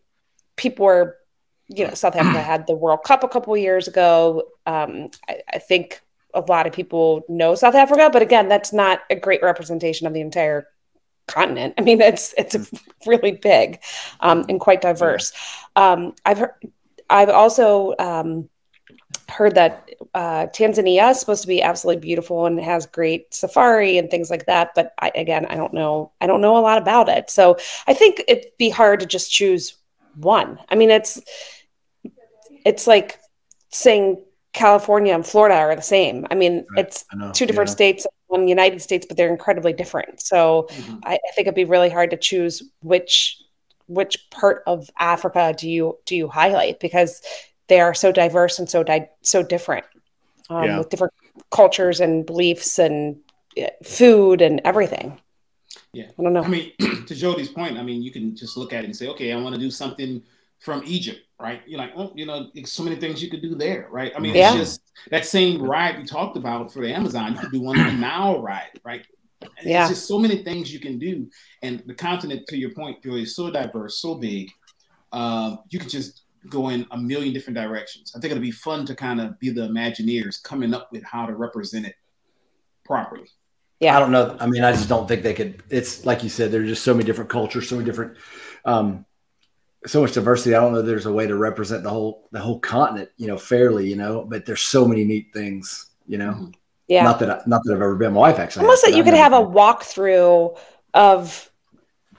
people 0.57 0.85
were, 0.85 1.17
you 1.69 1.89
know, 1.89 1.95
South 1.95 2.15
Africa 2.15 2.41
had 2.43 2.67
the 2.67 2.77
World 2.77 3.01
Cup 3.05 3.25
a 3.25 3.29
couple 3.29 3.57
years 3.57 3.89
ago. 3.89 4.45
Um, 4.67 5.09
I, 5.29 5.41
I 5.55 5.59
think 5.59 6.03
a 6.37 6.41
lot 6.41 6.67
of 6.67 6.73
people 6.73 7.25
know 7.29 7.55
South 7.55 7.75
Africa, 7.75 8.11
but 8.13 8.23
again, 8.23 8.49
that's 8.49 8.73
not 8.73 9.01
a 9.11 9.17
great 9.17 9.43
representation 9.43 10.07
of 10.07 10.13
the 10.13 10.21
entire 10.21 10.69
continent. 11.27 11.75
I 11.79 11.83
mean, 11.83 12.01
it's 12.01 12.35
it's 12.39 12.57
really 13.07 13.33
big 13.33 13.81
um, 14.21 14.45
and 14.49 14.61
quite 14.61 14.81
diverse. 14.81 15.33
Um, 15.75 16.15
I've 16.25 16.39
heard, 16.39 16.55
I've 17.11 17.29
also 17.31 17.95
um, 17.99 18.49
heard 19.29 19.55
that 19.55 19.91
uh, 20.15 20.47
Tanzania 20.47 21.11
is 21.11 21.21
supposed 21.21 21.43
to 21.43 21.49
be 21.49 21.63
absolutely 21.63 22.01
beautiful 22.01 22.47
and 22.47 22.61
has 22.61 22.87
great 22.87 23.35
safari 23.35 23.99
and 23.99 24.11
things 24.11 24.31
like 24.31 24.47
that. 24.47 24.71
But 24.75 24.93
I, 25.01 25.11
again, 25.15 25.47
I 25.47 25.57
don't 25.57 25.75
know. 25.75 26.13
I 26.21 26.27
don't 26.27 26.41
know 26.41 26.57
a 26.57 26.61
lot 26.61 26.79
about 26.79 27.09
it, 27.09 27.31
so 27.31 27.57
I 27.87 27.95
think 27.95 28.23
it'd 28.29 28.53
be 28.59 28.71
hard 28.71 29.01
to 29.01 29.07
just 29.07 29.33
choose 29.33 29.77
one. 30.17 30.59
I 30.69 30.75
mean, 30.75 30.91
it's 30.91 31.21
it's 32.65 32.87
like 32.87 33.21
saying 33.71 34.23
California 34.57 35.15
and 35.15 35.25
Florida 35.25 35.55
are 35.55 35.77
the 35.77 35.83
same. 35.83 36.27
I 36.31 36.35
mean, 36.35 36.65
right. 36.75 36.87
it's 36.87 37.05
I 37.13 37.31
two 37.33 37.45
different 37.45 37.69
yeah. 37.69 37.75
states, 37.75 38.07
one 38.29 38.49
United 38.49 38.81
States, 38.81 39.05
but 39.07 39.17
they're 39.17 39.29
incredibly 39.29 39.75
different. 39.75 40.23
So 40.23 40.67
mm-hmm. 40.71 40.97
I, 41.05 41.15
I, 41.15 41.33
think 41.35 41.47
it'd 41.47 41.55
be 41.55 41.65
really 41.65 41.91
hard 41.91 42.11
to 42.11 42.17
choose 42.17 42.63
which 42.81 43.39
which 43.87 44.31
part 44.31 44.63
of 44.67 44.91
Africa 44.99 45.55
do 45.57 45.69
you 45.69 45.99
do 46.07 46.17
you 46.17 46.29
highlight 46.29 46.81
because 46.81 47.21
they 47.69 47.81
are 47.81 47.93
so 47.93 48.11
diverse 48.11 48.59
and 48.59 48.69
so 48.69 48.83
di- 48.83 49.11
so 49.21 49.43
different 49.43 49.85
um, 50.49 50.65
yeah. 50.65 50.79
with 50.79 50.89
different 50.89 51.13
cultures 51.51 52.01
and 52.01 52.25
beliefs 52.25 52.79
and 52.79 53.19
uh, 53.61 53.67
food 53.85 54.41
and 54.41 54.63
everything. 54.65 55.21
Yeah, 55.93 56.07
I 56.19 56.23
don't 56.23 56.33
know. 56.33 56.45
I 56.45 56.49
mean, 56.49 56.73
to 57.07 57.15
Jody's 57.15 57.51
point, 57.51 57.77
I 57.77 57.83
mean, 57.83 58.03
you 58.03 58.11
can 58.11 58.35
just 58.35 58.57
look 58.57 58.73
at 58.73 58.85
it 58.85 58.87
and 58.87 58.97
say, 58.97 59.09
okay, 59.09 59.33
I 59.33 59.37
want 59.37 59.55
to 59.55 59.61
do 59.61 59.71
something 59.71 60.23
from 60.61 60.83
Egypt, 60.87 61.21
right? 61.41 61.61
You're 61.67 61.79
like, 61.79 61.93
oh, 61.97 62.13
you 62.15 62.27
know, 62.27 62.51
so 62.65 62.83
many 62.83 62.97
things 62.97 63.23
you 63.23 63.31
could 63.31 63.43
do 63.43 63.55
there, 63.55 63.89
right? 63.91 64.13
I 64.17 64.21
mean, 64.21 64.35
yeah. 64.35 64.51
it's 64.55 64.59
just 64.59 64.83
that 65.11 65.27
same 65.27 65.63
ride 65.63 65.99
we 65.99 66.05
talked 66.05 66.37
about 66.37 66.73
for 66.73 66.81
the 66.81 66.93
Amazon. 66.93 67.33
You 67.33 67.39
could 67.39 67.53
do 67.53 67.61
one 67.61 67.77
the 67.87 67.93
Nile 67.93 68.41
ride, 68.41 68.81
right? 68.85 69.05
Yeah. 69.63 69.83
It's 69.83 69.91
just 69.91 70.09
so 70.09 70.19
many 70.19 70.43
things 70.43 70.73
you 70.73 70.81
can 70.81 70.99
do. 70.99 71.29
And 71.63 71.83
the 71.87 71.95
continent, 71.95 72.47
to 72.49 72.57
your 72.57 72.71
point, 72.71 73.03
Joy, 73.03 73.17
is 73.17 73.37
so 73.37 73.51
diverse, 73.51 74.01
so 74.01 74.15
big. 74.15 74.51
Um, 75.13 75.61
you 75.69 75.79
could 75.79 75.91
just 75.91 76.23
go 76.49 76.69
in 76.69 76.87
a 76.91 76.97
million 76.97 77.35
different 77.35 77.57
directions. 77.57 78.13
I 78.17 78.21
think 78.21 78.33
it'll 78.33 78.43
be 78.43 78.51
fun 78.51 78.87
to 78.87 78.95
kind 78.95 79.21
of 79.21 79.39
be 79.39 79.51
the 79.51 79.63
Imagineers 79.63 80.43
coming 80.43 80.75
up 80.75 80.91
with 80.93 81.05
how 81.05 81.27
to 81.27 81.35
represent 81.35 81.87
it 81.87 81.95
properly. 82.85 83.29
Yeah. 83.81 83.97
I 83.97 84.01
don't 84.01 84.13
know. 84.13 84.37
I 84.41 84.47
mean, 84.47 84.65
I 84.65 84.73
just 84.73 84.89
don't 84.89 85.07
think 85.07 85.23
they 85.23 85.35
could. 85.35 85.63
It's 85.69 86.07
like 86.07 86.23
you 86.23 86.31
said, 86.31 86.51
there's 86.51 86.69
just 86.69 86.83
so 86.83 86.95
many 86.95 87.05
different 87.05 87.29
cultures, 87.31 87.69
so 87.69 87.77
many 87.77 87.85
different, 87.85 88.17
um, 88.65 89.05
so 89.87 90.03
much 90.03 90.13
diversity. 90.13 90.55
I 90.55 90.61
don't 90.61 90.73
know 90.73 90.83
there's 90.83 91.07
a 91.07 91.13
way 91.13 91.27
to 91.27 91.37
represent 91.37 91.83
the 91.83 91.91
whole 91.91 92.29
the 92.33 92.41
whole 92.41 92.59
continent, 92.61 93.11
you 93.17 93.27
know, 93.27 93.39
fairly, 93.39 93.89
you 93.89 93.97
know. 93.97 94.25
But 94.29 94.47
there's 94.47 94.63
so 94.63 94.87
many 94.87 95.05
neat 95.05 95.33
things, 95.33 95.91
you 96.07 96.19
know. 96.19 96.33
Mm-hmm. 96.33 96.51
Yeah. 96.89 97.03
Not 97.05 97.19
that 97.21 97.31
I, 97.31 97.43
not 97.47 97.63
that 97.65 97.73
I've 97.73 97.83
ever 97.83 97.97
been. 97.97 98.13
My 98.13 98.21
wife 98.21 98.39
actually. 98.39 98.63
Almost 98.63 98.85
that 98.85 98.95
you 98.95 99.03
could 99.03 99.15
have 99.15 99.33
a 99.33 99.41
walkthrough 99.41 100.59
of 100.95 101.51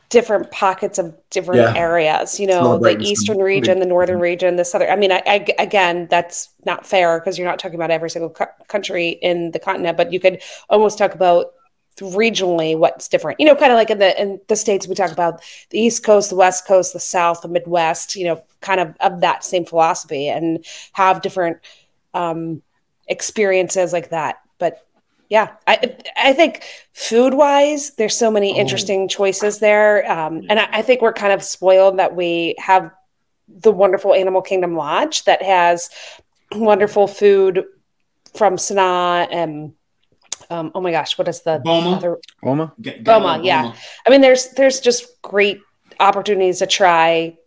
different 0.09 0.49
pockets 0.51 0.97
of 0.97 1.13
different 1.29 1.59
yeah. 1.59 1.75
areas 1.75 2.39
you 2.39 2.47
know 2.47 2.79
the 2.79 2.97
eastern 2.99 3.39
region 3.39 3.79
the 3.79 3.85
northern 3.85 4.19
region 4.19 4.55
the 4.55 4.63
southern 4.63 4.89
i 4.89 4.95
mean 4.95 5.11
I, 5.11 5.21
I 5.25 5.45
again 5.59 6.07
that's 6.09 6.49
not 6.65 6.85
fair 6.85 7.19
because 7.19 7.37
you're 7.37 7.47
not 7.47 7.59
talking 7.59 7.75
about 7.75 7.91
every 7.91 8.09
single 8.09 8.29
country 8.69 9.09
in 9.21 9.51
the 9.51 9.59
continent 9.59 9.97
but 9.97 10.13
you 10.13 10.21
could 10.21 10.41
almost 10.69 10.97
talk 10.97 11.13
about 11.13 11.47
regionally 11.97 12.77
what's 12.77 13.07
different? 13.07 13.39
You 13.39 13.47
know 13.47 13.55
kind 13.55 13.71
of 13.71 13.77
like 13.77 13.89
in 13.89 13.99
the 13.99 14.19
in 14.21 14.39
the 14.47 14.55
states 14.55 14.87
we 14.87 14.95
talk 14.95 15.11
about 15.11 15.41
the 15.69 15.79
east 15.79 16.03
coast 16.03 16.29
the 16.29 16.35
west 16.35 16.67
coast 16.67 16.93
the 16.93 16.99
south 16.99 17.41
the 17.41 17.47
midwest 17.47 18.15
you 18.15 18.25
know 18.25 18.41
kind 18.61 18.79
of 18.79 18.95
of 18.99 19.21
that 19.21 19.43
same 19.43 19.65
philosophy 19.65 20.27
and 20.27 20.65
have 20.93 21.21
different 21.21 21.57
um 22.13 22.61
experiences 23.07 23.93
like 23.93 24.09
that. 24.09 24.41
But 24.59 24.87
yeah 25.29 25.51
i 25.65 25.95
i 26.15 26.33
think 26.33 26.63
food 26.93 27.33
wise 27.33 27.91
there's 27.95 28.15
so 28.15 28.31
many 28.31 28.53
oh. 28.53 28.55
interesting 28.55 29.07
choices 29.07 29.59
there 29.59 30.09
um, 30.09 30.43
and 30.49 30.59
I, 30.59 30.69
I, 30.71 30.81
think 30.81 31.01
we're 31.01 31.13
kind 31.13 31.33
of 31.33 31.43
spoiled 31.43 31.99
that 31.99 32.15
we 32.15 32.55
have 32.59 32.91
the 33.47 33.71
wonderful 33.71 34.13
animal 34.13 34.41
kingdom 34.41 34.73
lodge 34.73 35.25
that 35.25 35.41
has 35.41 35.89
wonderful 36.53 37.07
food 37.07 37.65
from 38.35 38.55
sanaa 38.55 39.27
and 39.31 39.73
um, 40.49 40.71
oh 40.75 40.81
my 40.81 40.91
gosh 40.91 41.17
what 41.17 41.27
is 41.27 41.41
the 41.41 41.59
boma 41.63 41.91
other 41.91 42.17
boma 42.41 42.73
boma 43.01 43.39
yeah 43.43 43.73
i 44.05 44.09
mean 44.09 44.21
there's 44.21 44.49
there's 44.49 44.79
just 44.79 45.21
great 45.21 45.59
opportunities 45.99 46.59
to 46.59 46.67
try 46.67 47.37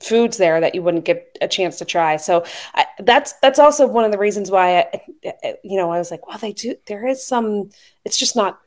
foods 0.00 0.36
there 0.36 0.60
that 0.60 0.74
you 0.74 0.82
wouldn't 0.82 1.04
get 1.04 1.36
a 1.40 1.48
chance 1.48 1.78
to 1.78 1.84
try. 1.84 2.16
So 2.16 2.44
I, 2.74 2.86
that's 3.00 3.34
that's 3.34 3.58
also 3.58 3.86
one 3.86 4.04
of 4.04 4.12
the 4.12 4.18
reasons 4.18 4.50
why 4.50 4.80
I, 4.80 5.56
you 5.62 5.76
know 5.76 5.90
I 5.90 5.98
was 5.98 6.10
like, 6.10 6.26
well, 6.26 6.38
they 6.38 6.52
do. 6.52 6.74
There 6.86 7.06
is 7.06 7.24
some. 7.26 7.70
It's 8.04 8.18
just 8.18 8.36
not 8.36 8.60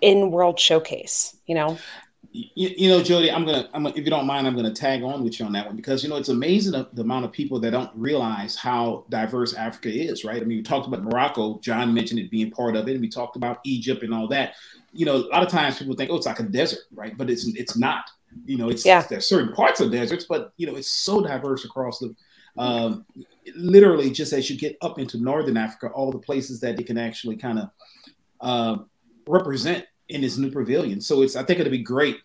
in 0.00 0.30
World 0.30 0.58
Showcase. 0.58 1.36
You 1.46 1.54
know. 1.54 1.78
You, 2.34 2.70
you 2.76 2.88
know, 2.88 3.02
Jody, 3.02 3.30
I'm 3.30 3.44
gonna, 3.44 3.68
I'm 3.74 3.82
gonna, 3.82 3.94
if 3.94 4.04
you 4.04 4.10
don't 4.10 4.26
mind, 4.26 4.46
I'm 4.46 4.56
gonna 4.56 4.72
tag 4.72 5.02
on 5.02 5.22
with 5.22 5.38
you 5.38 5.44
on 5.44 5.52
that 5.52 5.66
one 5.66 5.76
because 5.76 6.02
you 6.02 6.08
know 6.08 6.16
it's 6.16 6.30
amazing 6.30 6.72
the, 6.72 6.88
the 6.94 7.02
amount 7.02 7.26
of 7.26 7.32
people 7.32 7.60
that 7.60 7.72
don't 7.72 7.90
realize 7.94 8.56
how 8.56 9.04
diverse 9.10 9.54
Africa 9.54 9.90
is, 9.90 10.24
right? 10.24 10.40
I 10.40 10.44
mean, 10.44 10.58
we 10.58 10.62
talked 10.62 10.86
about 10.86 11.02
Morocco, 11.02 11.60
John 11.60 11.92
mentioned 11.92 12.20
it 12.20 12.30
being 12.30 12.50
part 12.50 12.74
of 12.74 12.88
it, 12.88 12.92
and 12.92 13.00
we 13.00 13.08
talked 13.08 13.36
about 13.36 13.60
Egypt 13.64 14.02
and 14.02 14.14
all 14.14 14.28
that. 14.28 14.54
You 14.94 15.04
know, 15.04 15.16
a 15.16 15.28
lot 15.28 15.42
of 15.42 15.48
times 15.48 15.78
people 15.78 15.94
think, 15.94 16.10
oh, 16.10 16.16
it's 16.16 16.26
like 16.26 16.40
a 16.40 16.44
desert, 16.44 16.80
right? 16.94 17.16
But 17.16 17.28
it's 17.28 17.46
it's 17.48 17.76
not 17.76 18.10
you 18.46 18.56
know, 18.56 18.68
it's 18.68 18.84
yeah. 18.84 19.02
there's 19.02 19.26
certain 19.26 19.52
parts 19.52 19.80
of 19.80 19.90
deserts, 19.90 20.24
but 20.28 20.52
you 20.56 20.66
know, 20.66 20.76
it's 20.76 20.88
so 20.88 21.22
diverse 21.22 21.64
across 21.64 21.98
the 21.98 22.14
um, 22.58 23.06
literally 23.56 24.10
just 24.10 24.32
as 24.32 24.50
you 24.50 24.58
get 24.58 24.76
up 24.82 24.98
into 24.98 25.18
northern 25.18 25.56
Africa, 25.56 25.88
all 25.88 26.10
the 26.10 26.18
places 26.18 26.60
that 26.60 26.78
it 26.78 26.86
can 26.86 26.98
actually 26.98 27.36
kind 27.36 27.58
of 27.58 27.70
uh, 28.40 28.76
represent 29.26 29.86
in 30.08 30.20
this 30.20 30.36
new 30.36 30.50
pavilion. 30.50 31.00
So 31.00 31.22
it's 31.22 31.36
I 31.36 31.42
think 31.42 31.60
it'll 31.60 31.70
be 31.70 31.78
great 31.78 32.18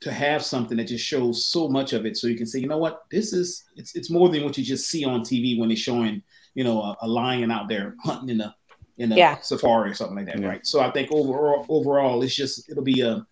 to 0.00 0.12
have 0.12 0.44
something 0.44 0.76
that 0.76 0.84
just 0.84 1.04
shows 1.04 1.44
so 1.44 1.68
much 1.68 1.92
of 1.92 2.04
it, 2.04 2.16
so 2.16 2.26
you 2.26 2.36
can 2.36 2.46
say, 2.46 2.58
you 2.58 2.68
know 2.68 2.78
what, 2.78 3.04
this 3.10 3.32
is 3.32 3.64
it's 3.76 3.94
it's 3.94 4.10
more 4.10 4.28
than 4.28 4.44
what 4.44 4.58
you 4.58 4.64
just 4.64 4.88
see 4.88 5.04
on 5.04 5.20
TV 5.20 5.58
when 5.58 5.68
they're 5.68 5.76
showing, 5.76 6.22
you 6.54 6.64
know, 6.64 6.80
a, 6.82 6.96
a 7.02 7.08
lion 7.08 7.50
out 7.50 7.68
there 7.68 7.94
hunting 8.02 8.30
in 8.30 8.40
a 8.40 8.54
in 8.98 9.12
a 9.12 9.16
yeah. 9.16 9.40
safari 9.40 9.90
or 9.90 9.94
something 9.94 10.16
like 10.16 10.26
that, 10.26 10.40
yeah. 10.40 10.46
right? 10.46 10.66
So 10.66 10.80
I 10.80 10.90
think 10.90 11.10
overall 11.10 11.66
overall 11.68 12.22
it's 12.22 12.34
just 12.34 12.68
it'll 12.70 12.84
be 12.84 13.00
a 13.00 13.26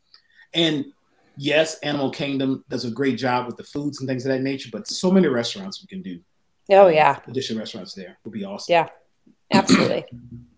and 0.54 0.86
yes, 1.36 1.78
Animal 1.80 2.10
Kingdom 2.10 2.64
does 2.68 2.84
a 2.84 2.90
great 2.90 3.18
job 3.18 3.46
with 3.46 3.56
the 3.56 3.64
foods 3.64 4.00
and 4.00 4.08
things 4.08 4.24
of 4.26 4.32
that 4.32 4.42
nature, 4.42 4.68
but 4.72 4.86
so 4.86 5.10
many 5.10 5.28
restaurants 5.28 5.82
we 5.82 5.86
can 5.86 6.02
do. 6.02 6.20
Oh 6.70 6.88
yeah, 6.88 7.18
additional 7.26 7.60
restaurants 7.60 7.94
there 7.94 8.18
would 8.24 8.32
be 8.32 8.44
awesome. 8.44 8.72
Yeah, 8.72 8.88
absolutely. 9.52 10.04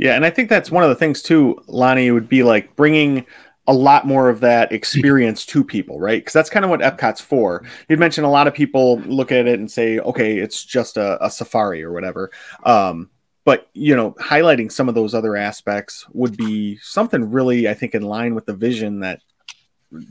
yeah, 0.00 0.14
and 0.14 0.24
I 0.24 0.30
think 0.30 0.48
that's 0.48 0.70
one 0.70 0.82
of 0.82 0.88
the 0.88 0.96
things 0.96 1.20
too, 1.20 1.62
Lonnie, 1.66 2.10
would 2.10 2.26
be 2.26 2.42
like 2.42 2.74
bringing 2.74 3.26
a 3.66 3.74
lot 3.74 4.06
more 4.06 4.30
of 4.30 4.40
that 4.40 4.72
experience 4.72 5.44
to 5.44 5.62
people, 5.62 6.00
right? 6.00 6.22
Because 6.22 6.32
that's 6.32 6.48
kind 6.48 6.64
of 6.64 6.70
what 6.70 6.80
Epcot's 6.80 7.20
for. 7.20 7.66
You'd 7.86 7.98
mentioned 8.00 8.26
a 8.26 8.30
lot 8.30 8.46
of 8.46 8.54
people 8.54 8.98
look 9.00 9.30
at 9.30 9.46
it 9.46 9.58
and 9.58 9.70
say, 9.70 9.98
okay, 9.98 10.38
it's 10.38 10.64
just 10.64 10.96
a, 10.96 11.22
a 11.22 11.30
safari 11.30 11.82
or 11.82 11.92
whatever. 11.92 12.30
Um, 12.64 13.10
but 13.44 13.68
you 13.74 13.94
know, 13.94 14.12
highlighting 14.12 14.72
some 14.72 14.88
of 14.88 14.94
those 14.94 15.14
other 15.14 15.36
aspects 15.36 16.06
would 16.14 16.34
be 16.34 16.78
something 16.78 17.30
really, 17.30 17.68
I 17.68 17.74
think, 17.74 17.94
in 17.94 18.00
line 18.00 18.34
with 18.34 18.46
the 18.46 18.54
vision 18.54 19.00
that 19.00 19.20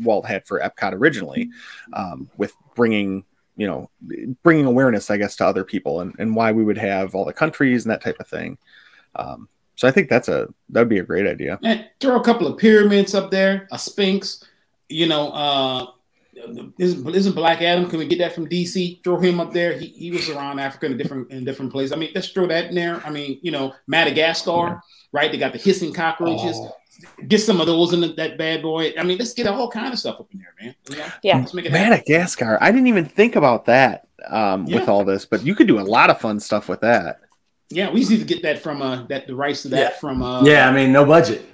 Walt 0.02 0.28
had 0.28 0.46
for 0.46 0.60
Epcot 0.60 0.94
originally, 0.94 1.50
um, 1.94 2.30
with 2.38 2.54
bringing 2.76 3.26
you 3.58 3.66
know 3.66 3.90
bringing 4.44 4.66
awareness, 4.66 5.10
I 5.10 5.18
guess, 5.18 5.36
to 5.38 5.48
other 5.48 5.64
people 5.64 6.02
and, 6.02 6.14
and 6.20 6.36
why 6.36 6.52
we 6.52 6.64
would 6.64 6.78
have 6.78 7.16
all 7.16 7.26
the 7.26 7.34
countries 7.34 7.86
and 7.86 7.92
that 7.92 8.02
type 8.02 8.20
of 8.20 8.28
thing. 8.28 8.60
Um, 9.16 9.50
so 9.80 9.88
I 9.88 9.92
think 9.92 10.10
that's 10.10 10.28
a 10.28 10.46
that 10.72 10.82
would 10.82 10.90
be 10.90 11.00
a 11.00 11.04
great 11.04 11.26
idea. 11.26 11.58
And 11.64 11.88
throw 12.02 12.20
a 12.20 12.24
couple 12.24 12.48
of 12.48 12.58
pyramids 12.58 13.16
up 13.16 13.32
there, 13.32 13.66
a 13.72 13.80
Sphinx. 13.80 14.44
You 14.90 15.08
know, 15.08 15.30
uh, 15.32 15.86
isn't, 16.78 17.16
isn't 17.16 17.34
Black 17.34 17.62
Adam? 17.62 17.90
Can 17.90 18.00
we 18.00 18.06
get 18.06 18.20
that 18.20 18.36
from 18.36 18.50
DC? 18.50 19.02
Throw 19.06 19.18
him 19.22 19.40
up 19.40 19.54
there. 19.54 19.80
He, 19.80 19.86
he 19.88 20.12
was 20.12 20.28
around 20.28 20.60
Africa 20.60 20.88
in 20.88 20.98
different 20.98 21.32
in 21.32 21.46
different 21.46 21.72
places. 21.72 21.94
I 21.94 21.96
mean, 21.96 22.12
let's 22.14 22.28
throw 22.28 22.46
that 22.48 22.66
in 22.66 22.76
there. 22.76 23.02
I 23.06 23.10
mean, 23.10 23.40
you 23.42 23.52
know, 23.52 23.74
Madagascar, 23.88 24.82
right? 25.14 25.32
They 25.32 25.38
got 25.38 25.54
the 25.54 25.60
hissing 25.60 25.94
cockroaches. 25.94 26.58
Oh 26.60 26.76
get 27.30 27.40
some 27.40 27.62
of 27.62 27.68
those 27.68 27.94
in 27.94 28.02
the, 28.02 28.08
that 28.16 28.38
bad 28.38 28.62
boy. 28.62 28.94
I 29.00 29.04
mean, 29.04 29.18
let's 29.18 29.34
get 29.34 29.48
all 29.48 29.72
kind 29.72 29.94
of 29.94 29.98
stuff 29.98 30.20
up 30.20 30.28
in 30.34 30.40
there, 30.40 30.54
man. 30.60 30.76
Yeah, 30.90 31.12
yeah. 31.24 31.38
Let's 31.38 31.54
make 31.54 31.66
it 31.66 31.72
Madagascar. 31.72 32.52
Happen. 32.52 32.68
I 32.68 32.72
didn't 32.74 32.88
even 32.88 33.06
think 33.06 33.38
about 33.38 33.64
that 33.68 34.10
um, 34.28 34.66
yeah. 34.66 34.82
with 34.82 34.90
all 34.90 35.06
this, 35.06 35.26
but 35.26 35.46
you 35.46 35.56
could 35.56 35.68
do 35.68 35.80
a 35.80 35.82
lot 35.82 36.10
of 36.10 36.20
fun 36.20 36.42
stuff 36.42 36.68
with 36.68 36.82
that. 36.82 37.22
Yeah, 37.70 37.92
we 37.92 38.00
just 38.00 38.12
need 38.12 38.20
to 38.20 38.26
get 38.26 38.42
that 38.44 38.60
from 38.60 38.82
uh 38.82 39.06
that 39.08 39.28
the 39.28 39.36
rights 39.36 39.64
to 39.64 39.70
that 39.70 39.80
yeah. 39.94 39.98
from 40.00 40.22
uh 40.22 40.44
yeah. 40.44 40.68
I 40.68 40.72
mean, 40.72 40.92
no 40.92 41.06
budget. 41.06 41.46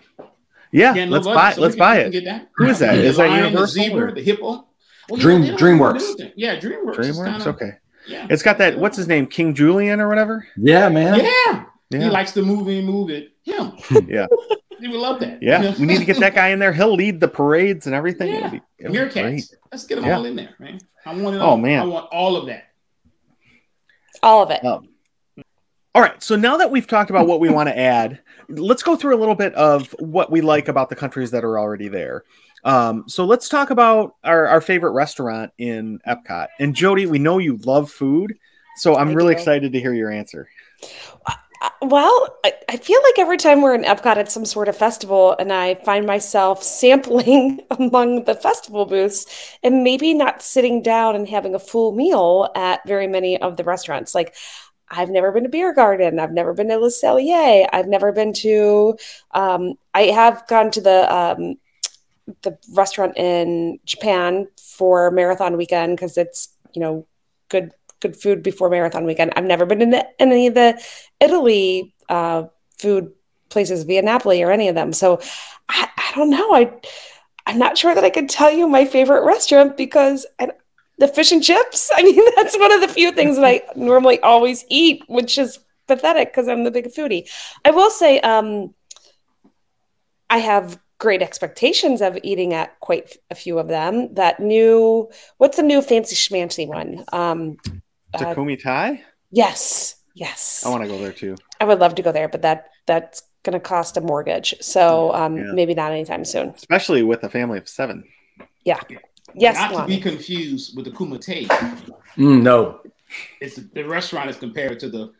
Yeah, 0.71 0.93
yeah 0.93 1.05
no 1.05 1.11
let's 1.11 1.25
budget. 1.25 1.35
buy 1.35 1.53
so 1.53 1.61
let's 1.61 1.75
can, 1.75 1.79
buy 1.79 1.97
it. 1.97 2.47
Who 2.55 2.65
is 2.67 2.79
that? 2.79 2.97
Is 2.97 3.17
that 3.17 3.29
Universal? 3.29 3.83
The 3.83 3.89
zebra, 3.89 4.13
the 4.13 4.21
hippo. 4.21 4.67
Well, 5.09 5.19
Dream 5.19 5.43
DreamWorks. 5.55 6.31
Yeah, 6.35 6.59
DreamWorks. 6.59 6.95
DreamWorks. 6.95 7.25
Kinda, 7.25 7.49
okay. 7.49 7.71
Yeah. 8.07 8.27
It's 8.29 8.43
got 8.43 8.57
that. 8.57 8.77
What's 8.77 8.97
his 8.97 9.07
name? 9.07 9.27
King 9.27 9.53
Julien 9.53 9.99
or 9.99 10.07
whatever. 10.07 10.47
Yeah, 10.57 10.89
man. 10.89 11.19
Yeah. 11.19 11.65
yeah. 11.89 11.99
He 11.99 12.09
likes 12.09 12.31
to 12.33 12.41
move 12.41 12.67
and 12.67 12.85
move 12.85 13.09
it. 13.09 13.33
Him. 13.43 13.73
yeah. 14.07 14.27
He 14.77 14.89
would 14.89 14.99
love 14.99 15.21
that. 15.21 15.41
Yeah, 15.41 15.73
we 15.79 15.85
need 15.85 15.99
to 15.99 16.05
get 16.05 16.19
that 16.19 16.35
guy 16.35 16.49
in 16.49 16.59
there. 16.59 16.73
He'll 16.73 16.93
lead 16.93 17.19
the 17.19 17.29
parades 17.29 17.85
and 17.85 17.95
everything. 17.95 18.27
Yeah. 18.27 18.37
It'll 18.37 18.49
be, 18.51 18.61
it'll 18.77 18.95
Meerkats. 18.95 19.53
Let's 19.71 19.85
get 19.85 19.95
them 19.95 20.05
yeah. 20.05 20.17
all 20.17 20.25
in 20.25 20.35
there, 20.35 20.53
man. 20.59 20.79
I 21.05 21.15
want 21.15 21.37
it. 21.37 21.41
all. 21.41 21.47
Oh 21.47 21.51
all. 21.51 21.57
man, 21.57 21.81
I 21.81 21.85
want 21.85 22.07
all 22.11 22.35
of 22.35 22.47
that. 22.47 22.65
All 24.21 24.43
of 24.43 24.51
it. 24.51 24.63
Um, 24.65 24.89
all 25.95 26.01
right. 26.01 26.21
So 26.21 26.35
now 26.35 26.57
that 26.57 26.69
we've 26.69 26.85
talked 26.85 27.09
about 27.09 27.25
what 27.25 27.39
we 27.39 27.49
want 27.49 27.69
to 27.69 27.77
add, 27.79 28.19
let's 28.49 28.83
go 28.83 28.97
through 28.97 29.15
a 29.15 29.19
little 29.19 29.33
bit 29.33 29.53
of 29.55 29.95
what 29.97 30.29
we 30.29 30.41
like 30.41 30.67
about 30.67 30.89
the 30.89 30.95
countries 30.95 31.31
that 31.31 31.45
are 31.45 31.57
already 31.57 31.87
there. 31.87 32.25
Um, 32.65 33.05
so 33.07 33.23
let's 33.25 33.47
talk 33.47 33.69
about 33.69 34.15
our, 34.25 34.45
our 34.47 34.59
favorite 34.59 34.91
restaurant 34.91 35.53
in 35.57 35.99
Epcot. 36.05 36.47
And 36.59 36.75
Jody, 36.75 37.05
we 37.05 37.17
know 37.17 37.37
you 37.37 37.57
love 37.57 37.89
food, 37.89 38.37
so 38.75 38.95
I'm 38.95 39.09
I 39.09 39.13
really 39.13 39.35
do. 39.35 39.39
excited 39.39 39.71
to 39.71 39.79
hear 39.79 39.93
your 39.93 40.11
answer. 40.11 40.49
Well, 41.81 42.37
I, 42.43 42.53
I, 42.69 42.77
feel 42.77 42.99
like 43.03 43.17
every 43.17 43.37
time 43.37 43.61
we're 43.61 43.75
in 43.75 43.83
Epcot 43.83 44.17
at 44.17 44.31
some 44.31 44.45
sort 44.45 44.67
of 44.67 44.75
festival, 44.75 45.35
and 45.39 45.53
I 45.53 45.75
find 45.75 46.05
myself 46.05 46.61
sampling 46.63 47.61
among 47.79 48.25
the 48.25 48.35
festival 48.35 48.85
booths 48.85 49.57
and 49.63 49.83
maybe 49.83 50.13
not 50.13 50.41
sitting 50.41 50.81
down 50.81 51.15
and 51.15 51.27
having 51.27 51.55
a 51.55 51.59
full 51.59 51.93
meal 51.93 52.49
at 52.55 52.85
very 52.87 53.07
many 53.07 53.39
of 53.41 53.57
the 53.57 53.63
restaurants. 53.63 54.13
Like, 54.13 54.35
I've 54.89 55.09
never 55.09 55.31
been 55.31 55.43
to 55.43 55.49
Beer 55.49 55.73
Garden. 55.73 56.19
I've 56.19 56.31
never 56.31 56.53
been 56.53 56.69
to 56.69 56.77
Le 56.77 56.89
Cellier. 56.89 57.67
I've 57.71 57.87
never 57.87 58.11
been 58.11 58.33
to. 58.33 58.97
Um, 59.31 59.75
I 59.93 60.03
have 60.03 60.45
gone 60.47 60.71
to 60.71 60.81
the 60.81 61.13
um, 61.13 61.55
the 62.41 62.57
restaurant 62.73 63.17
in 63.17 63.79
Japan 63.85 64.47
for 64.59 65.11
marathon 65.11 65.57
weekend 65.57 65.95
because 65.95 66.17
it's 66.17 66.49
you 66.73 66.81
know 66.81 67.07
good 67.49 67.71
good 67.99 68.15
food 68.15 68.43
before 68.43 68.69
marathon 68.69 69.05
weekend. 69.05 69.33
I've 69.35 69.45
never 69.45 69.65
been 69.65 69.81
in 69.81 70.03
any 70.19 70.47
of 70.47 70.53
the 70.53 70.81
Italy 71.19 71.93
uh, 72.09 72.43
food 72.77 73.11
places 73.49 73.83
via 73.83 74.01
Napoli 74.01 74.43
or 74.43 74.51
any 74.51 74.67
of 74.67 74.75
them. 74.75 74.93
So 74.93 75.19
I, 75.69 75.89
I, 75.97 76.11
don't 76.15 76.29
know. 76.29 76.53
I 76.53 76.73
I'm 77.45 77.57
not 77.57 77.77
sure 77.77 77.95
that 77.95 78.03
I 78.03 78.09
could 78.09 78.29
tell 78.29 78.51
you 78.51 78.67
my 78.67 78.85
favorite 78.85 79.25
restaurant 79.25 79.77
because 79.77 80.25
I, 80.39 80.49
the 80.97 81.07
fish 81.07 81.31
and 81.31 81.43
chips. 81.43 81.91
I 81.95 82.03
mean, 82.03 82.21
that's 82.35 82.57
one 82.57 82.71
of 82.71 82.81
the 82.81 82.87
few 82.87 83.11
things 83.11 83.35
that 83.35 83.45
I 83.45 83.61
normally 83.75 84.19
always 84.21 84.65
eat, 84.69 85.03
which 85.07 85.37
is 85.37 85.59
pathetic 85.87 86.29
because 86.29 86.47
I'm 86.47 86.63
the 86.63 86.71
big 86.71 86.87
foodie. 86.87 87.29
I 87.63 87.71
will 87.71 87.89
say, 87.89 88.19
um, 88.21 88.73
I 90.29 90.39
have 90.39 90.79
great 90.97 91.21
expectations 91.21 92.01
of 92.01 92.17
eating 92.23 92.53
at 92.53 92.79
quite 92.79 93.17
a 93.29 93.35
few 93.35 93.59
of 93.59 93.67
them. 93.67 94.13
That 94.15 94.39
new, 94.39 95.09
what's 95.37 95.57
the 95.57 95.63
new 95.63 95.81
fancy 95.81 96.15
schmancy 96.15 96.67
one? 96.67 97.03
Um, 97.11 97.57
Takumi-Tei? 98.15 99.03
Yes. 99.31 99.95
Yes. 100.13 100.65
I 100.65 100.69
want 100.69 100.83
to 100.83 100.89
go 100.89 100.97
there 100.97 101.11
too. 101.11 101.35
I 101.59 101.65
would 101.65 101.79
love 101.79 101.95
to 101.95 102.01
go 102.01 102.11
there, 102.11 102.29
but 102.29 102.41
that 102.43 102.69
that's 102.85 103.23
going 103.43 103.53
to 103.53 103.59
cost 103.59 103.97
a 103.97 104.01
mortgage. 104.01 104.55
So 104.61 105.13
um, 105.13 105.37
yeah. 105.37 105.51
maybe 105.53 105.73
not 105.73 105.91
anytime 105.91 106.23
soon. 106.25 106.49
Especially 106.49 107.03
with 107.03 107.23
a 107.23 107.29
family 107.29 107.57
of 107.57 107.67
seven. 107.67 108.05
Yeah. 108.63 108.79
Yes. 109.35 109.55
Not 109.55 109.81
to 109.81 109.87
be 109.87 109.99
confused 109.99 110.75
with 110.75 110.85
the 110.85 110.91
Kumite. 110.91 111.47
Mm, 112.17 112.41
no. 112.41 112.81
It's 113.41 113.55
the 113.55 113.83
restaurant 113.83 114.29
is 114.29 114.37
compared 114.37 114.79
to 114.79 114.89
the, 114.89 115.13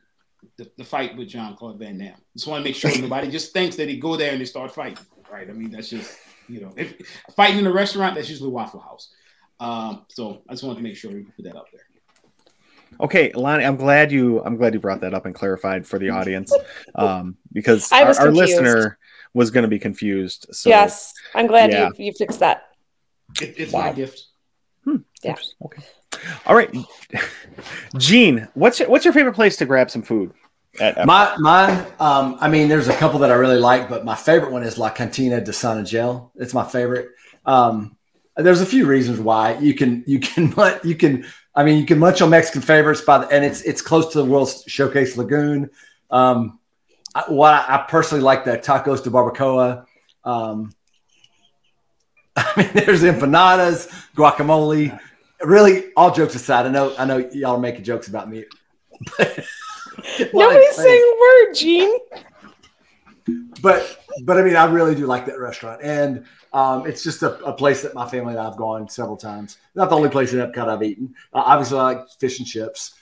the, 0.58 0.72
the 0.78 0.84
fight 0.84 1.16
with 1.18 1.28
Jean-Claude 1.28 1.78
Van 1.78 1.98
Damme. 1.98 2.16
Just 2.34 2.48
want 2.48 2.64
to 2.64 2.70
make 2.70 2.76
sure 2.76 2.92
nobody 3.02 3.30
just 3.30 3.54
thinks 3.54 3.76
that 3.76 3.90
he 3.90 3.98
go 3.98 4.16
there 4.16 4.32
and 4.32 4.42
they 4.42 4.46
start 4.46 4.74
fighting. 4.74 5.06
Right. 5.32 5.50
I 5.50 5.54
mean, 5.54 5.72
that's 5.72 5.90
just 5.90 6.18
you 6.48 6.62
know, 6.62 6.72
if 6.78 6.96
fighting 7.36 7.60
in 7.60 7.68
a 7.68 7.72
restaurant, 7.72 8.16
that's 8.16 8.30
usually 8.30 8.50
Waffle 8.50 8.80
House. 8.80 9.10
Um, 9.60 10.06
so 10.10 10.42
I 10.50 10.54
just 10.54 10.64
wanted 10.64 10.78
to 10.78 10.84
make 10.84 10.96
sure 10.96 11.12
we 11.12 11.24
put 11.24 11.46
that 11.46 11.56
out 11.56 11.68
there. 11.72 11.82
Okay, 13.00 13.32
Lonnie, 13.34 13.66
I'm 13.66 13.76
glad 13.76 14.12
you 14.12 14.44
I'm 14.44 14.56
glad 14.56 14.74
you 14.74 14.80
brought 14.80 15.02
that 15.02 15.14
up 15.14 15.26
and 15.26 15.36
clarified 15.36 15.86
for 15.86 16.00
the 16.00 16.10
audience, 16.10 16.54
um, 16.96 17.36
because 17.52 17.92
our, 17.92 18.14
our, 18.20 18.32
listener 18.32 18.98
was 19.34 19.52
going 19.52 19.64
to 19.64 19.68
be 19.68 19.80
confused. 19.80 20.48
So, 20.52 20.70
yes, 20.70 21.14
I'm 21.34 21.48
glad 21.48 21.72
yeah. 21.72 21.90
you, 21.98 22.06
you 22.06 22.14
fixed 22.14 22.40
that. 22.40 22.70
It, 23.42 23.56
it's 23.58 23.74
wow. 23.74 23.82
my 23.82 23.94
gift. 23.94 24.26
Hmm. 24.84 24.98
Yeah. 25.24 25.36
Okay. 25.64 25.84
All 26.46 26.56
right, 26.56 26.74
Gene, 27.98 28.48
what's 28.54 28.80
your, 28.80 28.90
what's 28.90 29.04
your 29.04 29.14
favorite 29.14 29.34
place 29.34 29.58
to 29.58 29.66
grab 29.66 29.92
some 29.92 30.02
food? 30.02 30.32
At, 30.80 31.06
my 31.06 31.36
mine, 31.38 31.86
um, 32.00 32.38
I 32.40 32.50
mean, 32.50 32.68
there's 32.68 32.88
a 32.88 32.96
couple 32.96 33.20
that 33.20 33.32
I 33.32 33.36
really 33.36 33.60
like, 33.60 33.90
but 33.90 34.06
my 34.06 34.16
favorite 34.16 34.52
one 34.52 34.64
is 34.64 34.78
La 34.78 34.90
Cantina 34.90 35.42
de 35.42 35.54
San 35.54 35.80
Angel. 35.80 36.32
It's 36.36 36.54
my 36.54 36.66
favorite. 36.66 37.10
Um, 37.46 37.98
there's 38.36 38.62
a 38.62 38.66
few 38.66 38.86
reasons 38.86 39.20
why 39.20 39.58
you 39.60 39.74
can 39.74 40.04
you 40.06 40.20
can 40.20 40.54
you 40.84 40.96
can 40.96 41.26
I 41.56 41.64
mean, 41.64 41.80
you 41.80 41.86
can 41.86 42.00
munch 42.00 42.22
on 42.22 42.30
Mexican 42.30 42.62
favorites 42.62 43.02
by 43.02 43.20
the, 43.20 43.30
and 43.30 43.46
it's 43.46 43.62
it's 43.62 43.82
close 43.82 44.12
to 44.12 44.20
the 44.20 44.26
World 44.26 44.52
Showcase 44.68 45.16
Lagoon. 45.16 45.70
Um, 46.12 46.60
I, 47.14 47.24
what 47.28 47.54
I, 47.54 47.76
I, 47.76 47.86
personally 47.88 48.24
like 48.24 48.44
the 48.44 48.58
tacos 48.58 49.04
de 49.04 49.10
barbacoa. 49.10 49.86
Um, 50.26 50.72
I 52.38 52.54
mean, 52.58 52.70
there's 52.74 53.04
empanadas, 53.04 53.90
guacamole. 54.16 55.00
Really, 55.42 55.94
all 55.96 56.14
jokes 56.14 56.36
aside, 56.36 56.66
I 56.66 56.70
know 56.70 56.96
I 56.98 57.06
know 57.06 57.18
y'all 57.32 57.56
are 57.56 57.60
making 57.60 57.84
jokes 57.84 58.08
about 58.08 58.30
me. 58.30 58.46
Nobody's 60.34 60.76
saying 60.76 61.18
word, 61.20 61.54
Gene. 61.54 61.98
But 63.62 64.04
but 64.24 64.38
I 64.38 64.44
mean, 64.44 64.56
I 64.56 64.66
really 64.66 64.96
do 64.96 65.06
like 65.06 65.26
that 65.26 65.40
restaurant, 65.40 65.82
and 65.82 66.26
um, 66.54 66.86
it's 66.86 67.04
just 67.04 67.22
a, 67.24 67.38
a, 67.44 67.54
place 67.54 67.82
that 67.82 67.94
my 67.94 68.08
family 68.08 68.34
and 68.34 68.40
I've 68.40 68.56
gone 68.56 68.88
several 68.88 69.18
times. 69.18 69.58
Not 69.74 69.90
the 69.90 69.96
only 69.96 70.10
place 70.10 70.32
in 70.32 70.40
Epcot 70.40 70.70
I've 70.70 70.84
eaten. 70.84 71.14
Uh, 71.34 71.44
obviously, 71.46 71.80
I 71.80 71.84
like 71.84 72.10
fish 72.20 72.40
and 72.40 72.48
chips. 72.48 72.96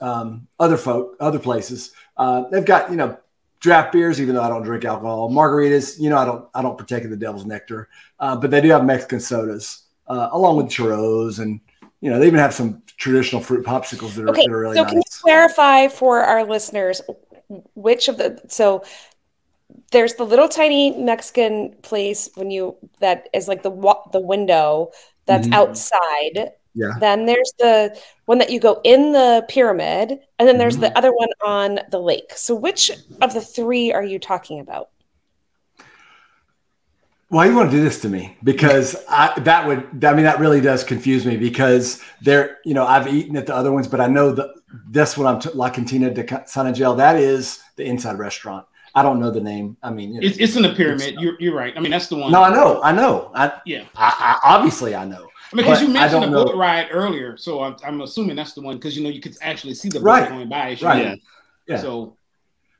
Um, 0.00 0.46
other 0.58 0.76
folk, 0.76 1.16
other 1.20 1.38
places, 1.38 1.92
uh, 2.16 2.44
they've 2.50 2.64
got 2.64 2.90
you 2.90 2.96
know 2.96 3.18
draft 3.60 3.92
beers, 3.92 4.20
even 4.20 4.34
though 4.34 4.42
I 4.42 4.48
don't 4.48 4.62
drink 4.62 4.84
alcohol. 4.84 5.30
Margaritas, 5.30 6.00
you 6.00 6.10
know, 6.10 6.18
I 6.18 6.24
don't 6.24 6.48
I 6.54 6.62
don't 6.62 6.76
partake 6.76 7.04
of 7.04 7.10
the 7.10 7.16
devil's 7.16 7.46
nectar, 7.46 7.88
uh, 8.18 8.36
but 8.36 8.50
they 8.50 8.60
do 8.60 8.68
have 8.70 8.84
Mexican 8.84 9.20
sodas 9.20 9.82
uh, 10.06 10.30
along 10.32 10.56
with 10.56 10.66
churros, 10.66 11.38
and 11.38 11.60
you 12.00 12.10
know 12.10 12.18
they 12.18 12.26
even 12.26 12.40
have 12.40 12.54
some 12.54 12.82
traditional 12.96 13.40
fruit 13.40 13.64
popsicles 13.64 14.14
that 14.14 14.24
are, 14.24 14.30
okay, 14.30 14.42
that 14.42 14.50
are 14.50 14.60
really 14.60 14.76
so 14.76 14.82
nice. 14.82 14.90
can 14.90 14.98
you 14.98 15.04
clarify 15.22 15.88
for 15.88 16.20
our 16.20 16.44
listeners 16.44 17.00
which 17.74 18.08
of 18.08 18.18
the 18.18 18.40
so 18.48 18.82
there's 19.92 20.14
the 20.14 20.24
little 20.24 20.48
tiny 20.48 20.96
Mexican 20.96 21.74
place 21.82 22.28
when 22.34 22.50
you 22.50 22.76
that 23.00 23.28
is 23.32 23.48
like 23.48 23.62
the 23.62 23.70
the 24.12 24.20
window 24.20 24.90
that's 25.26 25.46
mm-hmm. 25.46 25.54
outside. 25.54 26.52
Yeah. 26.74 26.92
Then 27.00 27.26
there's 27.26 27.52
the 27.58 27.98
one 28.26 28.38
that 28.38 28.50
you 28.50 28.60
go 28.60 28.80
in 28.84 29.12
the 29.12 29.44
pyramid, 29.48 30.20
and 30.40 30.48
then 30.48 30.56
there's 30.56 30.76
mm-hmm. 30.76 30.84
the 30.84 30.98
other 30.98 31.12
one 31.12 31.28
on 31.44 31.80
the 31.90 31.98
lake. 31.98 32.32
So 32.34 32.54
which 32.54 32.90
of 33.20 33.34
the 33.34 33.42
three 33.42 33.92
are 33.92 34.02
you 34.02 34.18
talking 34.18 34.58
about? 34.58 34.88
Why 37.28 37.44
you 37.44 37.54
want 37.54 37.70
to 37.70 37.76
do 37.76 37.84
this 37.84 38.00
to 38.00 38.08
me? 38.08 38.38
Because 38.42 38.96
I, 39.06 39.38
that 39.40 39.68
would, 39.68 40.02
I 40.02 40.14
mean, 40.14 40.24
that 40.24 40.40
really 40.40 40.62
does 40.62 40.82
confuse 40.82 41.26
me 41.26 41.36
because 41.36 42.02
there, 42.22 42.56
you 42.64 42.72
know, 42.72 42.86
I've 42.86 43.06
eaten 43.06 43.36
at 43.36 43.46
the 43.46 43.54
other 43.54 43.70
ones, 43.70 43.86
but 43.86 44.00
I 44.00 44.06
know 44.06 44.32
that 44.32 44.48
this 44.88 45.16
one 45.16 45.26
I'm 45.26 45.40
t- 45.40 45.50
La 45.52 45.68
Cantina 45.68 46.10
de 46.10 46.48
San 46.48 46.66
Angel, 46.66 46.94
that 46.94 47.16
is 47.16 47.60
the 47.76 47.84
inside 47.84 48.18
restaurant. 48.18 48.66
I 48.94 49.02
don't 49.02 49.20
know 49.20 49.30
the 49.30 49.40
name. 49.40 49.76
I 49.82 49.90
mean, 49.90 50.14
you 50.14 50.20
know, 50.20 50.26
it's, 50.26 50.38
it's 50.38 50.56
in 50.56 50.62
the 50.62 50.74
pyramid. 50.74 51.16
You're, 51.20 51.40
you're 51.40 51.54
right. 51.54 51.72
I 51.76 51.80
mean, 51.80 51.90
that's 51.90 52.08
the 52.08 52.16
one. 52.16 52.32
No, 52.32 52.42
I 52.42 52.52
know. 52.52 52.82
I 52.82 52.92
know. 52.92 53.30
I, 53.34 53.52
yeah. 53.64 53.84
I, 53.94 54.38
I, 54.42 54.54
obviously, 54.54 54.94
I 54.94 55.04
know. 55.04 55.28
I 55.52 55.56
mean, 55.56 55.64
because 55.64 55.82
you 55.82 55.88
mentioned 55.88 56.22
the 56.24 56.28
boat 56.28 56.54
ride 56.56 56.88
earlier, 56.90 57.36
so 57.36 57.62
I'm, 57.62 57.76
I'm 57.84 58.00
assuming 58.02 58.36
that's 58.36 58.52
the 58.52 58.62
one 58.62 58.76
because 58.76 58.96
you 58.96 59.02
know 59.02 59.10
you 59.10 59.20
could 59.20 59.36
actually 59.42 59.74
see 59.74 59.88
the 59.88 60.00
boat 60.00 60.06
right. 60.06 60.28
going 60.28 60.48
by. 60.48 60.76
Right. 60.80 61.04
Yeah. 61.04 61.14
yeah. 61.66 61.76
So, 61.78 62.16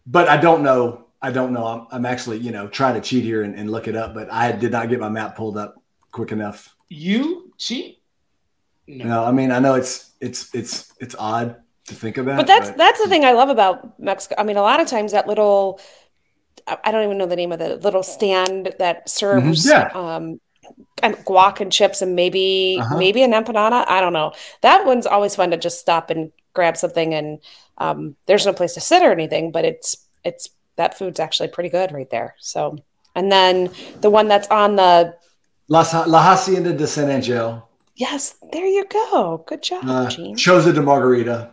but 0.07 0.29
I 0.29 0.37
don't 0.37 0.63
know. 0.63 1.07
I 1.23 1.31
don't 1.31 1.53
know. 1.53 1.67
I'm, 1.67 1.87
I'm 1.91 2.07
actually, 2.07 2.39
you 2.39 2.51
know, 2.51 2.69
trying 2.69 2.95
to 2.95 3.01
cheat 3.01 3.25
here 3.25 3.43
and, 3.43 3.55
and 3.55 3.71
look 3.71 3.89
it 3.89 3.97
up, 3.97 4.15
but 4.15 4.33
I 4.33 4.53
did 4.53 4.73
not 4.73 4.89
get 4.89 5.01
my 5.01 5.09
map 5.09 5.37
pulled 5.37 5.59
up 5.59 5.83
quick 6.13 6.33
enough. 6.33 6.75
You 6.89 7.53
cheat? 7.59 8.03
No. 8.87 9.05
no 9.05 9.25
I 9.25 9.33
mean, 9.33 9.53
I 9.53 9.59
know 9.59 9.75
it's 9.75 10.13
it's 10.21 10.55
it's 10.55 10.93
it's 11.01 11.15
odd 11.19 11.57
to 11.87 11.95
think 11.95 12.19
about. 12.19 12.37
But 12.37 12.47
that's 12.47 12.71
but. 12.71 12.79
that's 12.79 13.03
the 13.03 13.09
thing 13.09 13.25
I 13.25 13.33
love 13.33 13.49
about 13.49 13.99
Mexico. 14.01 14.37
I 14.39 14.45
mean, 14.45 14.57
a 14.57 14.63
lot 14.63 14.81
of 14.81 14.87
times 14.87 15.13
that 15.13 15.27
little 15.27 15.81
I 16.85 16.93
don't 16.93 17.05
even 17.05 17.19
know 17.19 17.27
the 17.27 17.37
name 17.37 17.53
of 17.53 17.59
the 17.59 17.77
little 17.77 18.03
stand 18.03 18.75
that 18.79 19.09
serves 19.09 19.67
mm-hmm. 19.67 19.71
yeah. 19.71 20.17
um, 20.17 20.41
and 21.03 21.17
guac 21.17 21.61
and 21.61 21.73
chips 21.73 22.03
and 22.03 22.15
maybe 22.15 22.79
uh-huh. 22.81 22.97
maybe 22.97 23.23
an 23.23 23.33
empanada. 23.33 23.85
I 23.89 24.01
don't 24.01 24.13
know. 24.13 24.33
That 24.63 24.87
one's 24.87 25.07
always 25.07 25.35
fun 25.35 25.51
to 25.51 25.57
just 25.57 25.81
stop 25.81 26.11
and 26.11 26.33
grab 26.55 26.77
something 26.77 27.15
and 27.15 27.41
um, 27.79 28.17
there's 28.27 28.47
no 28.47 28.53
place 28.53 28.75
to 28.75 28.81
sit 28.81 29.03
or 29.03 29.13
anything, 29.13 29.53
but 29.53 29.65
it's 29.65 30.07
it's 30.25 30.51
that 30.77 30.97
food's 30.97 31.21
actually 31.21 31.49
pretty 31.49 31.71
good 31.71 31.93
right 31.93 32.11
there. 32.11 32.37
So 32.39 32.79
and 33.15 33.33
then 33.33 33.71
the 34.01 34.11
one 34.11 34.29
that's 34.29 34.49
on 34.49 34.77
the 34.77 35.17
La, 35.69 35.81
La 36.07 36.23
Hacienda 36.23 36.73
de 36.73 36.87
San 36.87 37.11
Angel. 37.11 37.67
Yes, 37.95 38.37
there 38.53 38.67
you 38.67 38.85
go. 38.87 39.45
Good 39.47 39.63
job, 39.63 39.85
uh, 39.87 40.09
Gene. 40.09 40.37
Choza 40.37 40.73
de 40.75 40.83
Margarita. 40.83 41.53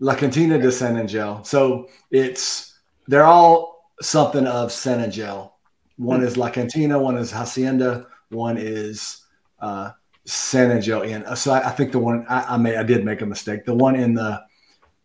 La 0.00 0.14
Cantina 0.14 0.58
de 0.58 0.70
San 0.70 0.96
Angel. 0.96 1.42
So 1.44 1.88
it's 2.10 2.78
they're 3.08 3.24
all 3.24 3.79
something 4.00 4.46
of 4.46 4.72
San 4.72 5.00
Angel. 5.00 5.54
One 5.96 6.22
is 6.22 6.36
La 6.36 6.50
Cantina, 6.50 6.98
one 6.98 7.18
is 7.18 7.30
Hacienda, 7.30 8.06
one 8.30 8.56
is 8.56 9.22
uh, 9.60 9.90
San 10.24 10.70
Angel 10.70 11.02
Inn. 11.02 11.24
Uh, 11.24 11.34
so 11.34 11.52
I, 11.52 11.68
I 11.68 11.70
think 11.70 11.92
the 11.92 11.98
one 11.98 12.24
I, 12.28 12.54
I, 12.54 12.56
made, 12.56 12.76
I 12.76 12.82
did 12.82 13.04
make 13.04 13.20
a 13.20 13.26
mistake. 13.26 13.64
The 13.64 13.74
one 13.74 13.96
in 13.96 14.14
the 14.14 14.42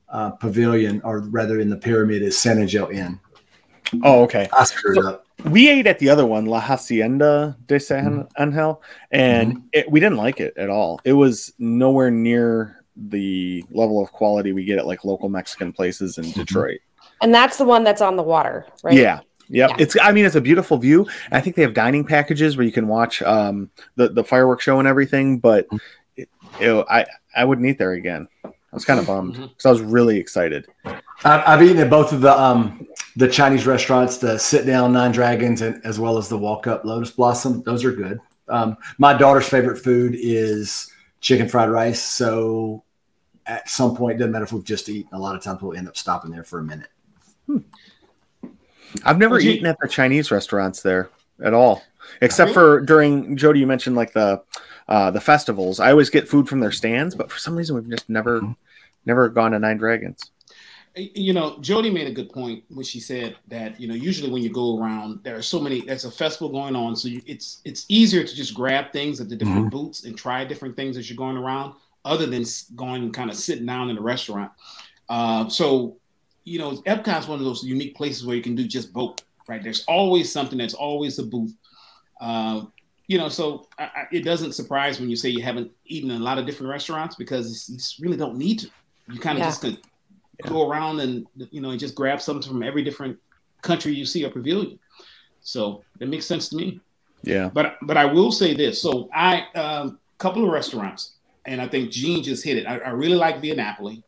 uh, 0.08 0.32
pavilion, 0.32 1.02
or 1.04 1.20
rather 1.20 1.60
in 1.60 1.70
the 1.70 1.78
pyramid, 1.78 2.22
is 2.22 2.38
San 2.38 2.60
Angel 2.60 2.88
Inn. 2.89 3.20
Oh, 4.04 4.24
okay. 4.24 4.48
I 4.58 4.64
screwed 4.64 5.04
so 5.04 5.10
up. 5.10 5.26
We 5.43 5.70
ate 5.70 5.86
at 5.86 6.00
the 6.00 6.10
other 6.10 6.26
one, 6.26 6.46
La 6.46 6.60
Hacienda 6.60 7.58
de 7.68 7.80
San 7.80 8.24
mm-hmm. 8.24 8.41
Angel, 8.41 8.82
and 9.12 9.54
mm-hmm. 9.54 9.68
it, 9.74 9.91
we 9.91 10.00
didn't 10.00 10.18
like 10.18 10.39
it 10.39 10.58
at 10.58 10.70
all. 10.70 11.02
It 11.04 11.14
was 11.14 11.54
nowhere 11.60 12.10
near 12.10 12.84
the 12.96 13.64
level 13.70 14.02
of 14.02 14.12
quality 14.14 14.54
we 14.54 14.64
get 14.64 14.80
at 14.80 14.88
like 14.88 15.04
local 15.04 15.28
Mexican 15.28 15.74
places 15.74 16.18
in 16.18 16.24
mm-hmm. 16.24 16.39
Detroit. 16.39 16.80
And 17.26 17.34
that's 17.34 17.57
the 17.57 17.65
one 17.65 17.84
that's 17.84 18.01
on 18.01 18.17
the 18.17 18.21
water, 18.21 18.67
right? 18.84 18.93
Yeah. 18.93 19.21
Yep. 19.49 19.69
Yeah. 19.71 19.76
It's 19.80 19.97
I 19.99 20.11
mean 20.11 20.26
it's 20.26 20.36
a 20.36 20.41
beautiful 20.41 20.78
view. 20.78 21.07
I 21.32 21.41
think 21.41 21.55
they 21.55 21.63
have 21.63 21.73
dining 21.73 22.05
packages 22.05 22.55
where 22.55 22.67
you 22.67 22.71
can 22.71 22.88
watch 22.88 23.19
um 23.23 23.71
the, 23.95 24.09
the 24.09 24.23
fireworks 24.23 24.63
show 24.63 24.78
and 24.78 24.88
everything, 24.88 25.39
but 25.39 25.67
mm. 25.69 25.80
it, 26.15 26.30
it, 26.59 26.86
I 26.88 27.07
I 27.36 27.43
wouldn't 27.45 27.65
eat 27.67 27.80
there 27.80 27.93
again. 27.93 28.28
I 28.43 28.51
was 28.71 28.86
kind 28.86 28.99
of 28.99 29.07
bummed 29.07 29.34
because 29.34 29.49
mm-hmm. 29.49 29.67
I 29.67 29.71
was 29.71 29.82
really 29.82 30.19
excited. 30.19 30.67
I've, 31.23 31.63
eaten 31.63 31.80
at 31.80 31.89
both 31.89 32.13
of 32.13 32.21
the 32.21 32.39
um, 32.39 32.88
the 33.15 33.28
Chinese 33.28 33.65
restaurants, 33.65 34.19
the 34.19 34.38
sit 34.38 34.67
down 34.67 34.93
Nine 34.93 35.11
Dragons, 35.11 35.63
and 35.63 35.84
as 35.84 35.99
well 35.99 36.19
as 36.19 36.30
the 36.30 36.38
walk 36.38 36.67
up 36.67 36.86
Lotus 36.86 37.09
Blossom. 37.09 37.63
Those 37.63 37.84
are 37.84 37.91
good. 37.91 38.19
Um, 38.49 38.78
my 38.99 39.13
daughter's 39.17 39.49
favorite 39.49 39.78
food 39.78 40.15
is 40.15 40.91
chicken 41.21 41.49
fried 41.49 41.71
rice. 41.71 42.03
So 42.03 42.84
at 43.47 43.67
some 43.67 43.95
point, 43.95 44.19
doesn't 44.19 44.32
matter 44.32 44.45
if 44.45 44.53
we've 44.53 44.63
just 44.63 44.89
eaten. 44.89 45.09
A 45.13 45.19
lot 45.19 45.36
of 45.36 45.41
times 45.41 45.61
we'll 45.63 45.76
end 45.76 45.88
up 45.88 45.97
stopping 45.97 46.30
there 46.30 46.43
for 46.43 46.59
a 46.59 46.63
minute. 46.63 46.89
Hmm. 47.48 47.58
I've 49.04 49.18
never 49.18 49.39
you, 49.39 49.52
eaten 49.52 49.66
at 49.66 49.78
the 49.82 49.88
Chinese 49.88 50.32
restaurants 50.32 50.82
there 50.82 51.10
at 51.43 51.54
all, 51.54 51.84
except 52.22 52.52
for 52.52 52.82
during 52.82 53.36
Jody. 53.36 53.60
You 53.60 53.68
mentioned 53.68 53.96
like 53.96 54.14
the 54.14 54.41
uh, 54.88 55.12
the 55.12 55.22
festivals. 55.22 55.80
I 55.80 55.91
always 55.91 56.10
get 56.10 56.28
food 56.28 56.48
from 56.48 56.60
their 56.60 56.72
stands, 56.72 57.16
but 57.16 57.32
for 57.32 57.39
some 57.39 57.56
reason 57.56 57.76
we've 57.76 57.89
just 57.89 58.10
never 58.10 58.41
mm-hmm. 58.41 58.52
never 59.06 59.30
gone 59.30 59.52
to 59.52 59.60
Nine 59.60 59.78
Dragons. 59.78 60.32
You 60.96 61.34
know, 61.34 61.58
Jody 61.60 61.89
made 61.89 62.08
a 62.08 62.12
good 62.12 62.32
point 62.32 62.64
when 62.70 62.86
she 62.86 63.02
said 63.02 63.36
that 63.50 63.80
you 63.80 63.88
know 63.88 63.96
usually 63.96 64.32
when 64.32 64.41
you 64.41 64.50
go 64.50 64.80
around, 64.80 65.20
there 65.24 65.36
are 65.36 65.41
so 65.41 65.60
many. 65.60 65.82
There's 65.82 66.06
a 66.06 66.12
festival 66.12 66.50
going 66.50 66.76
on, 66.76 66.96
so 66.96 67.10
you, 67.10 67.22
it's 67.26 67.62
it's 67.66 67.86
easier 67.89 68.24
to 68.24 68.36
just 68.36 68.54
grab 68.54 68.93
things 68.93 69.20
at 69.20 69.28
the 69.28 69.36
different 69.36 69.68
mm-hmm. 69.68 69.78
booths 69.78 70.06
and 70.06 70.18
try 70.18 70.46
different 70.46 70.76
things 70.76 70.98
as 70.98 71.10
you're 71.10 71.18
going 71.18 71.38
around, 71.38 71.74
other 72.06 72.26
than 72.26 72.46
going 72.76 73.04
and 73.04 73.14
kind 73.14 73.30
of 73.30 73.36
sitting 73.36 73.66
down 73.66 73.89
in 73.89 73.98
a 73.98 74.02
restaurant. 74.02 74.52
Uh, 75.10 75.50
so 75.50 75.98
you 76.46 76.60
know, 76.60 76.72
Epcot's 76.84 77.28
one 77.28 77.39
of 77.39 77.46
those 77.46 77.64
unique 77.64 77.96
places 77.96 78.26
where 78.26 78.36
you 78.36 78.41
can 78.41 78.56
do 78.56 78.66
just 78.66 78.93
both. 78.93 79.20
Right? 79.48 79.62
There's 79.62 79.84
always 79.88 80.32
something. 80.32 80.58
There's 80.58 80.74
always 80.74 81.20
a 81.20 81.24
booth. 81.24 81.54
Uh, 82.22 82.66
you 83.08 83.18
know, 83.18 83.30
so 83.30 83.68
I, 83.78 83.84
I, 83.84 84.08
it 84.12 84.24
doesn't 84.24 84.54
surprise 84.54 85.00
when 85.00 85.10
you 85.10 85.16
say 85.16 85.30
you 85.30 85.43
haven't 85.43 85.72
eaten 85.86 86.10
in 86.10 86.22
a 86.22 86.24
lot 86.24 86.38
of 86.38 86.46
different 86.46 86.72
restaurants 86.72 87.16
because 87.16 87.70
you 87.70 88.04
really 88.04 88.18
don't 88.18 88.38
need 88.38 88.60
to. 88.60 88.70
You 89.12 89.20
kind 89.20 89.38
of 89.38 89.43
yeah. 89.43 89.50
just 89.50 89.62
can 89.62 89.72
yeah. 89.72 90.50
go 90.50 90.70
around 90.70 91.00
and 91.00 91.28
you 91.52 91.62
know 91.62 91.70
and 91.72 91.80
just 91.80 91.93
grab 91.93 92.22
something 92.22 92.50
from 92.50 92.64
every 92.64 92.84
different 92.84 93.20
country 93.62 93.93
you 93.93 94.06
see 94.06 94.24
a 94.24 94.30
pavilion. 94.30 94.80
So 95.41 95.84
it 96.00 96.10
makes 96.10 96.26
sense 96.26 96.50
to 96.50 96.56
me. 96.56 96.80
Yeah. 97.22 97.50
But 97.54 97.78
but 97.84 97.98
I 97.98 98.06
will 98.06 98.32
say 98.32 98.56
this. 98.56 98.82
So 98.82 99.10
I 99.14 99.46
a 99.54 99.60
um, 99.60 100.00
couple 100.18 100.43
of 100.43 100.50
restaurants, 100.50 101.16
and 101.46 101.62
I 101.62 101.68
think 101.68 101.91
Gene 101.91 102.24
just 102.24 102.43
hit 102.43 102.58
it. 102.58 102.66
I, 102.66 102.78
I 102.78 102.89
really 102.89 103.16
like 103.16 103.41
Via 103.41 103.56
Napoli. 103.56 104.04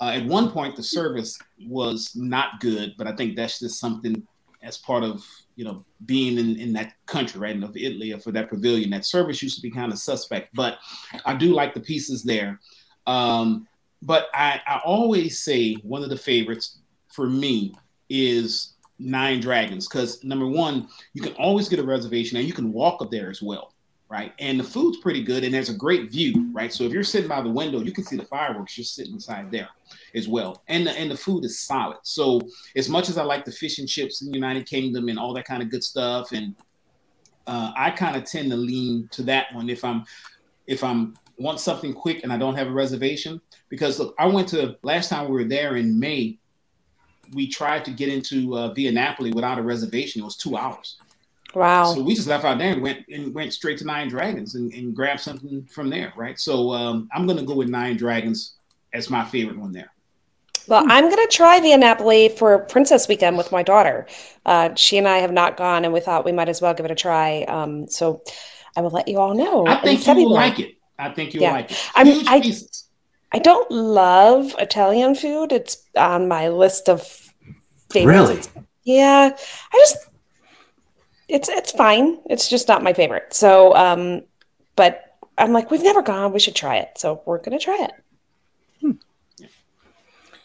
Uh, 0.00 0.12
at 0.14 0.24
one 0.24 0.50
point, 0.50 0.76
the 0.76 0.82
service 0.82 1.38
was 1.66 2.14
not 2.14 2.60
good, 2.60 2.94
but 2.96 3.06
I 3.06 3.16
think 3.16 3.34
that's 3.34 3.58
just 3.58 3.80
something 3.80 4.26
as 4.62 4.78
part 4.78 5.04
of 5.04 5.24
you 5.56 5.64
know 5.64 5.84
being 6.06 6.38
in, 6.38 6.56
in 6.56 6.72
that 6.74 6.94
country, 7.06 7.40
right, 7.40 7.62
of 7.62 7.76
Italy 7.76 8.12
or 8.12 8.18
for 8.18 8.32
that 8.32 8.50
pavilion. 8.50 8.90
That 8.90 9.04
service 9.04 9.42
used 9.42 9.56
to 9.56 9.62
be 9.62 9.70
kind 9.70 9.92
of 9.92 9.98
suspect, 9.98 10.54
but 10.54 10.78
I 11.24 11.34
do 11.34 11.52
like 11.52 11.74
the 11.74 11.80
pieces 11.80 12.22
there. 12.22 12.60
Um, 13.06 13.66
but 14.02 14.28
I, 14.32 14.60
I 14.66 14.80
always 14.84 15.40
say 15.40 15.74
one 15.76 16.04
of 16.04 16.10
the 16.10 16.16
favorites 16.16 16.78
for 17.08 17.28
me 17.28 17.74
is 18.08 18.74
Nine 19.00 19.40
Dragons 19.40 19.88
because 19.88 20.22
number 20.22 20.46
one, 20.46 20.88
you 21.14 21.22
can 21.22 21.32
always 21.34 21.68
get 21.68 21.80
a 21.80 21.84
reservation 21.84 22.36
and 22.36 22.46
you 22.46 22.52
can 22.52 22.72
walk 22.72 23.02
up 23.02 23.10
there 23.10 23.30
as 23.30 23.42
well 23.42 23.74
right? 24.08 24.32
And 24.38 24.58
the 24.58 24.64
food's 24.64 24.98
pretty 24.98 25.22
good, 25.22 25.44
and 25.44 25.52
there's 25.52 25.68
a 25.68 25.74
great 25.74 26.10
view, 26.10 26.50
right? 26.52 26.72
So 26.72 26.84
if 26.84 26.92
you're 26.92 27.04
sitting 27.04 27.28
by 27.28 27.42
the 27.42 27.50
window, 27.50 27.80
you 27.80 27.92
can 27.92 28.04
see 28.04 28.16
the 28.16 28.24
fireworks 28.24 28.74
just 28.74 28.94
sitting 28.94 29.12
inside 29.12 29.50
there 29.50 29.68
as 30.14 30.26
well. 30.26 30.62
And 30.68 30.86
the, 30.86 30.92
and 30.92 31.10
the 31.10 31.16
food 31.16 31.44
is 31.44 31.60
solid. 31.60 31.98
So 32.02 32.40
as 32.74 32.88
much 32.88 33.10
as 33.10 33.18
I 33.18 33.24
like 33.24 33.44
the 33.44 33.52
fish 33.52 33.78
and 33.78 33.88
chips 33.88 34.22
in 34.22 34.28
the 34.28 34.34
United 34.34 34.66
Kingdom 34.66 35.08
and 35.08 35.18
all 35.18 35.34
that 35.34 35.44
kind 35.44 35.62
of 35.62 35.70
good 35.70 35.84
stuff, 35.84 36.32
and 36.32 36.54
uh, 37.46 37.72
I 37.76 37.90
kind 37.90 38.16
of 38.16 38.24
tend 38.24 38.50
to 38.50 38.56
lean 38.56 39.08
to 39.12 39.22
that 39.24 39.54
one 39.54 39.68
if 39.68 39.84
I'm 39.84 40.04
if 40.66 40.84
I'm 40.84 41.14
want 41.38 41.60
something 41.60 41.94
quick 41.94 42.22
and 42.24 42.32
I 42.32 42.36
don't 42.36 42.56
have 42.56 42.66
a 42.66 42.72
reservation. 42.72 43.40
Because 43.68 43.98
look, 43.98 44.14
I 44.18 44.26
went 44.26 44.48
to 44.48 44.76
last 44.82 45.08
time 45.08 45.26
we 45.26 45.32
were 45.32 45.48
there 45.48 45.76
in 45.76 45.98
May. 45.98 46.38
We 47.34 47.46
tried 47.46 47.84
to 47.84 47.90
get 47.90 48.08
into 48.08 48.56
uh, 48.56 48.72
Via 48.72 48.90
Napoli 48.90 49.32
without 49.32 49.58
a 49.58 49.62
reservation. 49.62 50.22
It 50.22 50.24
was 50.24 50.36
two 50.36 50.56
hours. 50.56 50.96
Wow. 51.54 51.94
So 51.94 52.02
we 52.02 52.14
just 52.14 52.28
left 52.28 52.44
out 52.44 52.58
there 52.58 52.72
and 52.72 52.82
went 52.82 53.06
and 53.08 53.34
went 53.34 53.52
straight 53.52 53.78
to 53.78 53.84
Nine 53.84 54.08
Dragons 54.08 54.54
and, 54.54 54.72
and 54.74 54.94
grabbed 54.94 55.20
something 55.20 55.64
from 55.64 55.88
there, 55.88 56.12
right? 56.16 56.38
So 56.38 56.72
um, 56.72 57.08
I'm 57.12 57.26
gonna 57.26 57.44
go 57.44 57.54
with 57.54 57.68
Nine 57.68 57.96
Dragons 57.96 58.54
as 58.92 59.10
my 59.10 59.24
favorite 59.24 59.58
one 59.58 59.72
there. 59.72 59.90
Well, 60.68 60.84
I'm 60.86 61.04
going 61.04 61.26
to 61.26 61.34
try 61.34 61.60
Via 61.60 61.78
Napoli 61.78 62.28
for 62.28 62.58
Princess 62.58 63.08
Weekend 63.08 63.38
with 63.38 63.50
my 63.50 63.62
daughter. 63.62 64.06
Uh, 64.44 64.74
she 64.74 64.98
and 64.98 65.08
I 65.08 65.18
have 65.18 65.32
not 65.32 65.56
gone, 65.56 65.84
and 65.84 65.94
we 65.94 66.00
thought 66.00 66.26
we 66.26 66.32
might 66.32 66.50
as 66.50 66.60
well 66.60 66.74
give 66.74 66.84
it 66.84 66.90
a 66.90 66.94
try. 66.94 67.42
Um, 67.44 67.88
so 67.88 68.22
I 68.76 68.82
will 68.82 68.90
let 68.90 69.08
you 69.08 69.18
all 69.18 69.34
know. 69.34 69.66
I 69.66 69.80
think 69.80 70.06
you 70.06 70.14
will 70.14 70.32
like 70.32 70.58
it. 70.58 70.74
I 70.98 71.10
think 71.10 71.32
you'll 71.32 71.44
yeah. 71.44 71.52
like 71.52 71.70
it. 71.70 71.90
I 71.94 72.04
mean, 72.04 72.22
I, 72.28 72.54
I 73.32 73.38
don't 73.38 73.70
love 73.70 74.54
Italian 74.58 75.14
food. 75.14 75.52
It's 75.52 75.82
on 75.96 76.28
my 76.28 76.48
list 76.48 76.90
of 76.90 77.02
favorites. 77.90 78.50
Really? 78.54 78.66
Yeah. 78.84 79.30
I 79.72 79.76
just 79.78 80.07
it's 81.28 81.48
it's 81.48 81.72
fine. 81.72 82.18
It's 82.28 82.48
just 82.48 82.68
not 82.68 82.82
my 82.82 82.92
favorite. 82.92 83.34
So, 83.34 83.74
um, 83.76 84.22
but 84.76 85.16
I'm 85.36 85.52
like, 85.52 85.70
we've 85.70 85.82
never 85.82 86.02
gone. 86.02 86.32
We 86.32 86.40
should 86.40 86.54
try 86.54 86.76
it. 86.76 86.92
So 86.96 87.22
we're 87.26 87.38
gonna 87.38 87.58
try 87.58 87.76
it. 87.82 87.92
Hmm. 88.80 89.46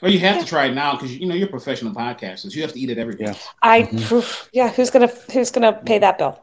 Well, 0.01 0.11
you 0.11 0.19
have 0.19 0.35
yeah. 0.35 0.41
to 0.41 0.47
try 0.47 0.65
it 0.65 0.73
now 0.73 0.93
because 0.93 1.15
you 1.15 1.25
know 1.25 1.35
you're 1.35 1.47
professional 1.47 1.93
podcasters. 1.93 2.53
You 2.53 2.61
have 2.61 2.73
to 2.73 2.79
eat 2.79 2.89
it 2.89 2.97
every 2.97 3.15
day. 3.15 3.25
Yeah. 3.25 3.35
I 3.61 3.83
mm-hmm. 3.83 4.47
yeah. 4.51 4.69
Who's 4.69 4.89
gonna 4.89 5.07
Who's 5.31 5.51
gonna 5.51 5.73
pay 5.73 5.99
that 5.99 6.17
bill? 6.17 6.39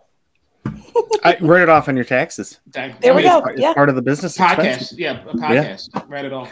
I 1.24 1.36
write 1.41 1.62
it 1.62 1.68
off 1.68 1.88
on 1.88 1.97
your 1.97 2.05
taxes. 2.05 2.59
There 2.66 2.95
I 3.05 3.12
we 3.12 3.22
go. 3.22 3.38
It's 3.45 3.61
yeah. 3.61 3.74
part 3.74 3.88
of 3.88 3.95
the 3.95 4.03
business 4.03 4.36
podcast. 4.36 4.80
Expense. 4.80 4.95
Yeah, 4.99 5.22
a 5.22 5.34
podcast. 5.34 5.91
Yeah. 5.95 6.03
Write 6.09 6.24
it 6.24 6.32
off. 6.32 6.51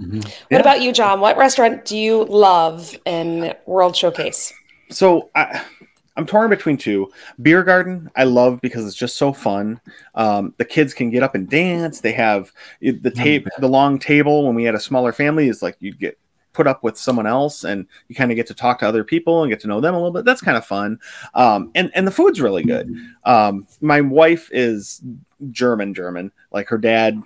Mm-hmm. 0.00 0.18
What 0.18 0.46
yeah. 0.50 0.58
about 0.58 0.80
you, 0.80 0.92
John? 0.92 1.20
What 1.20 1.36
restaurant 1.36 1.84
do 1.84 1.96
you 1.96 2.24
love 2.24 2.96
in 3.04 3.54
World 3.66 3.96
Showcase? 3.96 4.52
So 4.90 5.30
I 5.34 5.64
I'm 6.18 6.26
torn 6.26 6.50
between 6.50 6.76
two. 6.76 7.10
Beer 7.40 7.62
garden, 7.62 8.10
I 8.16 8.24
love 8.24 8.60
because 8.60 8.84
it's 8.84 8.96
just 8.96 9.16
so 9.16 9.32
fun. 9.32 9.80
Um, 10.16 10.52
the 10.58 10.64
kids 10.64 10.92
can 10.92 11.10
get 11.10 11.22
up 11.22 11.36
and 11.36 11.48
dance. 11.48 12.00
They 12.00 12.12
have 12.12 12.52
the 12.80 13.12
tape, 13.14 13.46
the 13.58 13.68
long 13.68 14.00
table. 14.00 14.44
When 14.44 14.56
we 14.56 14.64
had 14.64 14.74
a 14.74 14.80
smaller 14.80 15.12
family, 15.12 15.48
is 15.48 15.62
like 15.62 15.76
you'd 15.78 16.00
get 16.00 16.18
put 16.54 16.66
up 16.66 16.82
with 16.82 16.98
someone 16.98 17.28
else, 17.28 17.62
and 17.62 17.86
you 18.08 18.16
kind 18.16 18.32
of 18.32 18.36
get 18.36 18.48
to 18.48 18.54
talk 18.54 18.80
to 18.80 18.88
other 18.88 19.04
people 19.04 19.44
and 19.44 19.50
get 19.50 19.60
to 19.60 19.68
know 19.68 19.80
them 19.80 19.94
a 19.94 19.96
little 19.96 20.12
bit. 20.12 20.24
That's 20.24 20.40
kind 20.40 20.56
of 20.56 20.66
fun. 20.66 20.98
Um, 21.34 21.70
and 21.76 21.92
and 21.94 22.04
the 22.04 22.10
food's 22.10 22.40
really 22.40 22.64
good. 22.64 22.92
Um, 23.24 23.68
my 23.80 24.00
wife 24.00 24.50
is 24.52 25.00
German, 25.52 25.94
German. 25.94 26.32
Like 26.50 26.66
her 26.66 26.78
dad 26.78 27.22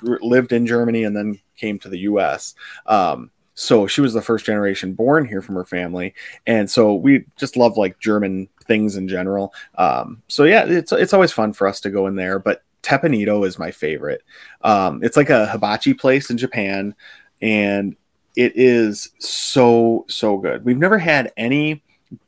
lived 0.00 0.52
in 0.52 0.66
Germany 0.66 1.04
and 1.04 1.14
then 1.14 1.38
came 1.56 1.78
to 1.80 1.90
the 1.90 1.98
U.S. 1.98 2.54
Um, 2.86 3.30
so 3.54 3.86
she 3.86 4.00
was 4.00 4.12
the 4.12 4.22
first 4.22 4.44
generation 4.44 4.94
born 4.94 5.24
here 5.26 5.40
from 5.40 5.54
her 5.54 5.64
family, 5.64 6.14
and 6.46 6.70
so 6.70 6.94
we 6.94 7.24
just 7.36 7.56
love 7.56 7.76
like 7.76 7.98
German 8.00 8.48
things 8.66 8.96
in 8.96 9.08
general. 9.08 9.54
Um, 9.76 10.22
so 10.28 10.44
yeah, 10.44 10.64
it's 10.64 10.92
it's 10.92 11.12
always 11.12 11.32
fun 11.32 11.52
for 11.52 11.66
us 11.66 11.80
to 11.80 11.90
go 11.90 12.06
in 12.06 12.16
there. 12.16 12.38
But 12.38 12.62
Teppan 12.82 13.14
Edo 13.14 13.44
is 13.44 13.58
my 13.58 13.70
favorite. 13.70 14.22
Um, 14.62 15.02
it's 15.02 15.16
like 15.16 15.30
a 15.30 15.46
hibachi 15.46 15.94
place 15.94 16.30
in 16.30 16.38
Japan, 16.38 16.94
and 17.40 17.96
it 18.36 18.52
is 18.56 19.10
so 19.18 20.04
so 20.08 20.36
good. 20.36 20.64
We've 20.64 20.78
never 20.78 20.98
had 20.98 21.32
any 21.36 21.82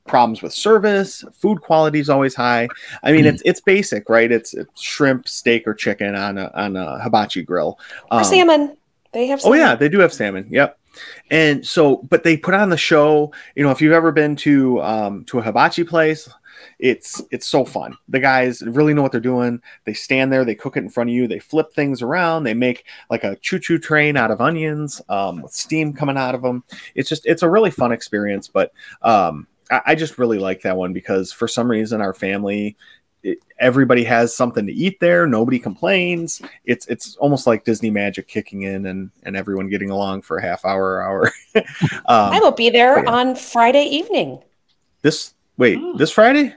problems 0.07 0.43
with 0.43 0.53
service. 0.53 1.25
Food 1.33 1.61
quality 1.61 2.01
is 2.01 2.09
always 2.09 2.35
high. 2.35 2.69
I 3.03 3.13
mean, 3.13 3.25
mm. 3.25 3.33
it's 3.33 3.43
it's 3.45 3.61
basic, 3.61 4.09
right? 4.09 4.31
It's, 4.31 4.55
it's, 4.55 4.81
shrimp, 4.81 5.29
steak, 5.29 5.67
or 5.67 5.75
chicken 5.75 6.15
on 6.15 6.39
a 6.39 6.51
on 6.55 6.77
a 6.77 7.01
hibachi 7.01 7.43
grill. 7.43 7.79
Um, 8.11 8.21
or 8.21 8.25
salmon. 8.25 8.77
They 9.13 9.27
have. 9.27 9.41
Salmon. 9.41 9.61
Oh 9.61 9.63
yeah, 9.63 9.75
they 9.75 9.89
do 9.89 9.99
have 10.01 10.13
salmon. 10.13 10.47
Yep. 10.51 10.79
And 11.31 11.67
so, 11.67 11.97
but 12.09 12.25
they 12.25 12.37
put 12.37 12.55
on 12.55 12.71
the 12.71 12.77
show. 12.77 13.33
You 13.55 13.65
know, 13.65 13.71
if 13.71 13.81
you've 13.81 13.93
ever 13.93 14.13
been 14.13 14.37
to 14.37 14.83
um, 14.83 15.25
to 15.27 15.39
a 15.39 15.43
hibachi 15.43 15.85
place, 15.85 16.29
it's 16.79 17.23
it's 17.31 17.47
so 17.47 17.65
fun. 17.65 17.97
The 18.09 18.21
guys 18.21 18.63
really 18.63 18.95
know 18.95 19.03
what 19.03 19.13
they're 19.13 19.21
doing. 19.21 19.61
They 19.85 19.95
stand 19.95 20.33
there, 20.33 20.45
they 20.45 20.55
cook 20.55 20.77
it 20.77 20.83
in 20.83 20.91
front 20.91 21.11
of 21.11 21.15
you, 21.15 21.27
they 21.27 21.39
flip 21.39 21.73
things 21.73 22.03
around, 22.03 22.45
they 22.45 22.55
make 22.55 22.85
like 23.11 23.25
a 23.25 23.37
choo 23.37 23.59
choo 23.59 23.79
train 23.79 24.17
out 24.17 24.31
of 24.31 24.41
onions 24.41 25.01
um, 25.09 25.43
with 25.43 25.53
steam 25.53 25.93
coming 25.93 26.17
out 26.17 26.35
of 26.35 26.43
them. 26.43 26.65
It's 26.95 27.09
just 27.09 27.27
it's 27.27 27.43
a 27.43 27.51
really 27.51 27.71
fun 27.71 27.93
experience. 27.93 28.49
But 28.49 28.73
um, 29.03 29.47
I, 29.71 29.81
I 29.87 29.95
just 29.95 30.19
really 30.19 30.39
like 30.39 30.63
that 30.63 30.77
one 30.77 30.93
because 30.93 31.33
for 31.33 31.49
some 31.49 31.71
reason 31.71 32.01
our 32.01 32.15
family 32.15 32.77
it, 33.27 33.39
everybody 33.59 34.05
has 34.05 34.35
something 34.35 34.67
to 34.67 34.73
eat 34.73 35.01
there. 35.01 35.27
Nobody 35.27 35.59
complains. 35.59 36.41
It's 36.65 36.87
it's 36.87 37.17
almost 37.17 37.47
like 37.47 37.65
Disney 37.65 37.91
magic 37.91 38.29
kicking 38.29 38.63
in 38.63 38.87
and 38.87 39.11
and 39.25 39.37
everyone 39.37 39.69
getting 39.69 39.91
along 39.91 40.23
for 40.23 40.39
a 40.39 40.43
half 40.43 40.65
hour 40.65 41.03
hour. 41.03 41.33
um, 41.57 41.65
I 42.07 42.39
will 42.41 42.53
be 42.53 42.71
there 42.71 43.03
yeah. 43.03 43.11
on 43.11 43.35
Friday 43.35 43.85
evening. 43.85 44.39
This 45.03 45.35
wait 45.57 45.79
oh. 45.81 45.97
this 45.97 46.13
Friday? 46.13 46.55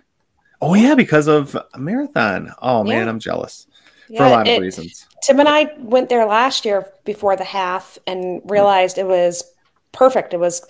Oh 0.61 0.75
yeah, 0.75 0.93
because 0.93 1.27
of 1.27 1.55
a 1.55 1.79
marathon. 1.79 2.53
Oh 2.61 2.83
man. 2.83 3.07
I'm 3.07 3.19
jealous 3.19 3.65
yeah, 4.09 4.19
for 4.19 4.25
a 4.25 4.29
lot 4.29 4.47
it, 4.47 4.57
of 4.57 4.61
reasons. 4.61 5.07
Tim 5.23 5.39
and 5.39 5.49
I 5.49 5.73
went 5.79 6.09
there 6.09 6.25
last 6.25 6.65
year 6.65 6.91
before 7.03 7.35
the 7.35 7.43
half 7.43 7.97
and 8.05 8.41
realized 8.45 8.97
it 8.97 9.07
was 9.07 9.43
perfect. 9.91 10.33
It 10.33 10.39
was 10.39 10.61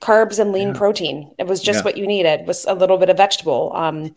carbs 0.00 0.38
and 0.38 0.52
lean 0.52 0.74
protein. 0.74 1.34
It 1.38 1.48
was 1.48 1.60
just 1.60 1.84
what 1.84 1.96
you 1.96 2.06
needed. 2.06 2.40
It 2.40 2.46
was 2.46 2.64
a 2.66 2.74
little 2.74 2.98
bit 2.98 3.10
of 3.10 3.16
vegetable. 3.16 3.72
Um, 3.74 4.14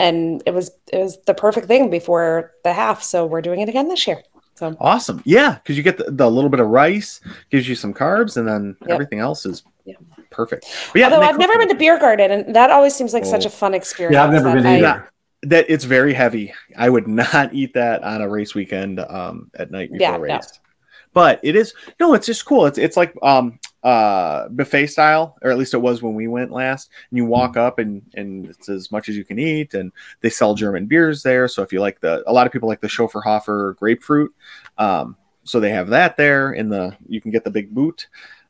and 0.00 0.42
it 0.46 0.54
was 0.54 0.70
it 0.92 0.98
was 0.98 1.18
the 1.26 1.34
perfect 1.34 1.66
thing 1.68 1.90
before 1.90 2.52
the 2.64 2.72
half. 2.72 3.02
So 3.02 3.26
we're 3.26 3.42
doing 3.42 3.60
it 3.60 3.68
again 3.68 3.88
this 3.88 4.06
year. 4.06 4.22
So. 4.54 4.76
Awesome. 4.80 5.22
Yeah, 5.24 5.54
because 5.54 5.76
you 5.76 5.82
get 5.82 5.96
the, 5.96 6.10
the, 6.10 6.30
little 6.30 6.50
bit 6.50 6.60
of 6.60 6.68
rice, 6.68 7.22
gives 7.50 7.66
you 7.66 7.74
some 7.74 7.94
carbs, 7.94 8.36
and 8.36 8.46
then 8.46 8.76
yep. 8.82 8.90
everything 8.90 9.18
else 9.18 9.46
is 9.46 9.62
yeah. 9.86 9.94
perfect. 10.30 10.66
But 10.92 10.98
yeah, 10.98 11.04
Although 11.06 11.22
I've 11.22 11.38
never 11.38 11.56
been 11.56 11.68
to 11.68 11.74
beer 11.74 11.98
garden, 11.98 12.30
and 12.30 12.54
that 12.54 12.70
always 12.70 12.94
seems 12.94 13.14
like 13.14 13.22
oh. 13.24 13.30
such 13.30 13.46
a 13.46 13.50
fun 13.50 13.72
experience. 13.72 14.14
Yeah, 14.14 14.24
I've 14.24 14.32
never 14.32 14.52
been 14.52 14.66
either. 14.66 15.10
that 15.44 15.64
it's 15.70 15.84
very 15.84 16.12
heavy. 16.12 16.52
I 16.76 16.90
would 16.90 17.08
not 17.22 17.54
eat 17.54 17.72
that 17.74 18.02
on 18.02 18.20
a 18.20 18.28
race 18.28 18.54
weekend 18.54 19.00
um, 19.00 19.50
at 19.54 19.70
night 19.70 19.92
before 19.92 20.00
yeah, 20.02 20.16
race. 20.18 20.52
No. 20.52 20.69
But 21.12 21.40
it 21.42 21.56
is 21.56 21.74
no, 21.98 22.14
it's 22.14 22.26
just 22.26 22.44
cool. 22.44 22.66
It's 22.66 22.78
it's 22.78 22.96
like 22.96 23.14
um 23.22 23.58
uh 23.82 24.48
buffet 24.50 24.86
style 24.86 25.38
or 25.42 25.50
at 25.50 25.56
least 25.56 25.72
it 25.72 25.78
was 25.78 26.02
when 26.02 26.14
we 26.14 26.28
went 26.28 26.50
last 26.50 26.90
and 27.10 27.16
you 27.16 27.24
walk 27.24 27.56
up 27.56 27.78
and 27.78 28.02
and 28.14 28.46
it's 28.46 28.68
as 28.68 28.92
much 28.92 29.08
as 29.08 29.16
you 29.16 29.24
can 29.24 29.38
eat 29.38 29.72
and 29.72 29.90
they 30.20 30.28
sell 30.28 30.54
german 30.54 30.84
beers 30.84 31.22
there 31.22 31.48
so 31.48 31.62
if 31.62 31.72
you 31.72 31.80
like 31.80 31.98
the 32.00 32.22
a 32.26 32.32
lot 32.32 32.46
of 32.46 32.52
people 32.52 32.68
like 32.68 32.82
the 32.82 32.86
schofferhofer 32.86 33.74
grapefruit 33.76 34.34
um 34.76 35.16
so 35.44 35.58
they 35.58 35.70
have 35.70 35.88
that 35.88 36.14
there 36.18 36.52
in 36.52 36.68
the 36.68 36.94
you 37.08 37.22
can 37.22 37.30
get 37.30 37.42
the 37.42 37.50
big 37.50 37.74
boot 37.74 38.06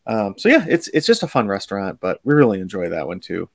um 0.08 0.34
so 0.36 0.48
yeah 0.48 0.64
it's 0.68 0.88
it's 0.88 1.06
just 1.06 1.22
a 1.22 1.28
fun 1.28 1.46
restaurant 1.46 2.00
but 2.00 2.18
we 2.24 2.34
really 2.34 2.58
enjoy 2.58 2.88
that 2.88 3.06
one 3.06 3.20
too 3.20 3.48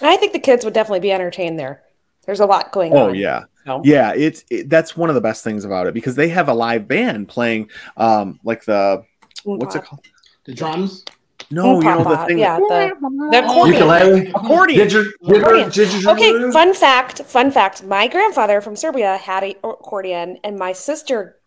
i 0.00 0.16
think 0.16 0.32
the 0.32 0.40
kids 0.40 0.64
would 0.64 0.74
definitely 0.74 0.98
be 0.98 1.12
entertained 1.12 1.56
there 1.56 1.84
there's 2.26 2.40
a 2.40 2.46
lot 2.46 2.72
going 2.72 2.92
oh, 2.92 3.04
on. 3.04 3.10
Oh 3.10 3.12
yeah. 3.12 3.44
No? 3.66 3.80
Yeah, 3.84 4.12
it's 4.14 4.44
it, 4.50 4.68
that's 4.68 4.96
one 4.96 5.08
of 5.08 5.14
the 5.14 5.20
best 5.20 5.44
things 5.44 5.64
about 5.64 5.86
it 5.86 5.94
because 5.94 6.16
they 6.16 6.28
have 6.28 6.48
a 6.48 6.54
live 6.54 6.88
band 6.88 7.28
playing 7.28 7.70
um 7.96 8.40
like 8.44 8.64
the 8.64 9.04
what's 9.44 9.74
it 9.74 9.84
called? 9.84 10.04
The 10.44 10.54
drums. 10.54 11.04
No, 11.50 11.80
you 11.80 11.84
know 11.84 12.04
the 12.04 12.16
thing. 12.26 12.38
Yeah, 12.38 12.58
the, 12.58 12.96
the 13.30 13.44
accordion. 13.44 14.32
Accordion. 14.34 14.88
accordion. 14.88 16.08
Okay, 16.08 16.50
fun 16.50 16.72
fact. 16.72 17.22
Fun 17.24 17.50
fact. 17.50 17.84
My 17.84 18.08
grandfather 18.08 18.60
from 18.60 18.74
Serbia 18.74 19.18
had 19.18 19.44
a 19.44 19.54
accordion, 19.62 20.38
and 20.44 20.58
my 20.58 20.72
sister 20.72 21.38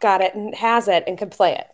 got 0.00 0.22
it 0.22 0.34
and 0.34 0.54
has 0.54 0.88
it 0.88 1.04
and 1.06 1.18
can 1.18 1.28
play 1.28 1.52
it. 1.54 1.66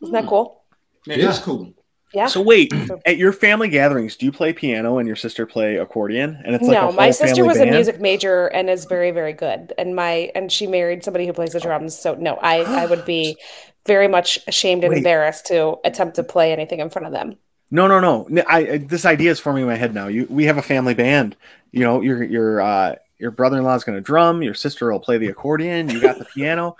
Isn't 0.00 0.12
that 0.14 0.24
hmm. 0.24 0.30
cool? 0.30 0.64
It 1.06 1.18
yeah. 1.18 1.30
is 1.30 1.38
cool. 1.40 1.72
Yeah. 2.14 2.26
So 2.26 2.40
wait, 2.40 2.72
at 3.06 3.16
your 3.16 3.32
family 3.32 3.68
gatherings, 3.68 4.16
do 4.16 4.26
you 4.26 4.32
play 4.32 4.52
piano 4.52 4.98
and 4.98 5.06
your 5.06 5.16
sister 5.16 5.46
play 5.46 5.76
accordion? 5.76 6.40
And 6.44 6.54
it's 6.54 6.64
like 6.64 6.80
no, 6.80 6.92
my 6.92 7.10
sister 7.10 7.44
was 7.44 7.58
band? 7.58 7.70
a 7.70 7.72
music 7.72 8.00
major 8.00 8.46
and 8.48 8.68
is 8.68 8.84
very, 8.84 9.10
very 9.10 9.32
good. 9.32 9.72
And 9.78 9.96
my 9.96 10.30
and 10.34 10.50
she 10.50 10.66
married 10.66 11.04
somebody 11.04 11.26
who 11.26 11.32
plays 11.32 11.52
the 11.52 11.60
drums. 11.60 11.96
So 11.96 12.14
no, 12.14 12.34
I 12.34 12.60
I 12.62 12.86
would 12.86 13.04
be 13.04 13.36
very 13.86 14.08
much 14.08 14.38
ashamed 14.46 14.84
and 14.84 14.90
wait. 14.90 14.98
embarrassed 14.98 15.46
to 15.46 15.76
attempt 15.84 16.16
to 16.16 16.22
play 16.22 16.52
anything 16.52 16.80
in 16.80 16.90
front 16.90 17.06
of 17.06 17.12
them. 17.12 17.36
No, 17.70 17.86
no, 17.86 18.00
no. 18.00 18.42
I, 18.48 18.58
I 18.58 18.78
this 18.78 19.06
idea 19.06 19.30
is 19.30 19.40
forming 19.40 19.62
in 19.62 19.68
my 19.68 19.76
head 19.76 19.94
now. 19.94 20.08
You 20.08 20.26
we 20.28 20.44
have 20.44 20.58
a 20.58 20.62
family 20.62 20.94
band. 20.94 21.36
You 21.70 21.80
know, 21.80 22.02
your 22.02 22.22
your 22.22 22.60
uh 22.60 22.96
your 23.18 23.30
brother-in-law 23.30 23.76
is 23.76 23.84
going 23.84 23.96
to 23.96 24.02
drum. 24.02 24.42
Your 24.42 24.52
sister 24.52 24.92
will 24.92 25.00
play 25.00 25.16
the 25.16 25.28
accordion. 25.28 25.88
You 25.88 26.00
got 26.00 26.18
the 26.18 26.24
piano. 26.24 26.76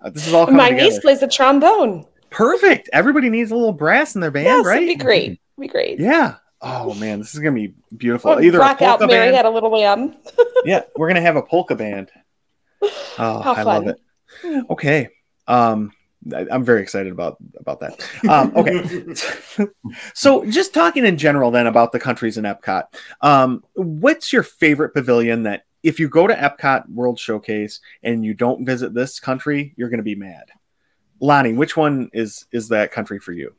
Uh, 0.00 0.10
this 0.10 0.26
is 0.26 0.32
all 0.32 0.46
my 0.50 0.70
together. 0.70 0.90
niece 0.90 0.98
plays 0.98 1.20
the 1.20 1.28
trombone. 1.28 2.06
Perfect. 2.34 2.90
Everybody 2.92 3.30
needs 3.30 3.50
a 3.50 3.56
little 3.56 3.72
brass 3.72 4.14
in 4.14 4.20
their 4.20 4.30
band, 4.30 4.46
yes, 4.46 4.66
right? 4.66 4.82
It'd 4.82 4.98
be 4.98 5.04
great. 5.04 5.24
It'd 5.24 5.38
be 5.60 5.68
great. 5.68 6.00
Yeah. 6.00 6.36
Oh 6.60 6.94
man, 6.94 7.18
this 7.18 7.34
is 7.34 7.40
gonna 7.40 7.54
be 7.54 7.74
beautiful. 7.96 8.32
Well, 8.32 8.42
Either 8.42 8.58
rock 8.58 8.82
out 8.82 9.00
Mary 9.00 9.26
band. 9.26 9.36
had 9.36 9.44
a 9.44 9.50
little 9.50 9.70
lamb. 9.70 10.16
yeah, 10.64 10.82
we're 10.96 11.08
gonna 11.08 11.20
have 11.20 11.36
a 11.36 11.42
polka 11.42 11.74
band. 11.74 12.10
Oh, 13.16 13.40
I 13.40 13.62
love 13.62 13.86
it. 13.86 13.98
Okay. 14.68 15.08
Um, 15.46 15.92
I, 16.34 16.46
am 16.50 16.64
very 16.64 16.82
excited 16.82 17.12
about 17.12 17.36
about 17.58 17.80
that. 17.80 18.06
Um, 18.28 18.52
okay, 18.56 19.14
so 20.14 20.44
just 20.46 20.74
talking 20.74 21.06
in 21.06 21.16
general 21.16 21.50
then 21.50 21.66
about 21.66 21.92
the 21.92 22.00
countries 22.00 22.36
in 22.36 22.44
Epcot. 22.44 22.84
Um, 23.20 23.62
what's 23.74 24.32
your 24.32 24.42
favorite 24.42 24.94
pavilion 24.94 25.44
that 25.44 25.64
if 25.82 26.00
you 26.00 26.08
go 26.08 26.26
to 26.26 26.34
Epcot 26.34 26.88
World 26.90 27.18
Showcase 27.18 27.80
and 28.02 28.24
you 28.24 28.34
don't 28.34 28.64
visit 28.64 28.94
this 28.94 29.20
country, 29.20 29.74
you're 29.76 29.90
going 29.90 29.98
to 29.98 30.04
be 30.04 30.14
mad? 30.14 30.50
Lonnie, 31.20 31.52
which 31.52 31.76
one 31.76 32.10
is 32.12 32.46
is 32.52 32.68
that 32.68 32.92
country 32.92 33.18
for 33.18 33.32
you? 33.32 33.54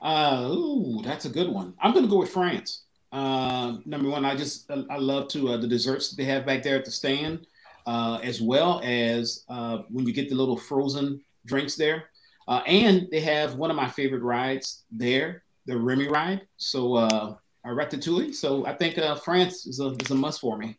Uh, 0.00 0.48
ooh, 0.50 1.00
that's 1.02 1.24
a 1.24 1.30
good 1.30 1.48
one. 1.48 1.74
I'm 1.80 1.92
going 1.92 2.04
to 2.04 2.10
go 2.10 2.18
with 2.18 2.30
France. 2.30 2.82
Uh, 3.10 3.78
number 3.86 4.08
one, 4.08 4.24
I 4.24 4.34
just 4.34 4.70
I 4.70 4.96
love 4.98 5.28
to 5.28 5.50
uh, 5.50 5.56
the 5.56 5.68
desserts 5.68 6.10
that 6.10 6.16
they 6.16 6.24
have 6.24 6.44
back 6.44 6.62
there 6.62 6.76
at 6.76 6.84
the 6.84 6.90
stand, 6.90 7.46
uh, 7.86 8.18
as 8.22 8.42
well 8.42 8.80
as 8.84 9.44
uh, 9.48 9.78
when 9.88 10.06
you 10.06 10.12
get 10.12 10.28
the 10.28 10.34
little 10.34 10.56
frozen 10.56 11.20
drinks 11.46 11.76
there, 11.76 12.04
uh, 12.48 12.62
and 12.66 13.08
they 13.10 13.20
have 13.20 13.54
one 13.54 13.70
of 13.70 13.76
my 13.76 13.88
favorite 13.88 14.22
rides 14.22 14.84
there, 14.90 15.44
the 15.66 15.76
Remy 15.76 16.08
ride. 16.08 16.46
So 16.56 16.94
uh, 16.94 17.36
a 17.64 17.68
ratatouille. 17.68 18.34
So 18.34 18.66
I 18.66 18.74
think 18.74 18.98
uh, 18.98 19.14
France 19.14 19.66
is 19.66 19.80
a 19.80 19.94
is 20.00 20.10
a 20.10 20.14
must 20.14 20.40
for 20.40 20.58
me. 20.58 20.76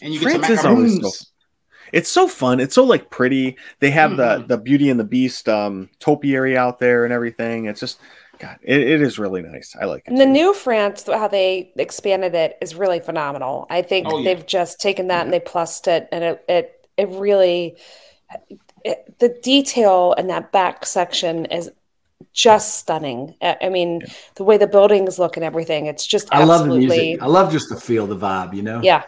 And 0.00 0.12
you 0.12 0.20
get 0.20 0.44
France 0.44 0.60
some 0.60 0.74
macaroons. 0.74 1.31
It's 1.92 2.10
so 2.10 2.26
fun. 2.26 2.58
It's 2.60 2.74
so 2.74 2.84
like 2.84 3.10
pretty. 3.10 3.56
They 3.80 3.90
have 3.90 4.12
mm-hmm. 4.12 4.42
the 4.48 4.56
the 4.56 4.58
Beauty 4.58 4.90
and 4.90 4.98
the 4.98 5.04
Beast 5.04 5.48
um 5.48 5.88
topiary 6.00 6.56
out 6.56 6.78
there 6.78 7.04
and 7.04 7.12
everything. 7.12 7.66
It's 7.66 7.80
just 7.80 8.00
God, 8.38 8.58
it, 8.62 8.80
it 8.80 9.00
is 9.00 9.18
really 9.18 9.42
nice. 9.42 9.76
I 9.80 9.84
like 9.84 10.02
it. 10.06 10.10
And 10.10 10.20
the 10.20 10.26
new 10.26 10.52
France, 10.52 11.04
how 11.06 11.28
they 11.28 11.72
expanded 11.76 12.34
it, 12.34 12.58
is 12.60 12.74
really 12.74 12.98
phenomenal. 12.98 13.66
I 13.70 13.82
think 13.82 14.08
oh, 14.08 14.18
yeah. 14.18 14.34
they've 14.34 14.46
just 14.46 14.80
taken 14.80 15.08
that 15.08 15.18
yeah. 15.18 15.22
and 15.22 15.32
they 15.32 15.40
plussed 15.40 15.86
it, 15.86 16.08
and 16.10 16.24
it 16.24 16.44
it 16.48 16.88
it 16.96 17.08
really 17.10 17.76
it, 18.84 19.18
the 19.18 19.28
detail 19.42 20.14
in 20.18 20.26
that 20.28 20.50
back 20.50 20.86
section 20.86 21.46
is 21.46 21.70
just 22.32 22.78
stunning. 22.78 23.34
I 23.42 23.68
mean, 23.68 24.00
yeah. 24.00 24.12
the 24.36 24.44
way 24.44 24.56
the 24.56 24.66
buildings 24.66 25.18
look 25.18 25.36
and 25.36 25.44
everything, 25.44 25.86
it's 25.86 26.06
just 26.06 26.32
I 26.32 26.44
love 26.44 26.66
the 26.66 26.76
music. 26.76 27.20
I 27.20 27.26
love 27.26 27.52
just 27.52 27.68
the 27.68 27.76
feel, 27.76 28.06
the 28.06 28.16
vibe, 28.16 28.54
you 28.54 28.62
know? 28.62 28.80
Yeah. 28.82 29.04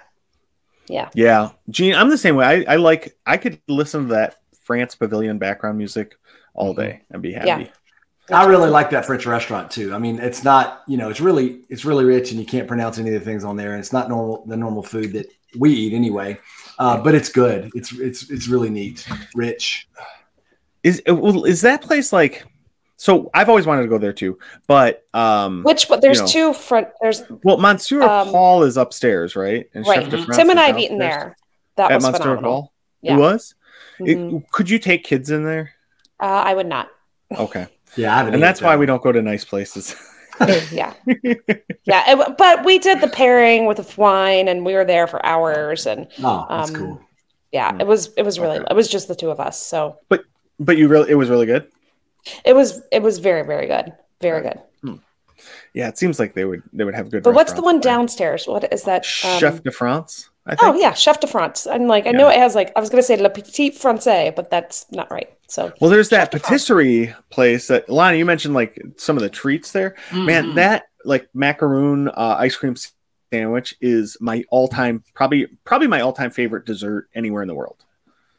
Yeah. 0.86 1.08
Yeah. 1.14 1.50
Gene, 1.70 1.94
I'm 1.94 2.10
the 2.10 2.18
same 2.18 2.36
way. 2.36 2.64
I, 2.66 2.74
I 2.74 2.76
like, 2.76 3.16
I 3.24 3.36
could 3.36 3.60
listen 3.68 4.08
to 4.08 4.14
that 4.14 4.36
France 4.62 4.94
Pavilion 4.94 5.38
background 5.38 5.78
music 5.78 6.16
all 6.54 6.72
mm-hmm. 6.72 6.80
day 6.80 7.02
and 7.10 7.22
be 7.22 7.32
happy. 7.32 7.70
Yeah. 8.28 8.36
I 8.36 8.46
really 8.46 8.70
like 8.70 8.90
that 8.90 9.04
French 9.04 9.26
restaurant 9.26 9.70
too. 9.70 9.94
I 9.94 9.98
mean, 9.98 10.18
it's 10.18 10.44
not, 10.44 10.82
you 10.88 10.96
know, 10.96 11.10
it's 11.10 11.20
really, 11.20 11.60
it's 11.68 11.84
really 11.84 12.04
rich 12.06 12.30
and 12.30 12.40
you 12.40 12.46
can't 12.46 12.66
pronounce 12.66 12.98
any 12.98 13.14
of 13.14 13.14
the 13.14 13.24
things 13.24 13.44
on 13.44 13.56
there. 13.56 13.72
And 13.72 13.80
it's 13.80 13.92
not 13.92 14.08
normal, 14.08 14.46
the 14.46 14.56
normal 14.56 14.82
food 14.82 15.12
that 15.12 15.26
we 15.58 15.70
eat 15.70 15.92
anyway. 15.92 16.38
Uh, 16.78 16.96
but 16.96 17.14
it's 17.14 17.28
good. 17.28 17.70
It's, 17.74 17.92
it's, 17.92 18.30
it's 18.30 18.48
really 18.48 18.70
neat, 18.70 19.06
rich. 19.34 19.88
Is, 20.82 21.02
is 21.06 21.60
that 21.60 21.82
place 21.82 22.12
like, 22.12 22.44
so 22.96 23.30
I've 23.34 23.48
always 23.48 23.66
wanted 23.66 23.82
to 23.82 23.88
go 23.88 23.98
there 23.98 24.12
too, 24.12 24.38
but 24.66 25.04
um, 25.14 25.62
which 25.64 25.88
but 25.88 26.00
there's 26.00 26.18
you 26.18 26.24
know, 26.24 26.52
two 26.52 26.52
front. 26.54 26.88
There's 27.00 27.22
well, 27.42 27.58
Monsieur 27.58 28.02
um, 28.02 28.28
Paul 28.28 28.62
is 28.62 28.76
upstairs, 28.76 29.34
right? 29.34 29.68
And 29.74 29.86
right. 29.86 30.08
Tim 30.10 30.50
and 30.50 30.60
I've 30.60 30.78
eaten 30.78 30.98
there. 30.98 31.36
That 31.76 31.90
At 31.90 31.96
was 31.96 32.04
Monsieur 32.04 32.18
phenomenal. 32.18 32.52
Paul. 32.52 32.72
Yeah. 33.02 33.16
It 33.16 33.18
was. 33.18 33.54
Mm-hmm. 33.98 34.36
It, 34.36 34.50
could 34.50 34.70
you 34.70 34.78
take 34.78 35.04
kids 35.04 35.30
in 35.30 35.44
there? 35.44 35.72
Uh, 36.20 36.26
I 36.46 36.54
would 36.54 36.66
not. 36.66 36.88
Okay. 37.36 37.66
yeah, 37.96 38.26
and 38.26 38.42
that's 38.42 38.60
that. 38.60 38.66
why 38.66 38.76
we 38.76 38.86
don't 38.86 39.02
go 39.02 39.10
to 39.10 39.22
nice 39.22 39.44
places. 39.44 39.96
yeah, 40.72 40.94
yeah. 41.84 42.12
It, 42.12 42.36
but 42.38 42.64
we 42.64 42.78
did 42.78 43.00
the 43.00 43.08
pairing 43.08 43.66
with 43.66 43.78
the 43.78 44.00
wine, 44.00 44.48
and 44.48 44.64
we 44.64 44.74
were 44.74 44.84
there 44.84 45.06
for 45.06 45.24
hours. 45.26 45.86
And 45.86 46.06
oh, 46.22 46.46
that's 46.48 46.70
um, 46.70 46.76
cool. 46.76 47.00
Yeah, 47.52 47.72
yeah, 47.72 47.82
it 47.82 47.86
was. 47.86 48.12
It 48.16 48.22
was 48.22 48.38
really. 48.38 48.58
Okay. 48.58 48.66
It 48.70 48.74
was 48.74 48.88
just 48.88 49.08
the 49.08 49.14
two 49.16 49.30
of 49.30 49.40
us. 49.40 49.60
So. 49.60 49.98
But 50.08 50.24
but 50.60 50.76
you 50.76 50.88
really 50.88 51.10
it 51.10 51.14
was 51.14 51.28
really 51.28 51.46
good. 51.46 51.68
It 52.44 52.54
was 52.54 52.82
it 52.90 53.02
was 53.02 53.18
very 53.18 53.44
very 53.44 53.66
good, 53.66 53.92
very 54.20 54.42
good. 54.42 54.60
Hmm. 54.82 54.96
Yeah, 55.74 55.88
it 55.88 55.98
seems 55.98 56.18
like 56.18 56.34
they 56.34 56.44
would 56.44 56.62
they 56.72 56.84
would 56.84 56.94
have 56.94 57.10
good. 57.10 57.22
But 57.22 57.34
what's 57.34 57.52
the 57.52 57.62
one 57.62 57.80
downstairs? 57.80 58.46
What 58.46 58.72
is 58.72 58.84
that? 58.84 59.06
Um, 59.24 59.38
Chef 59.38 59.62
de 59.62 59.70
France. 59.70 60.30
Oh 60.60 60.74
yeah, 60.74 60.92
Chef 60.92 61.20
de 61.20 61.26
France. 61.26 61.66
I'm 61.66 61.86
like 61.86 62.06
I 62.06 62.10
yeah. 62.10 62.18
know 62.18 62.28
it 62.28 62.38
has 62.38 62.54
like 62.54 62.72
I 62.76 62.80
was 62.80 62.90
gonna 62.90 63.02
say 63.02 63.16
Le 63.16 63.30
Petit 63.30 63.70
Français, 63.70 64.34
but 64.34 64.50
that's 64.50 64.86
not 64.90 65.10
right. 65.10 65.30
So 65.48 65.72
well, 65.80 65.90
there's 65.90 66.10
that 66.10 66.30
patisserie 66.30 67.14
place 67.30 67.68
that 67.68 67.88
Lonnie 67.88 68.18
you 68.18 68.24
mentioned 68.24 68.54
like 68.54 68.80
some 68.96 69.16
of 69.16 69.22
the 69.22 69.30
treats 69.30 69.72
there. 69.72 69.96
Mm-hmm. 70.10 70.26
Man, 70.26 70.54
that 70.56 70.84
like 71.04 71.28
macaroon 71.34 72.08
uh, 72.08 72.36
ice 72.38 72.56
cream 72.56 72.76
sandwich 73.32 73.74
is 73.80 74.16
my 74.20 74.44
all 74.50 74.68
time 74.68 75.02
probably 75.14 75.46
probably 75.64 75.88
my 75.88 76.00
all 76.00 76.12
time 76.12 76.30
favorite 76.30 76.66
dessert 76.66 77.08
anywhere 77.14 77.42
in 77.42 77.48
the 77.48 77.54
world. 77.54 77.84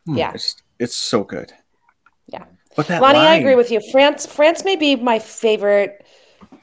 Yeah, 0.06 0.32
it's, 0.34 0.56
it's 0.78 0.96
so 0.96 1.24
good. 1.24 1.52
But 2.76 2.88
that 2.88 3.02
Lonnie, 3.02 3.20
line... 3.20 3.28
I 3.28 3.36
agree 3.36 3.56
with 3.56 3.72
you. 3.72 3.82
France, 3.92 4.26
France 4.26 4.64
may 4.64 4.76
be 4.76 4.96
my 4.96 5.20
favorite, 5.20 6.06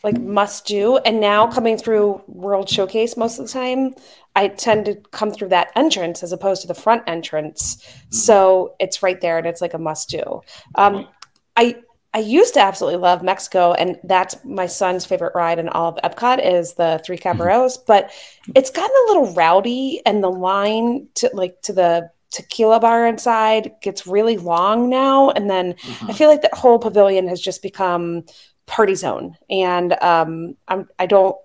like 0.05 0.21
must 0.21 0.67
do. 0.67 0.99
And 0.99 1.21
now 1.21 1.47
coming 1.47 1.77
through 1.79 2.23
World 2.27 2.69
Showcase 2.69 3.17
most 3.17 3.39
of 3.39 3.47
the 3.47 3.53
time, 3.53 3.95
I 4.35 4.49
tend 4.49 4.87
to 4.87 4.95
come 5.11 5.31
through 5.31 5.49
that 5.49 5.71
entrance 5.77 6.23
as 6.23 6.33
opposed 6.33 6.63
to 6.63 6.69
the 6.69 6.75
front 6.75 7.03
entrance. 7.07 7.77
Mm-hmm. 7.77 8.15
So 8.15 8.75
it's 8.79 9.03
right 9.03 9.21
there, 9.21 9.39
and 9.39 9.47
it's 9.47 9.61
like 9.61 9.75
a 9.75 9.79
must 9.79 10.09
do. 10.09 10.43
Um, 10.75 11.09
I 11.57 11.77
I 12.15 12.19
used 12.19 12.55
to 12.55 12.61
absolutely 12.61 13.01
love 13.01 13.23
Mexico, 13.23 13.73
and 13.73 13.99
that's 14.05 14.37
my 14.45 14.67
son's 14.67 15.07
favorite 15.07 15.35
ride 15.35 15.59
in 15.59 15.69
all 15.71 15.89
of 15.89 15.99
Epcot 16.03 16.45
is 16.45 16.75
the 16.75 17.01
Three. 17.05 17.17
Caballeros. 17.19 17.79
Mm-hmm. 17.79 17.85
But 17.87 18.11
it's 18.55 18.71
gotten 18.71 18.91
a 18.91 19.09
little 19.09 19.35
rowdy, 19.35 20.03
and 20.05 20.23
the 20.23 20.31
line 20.31 21.09
to 21.17 21.31
like 21.35 21.61
to 21.63 21.73
the 21.73 22.11
tequila 22.33 22.81
bar 22.81 23.07
inside 23.07 23.73
gets 23.81 24.07
really 24.07 24.37
long 24.37 24.89
now 24.89 25.31
and 25.31 25.51
then 25.51 25.75
mm-hmm. 25.75 26.11
i 26.11 26.13
feel 26.13 26.29
like 26.29 26.43
that 26.43 26.55
whole 26.55 26.79
pavilion 26.79 27.29
has 27.29 27.41
just 27.41 27.63
become 27.63 28.25
party 28.67 28.95
zone 28.95 29.37
and 29.51 29.93
um 30.03 30.57
I'm, 30.67 30.89
i 30.99 31.07
don't 31.07 31.37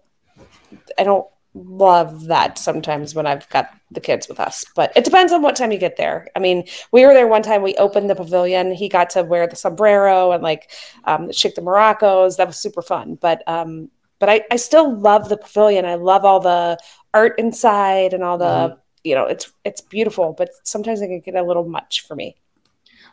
i 0.98 1.04
don't 1.04 1.28
love 1.66 2.26
that 2.26 2.58
sometimes 2.58 3.16
when 3.16 3.26
I've 3.26 3.48
got 3.50 3.70
the 3.92 4.00
kids 4.00 4.28
with 4.28 4.40
us. 4.40 4.66
But 4.76 4.92
it 4.96 5.04
depends 5.04 5.34
on 5.34 5.42
what 5.42 5.56
time 5.56 5.72
you 5.72 5.78
get 5.78 5.98
there. 5.98 6.28
I 6.36 6.40
mean, 6.40 6.68
we 6.92 7.06
were 7.06 7.14
there 7.14 7.28
one 7.28 7.42
time. 7.42 7.62
We 7.62 7.76
opened 7.76 8.10
the 8.10 8.16
pavilion. 8.16 8.74
He 8.74 8.90
got 8.90 9.10
to 9.12 9.24
wear 9.24 9.48
the 9.48 9.56
sombrero 9.56 10.32
and 10.32 10.44
like 10.44 10.72
um, 11.06 11.32
shake 11.32 11.56
the 11.56 11.62
maracas. 11.62 12.38
That 12.38 12.48
was 12.48 12.58
super 12.58 12.82
fun. 12.82 13.18
But 13.20 13.44
um, 13.48 13.90
but 14.20 14.30
I, 14.30 14.42
I 14.52 14.56
still 14.56 14.96
love 14.96 15.30
the 15.30 15.38
pavilion. 15.38 15.86
I 15.86 15.96
love 15.96 16.26
all 16.26 16.40
the 16.40 16.78
art 17.14 17.36
inside 17.38 18.14
and 18.14 18.24
all 18.24 18.38
the 18.38 18.46
mm-hmm. 18.46 18.80
You 19.08 19.16
know 19.16 19.26
it's 19.26 19.52
it's 19.64 19.82
beautiful. 19.82 20.34
But 20.38 20.50
sometimes 20.64 21.02
it 21.02 21.08
can 21.08 21.20
get 21.20 21.36
a 21.36 21.44
little 21.44 21.68
much 21.68 22.06
for 22.08 22.16
me. 22.16 22.36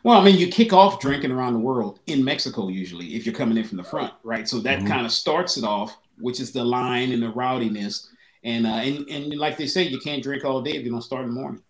Well, 0.03 0.19
I 0.19 0.23
mean, 0.23 0.37
you 0.37 0.47
kick 0.47 0.71
off 0.71 0.99
drinking 0.99 1.31
around 1.31 1.53
the 1.53 1.59
world 1.59 1.99
in 2.05 2.23
Mexico 2.23 2.67
usually 2.67 3.15
if 3.15 3.25
you're 3.25 3.33
coming 3.33 3.57
in 3.57 3.63
from 3.63 3.77
the 3.77 3.83
front, 3.83 4.13
right? 4.23 4.47
So 4.47 4.59
that 4.59 4.79
mm-hmm. 4.79 4.87
kind 4.87 5.05
of 5.05 5.11
starts 5.11 5.57
it 5.57 5.63
off, 5.63 5.97
which 6.19 6.39
is 6.39 6.51
the 6.51 6.63
line 6.63 7.11
and 7.11 7.23
the 7.23 7.29
rowdiness 7.31 8.09
and 8.45 8.67
uh, 8.67 8.69
and 8.69 9.09
and 9.09 9.33
like 9.37 9.57
they 9.57 9.67
say, 9.67 9.83
you 9.83 9.99
can't 9.99 10.23
drink 10.23 10.45
all 10.45 10.61
day 10.61 10.75
if 10.75 10.85
you 10.85 10.91
don't 10.91 11.01
start 11.01 11.23
in 11.23 11.33
the 11.33 11.41
morning. 11.41 11.61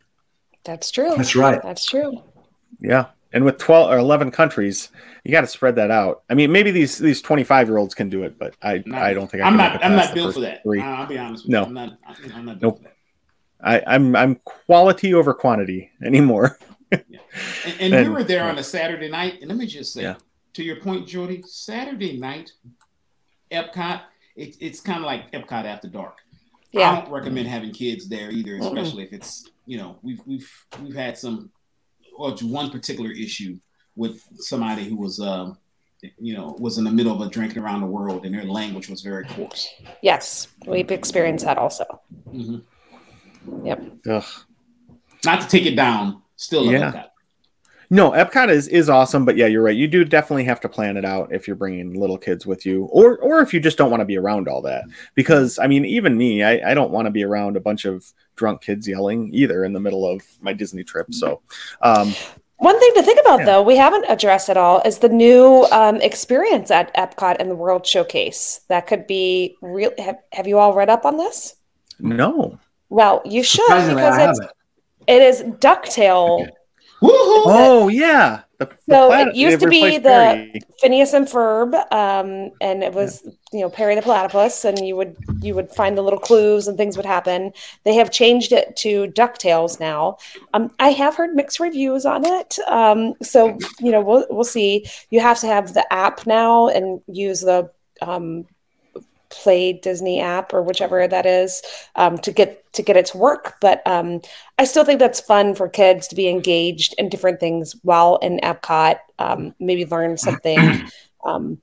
That's 0.65 0.91
true. 0.91 1.13
That's 1.15 1.35
right. 1.35 1.61
That's 1.63 1.85
true. 1.85 2.21
Yeah. 2.79 3.07
And 3.31 3.43
with 3.43 3.57
12 3.57 3.91
or 3.91 3.97
11 3.97 4.31
countries, 4.31 4.89
you 5.23 5.31
got 5.31 5.41
to 5.41 5.47
spread 5.47 5.75
that 5.75 5.91
out. 5.91 6.23
I 6.29 6.35
mean, 6.35 6.51
maybe 6.51 6.71
these 6.71 6.97
these 6.97 7.21
25 7.21 7.67
year 7.67 7.77
olds 7.77 7.95
can 7.95 8.09
do 8.09 8.23
it, 8.23 8.37
but 8.37 8.55
I 8.61 8.83
not, 8.85 9.01
I 9.01 9.13
don't 9.13 9.29
think 9.29 9.43
I 9.43 9.47
am 9.47 9.57
not 9.57 9.83
I'm 9.83 9.95
not 9.95 10.13
built 10.13 10.35
for 10.35 10.41
that. 10.41 10.63
Three. 10.63 10.81
I'll 10.81 11.07
be 11.07 11.17
honest 11.17 11.45
with 11.45 11.51
no. 11.51 11.61
you. 11.61 11.65
I'm 11.67 11.73
not 11.73 11.97
I'm 12.33 12.45
not 12.45 12.59
built 12.59 12.75
nope. 12.75 12.77
for 12.77 12.83
that. 12.83 12.94
I, 13.61 13.81
I'm 13.87 14.15
I'm 14.15 14.35
quality 14.43 15.13
over 15.13 15.33
quantity 15.33 15.91
anymore. 16.03 16.57
yeah. 16.91 16.99
and, 17.65 17.81
and, 17.81 17.93
and, 17.93 18.09
we 18.09 18.13
were 18.13 18.23
there 18.23 18.43
on 18.43 18.57
a 18.57 18.63
Saturday 18.63 19.09
night, 19.09 19.39
and 19.41 19.49
let 19.49 19.57
me 19.57 19.65
just 19.65 19.93
say, 19.93 20.03
yeah. 20.03 20.15
to 20.53 20.63
your 20.63 20.77
point, 20.77 21.07
Jody, 21.07 21.43
Saturday 21.47 22.17
night, 22.17 22.51
Epcot, 23.51 24.01
it, 24.35 24.55
it's 24.59 24.79
kind 24.79 24.99
of 24.99 25.05
like 25.05 25.31
Epcot 25.31 25.65
after 25.65 25.87
dark. 25.87 26.19
Yeah. 26.71 26.91
I 26.91 27.01
don't 27.01 27.11
recommend 27.11 27.47
having 27.47 27.71
kids 27.71 28.09
there 28.09 28.31
either, 28.31 28.57
especially 28.57 29.03
mm 29.03 29.07
if 29.07 29.13
it's 29.13 29.49
you 29.65 29.77
know 29.77 29.97
we've 30.03 30.21
we've 30.25 30.51
we've 30.81 30.95
had 30.95 31.17
some 31.17 31.49
or 32.17 32.31
one 32.41 32.69
particular 32.69 33.11
issue 33.11 33.57
with 33.95 34.21
somebody 34.37 34.85
who 34.85 34.95
was 34.95 35.19
um 35.19 35.57
you 36.19 36.35
know 36.35 36.55
was 36.59 36.77
in 36.77 36.83
the 36.83 36.91
middle 36.91 37.13
of 37.13 37.25
a 37.25 37.29
drinking 37.29 37.61
around 37.61 37.81
the 37.81 37.87
world 37.87 38.25
and 38.25 38.35
their 38.35 38.43
language 38.43 38.89
was 38.89 39.01
very 39.01 39.25
coarse. 39.25 39.69
Yes, 40.01 40.47
we've 40.65 40.91
experienced 40.91 41.45
that 41.45 41.57
also. 41.57 41.85
Mm-hmm. 42.27 42.57
Yep. 43.63 43.83
Ugh. 44.09 44.23
Not 45.25 45.41
to 45.41 45.47
take 45.47 45.65
it 45.65 45.75
down, 45.75 46.21
still 46.35 46.71
yeah. 46.71 47.05
No, 47.89 48.11
Epcot 48.11 48.49
is 48.49 48.67
is 48.67 48.89
awesome, 48.89 49.25
but 49.25 49.37
yeah, 49.37 49.45
you're 49.45 49.61
right. 49.61 49.75
You 49.75 49.87
do 49.87 50.03
definitely 50.03 50.43
have 50.45 50.59
to 50.61 50.69
plan 50.69 50.97
it 50.97 51.05
out 51.05 51.31
if 51.31 51.47
you're 51.47 51.55
bringing 51.55 51.93
little 51.93 52.17
kids 52.17 52.45
with 52.45 52.65
you, 52.65 52.85
or 52.85 53.17
or 53.19 53.41
if 53.41 53.53
you 53.53 53.59
just 53.59 53.77
don't 53.77 53.91
want 53.91 54.01
to 54.01 54.05
be 54.05 54.17
around 54.17 54.47
all 54.47 54.61
that. 54.63 54.85
Because 55.13 55.59
I 55.59 55.67
mean, 55.67 55.85
even 55.85 56.17
me, 56.17 56.43
I, 56.43 56.71
I 56.71 56.73
don't 56.73 56.91
want 56.91 57.05
to 57.05 57.11
be 57.11 57.23
around 57.23 57.57
a 57.57 57.59
bunch 57.59 57.85
of 57.85 58.11
drunk 58.35 58.61
kids 58.61 58.87
yelling 58.87 59.29
either 59.33 59.63
in 59.63 59.73
the 59.73 59.79
middle 59.79 60.07
of 60.07 60.21
my 60.41 60.53
Disney 60.53 60.83
trip. 60.83 61.13
So, 61.13 61.41
um, 61.81 62.13
one 62.57 62.79
thing 62.79 62.93
to 62.95 63.03
think 63.03 63.19
about 63.21 63.39
yeah. 63.39 63.45
though, 63.45 63.61
we 63.61 63.75
haven't 63.75 64.05
addressed 64.09 64.49
at 64.49 64.57
all, 64.57 64.81
is 64.81 64.99
the 64.99 65.09
new 65.09 65.67
um, 65.71 65.97
experience 65.97 66.71
at 66.71 66.93
Epcot 66.95 67.37
and 67.39 67.51
the 67.51 67.55
World 67.55 67.85
Showcase. 67.85 68.61
That 68.67 68.87
could 68.87 69.05
be 69.05 69.57
real. 69.61 69.91
Have, 69.99 70.17
have 70.31 70.47
you 70.47 70.57
all 70.57 70.73
read 70.73 70.89
up 70.89 71.05
on 71.05 71.17
this? 71.17 71.55
No. 71.99 72.57
Well, 72.89 73.21
you 73.25 73.43
should 73.43 73.65
because 73.67 74.39
it's, 74.39 74.39
it 75.07 75.21
is 75.21 75.41
Ducktail. 75.59 76.41
Okay 76.47 76.51
Oh 77.01 77.87
yeah. 77.87 78.41
The, 78.57 78.69
so 78.89 79.09
the 79.09 79.27
it 79.27 79.35
used 79.35 79.59
to 79.59 79.67
be 79.67 79.97
the 79.97 80.09
Perry. 80.09 80.61
Phineas 80.79 81.13
and 81.13 81.27
Ferb, 81.27 81.73
um, 81.91 82.51
and 82.61 82.83
it 82.83 82.93
was 82.93 83.21
yeah. 83.25 83.31
you 83.51 83.59
know 83.59 83.69
Perry 83.69 83.95
the 83.95 84.01
platypus, 84.01 84.63
and 84.63 84.79
you 84.79 84.95
would 84.95 85.17
you 85.41 85.53
would 85.55 85.69
find 85.71 85.97
the 85.97 86.01
little 86.01 86.19
clues 86.19 86.67
and 86.67 86.77
things 86.77 86.95
would 86.95 87.05
happen. 87.05 87.51
They 87.83 87.95
have 87.95 88.11
changed 88.11 88.53
it 88.53 88.77
to 88.77 89.07
Ducktales 89.07 89.79
now. 89.79 90.17
Um, 90.53 90.71
I 90.79 90.89
have 90.89 91.15
heard 91.15 91.35
mixed 91.35 91.59
reviews 91.59 92.05
on 92.05 92.25
it, 92.25 92.57
um, 92.67 93.13
so 93.21 93.57
you 93.79 93.91
know 93.91 94.01
we'll 94.01 94.25
we'll 94.29 94.45
see. 94.45 94.85
You 95.09 95.19
have 95.19 95.39
to 95.41 95.47
have 95.47 95.73
the 95.73 95.91
app 95.93 96.25
now 96.25 96.69
and 96.69 97.01
use 97.07 97.41
the 97.41 97.69
um, 98.01 98.45
Play 99.29 99.73
Disney 99.73 100.19
app 100.19 100.53
or 100.53 100.61
whichever 100.61 101.07
that 101.07 101.25
is 101.25 101.61
um, 101.95 102.17
to 102.19 102.31
get 102.31 102.71
to 102.73 102.81
get 102.81 102.97
it 102.97 103.07
to 103.07 103.17
work. 103.17 103.55
But 103.61 103.85
um, 103.85 104.21
I 104.57 104.65
still 104.65 104.83
think 104.83 104.99
that's 104.99 105.19
fun 105.19 105.55
for 105.55 105.67
kids 105.67 106.07
to 106.09 106.15
be 106.15 106.27
engaged 106.27 106.95
in 106.97 107.09
different 107.09 107.39
things 107.39 107.75
while 107.83 108.17
in 108.17 108.39
Epcot. 108.39 108.97
Um, 109.19 109.55
maybe 109.59 109.85
learn 109.85 110.17
something. 110.17 110.89
Um, 111.25 111.59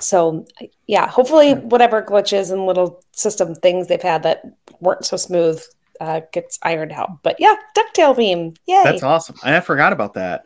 so 0.00 0.44
yeah, 0.86 1.08
hopefully 1.08 1.54
whatever 1.54 2.02
glitches 2.02 2.52
and 2.52 2.66
little 2.66 3.02
system 3.12 3.54
things 3.54 3.86
they've 3.86 4.02
had 4.02 4.22
that 4.24 4.42
weren't 4.80 5.04
so 5.04 5.16
smooth 5.16 5.62
uh, 6.00 6.20
gets 6.32 6.58
ironed 6.62 6.92
out. 6.92 7.22
But 7.22 7.36
yeah, 7.38 7.54
Ducktail 7.76 8.16
theme, 8.16 8.54
yay! 8.66 8.82
That's 8.84 9.02
awesome. 9.02 9.36
I 9.42 9.60
forgot 9.60 9.92
about 9.92 10.14
that. 10.14 10.44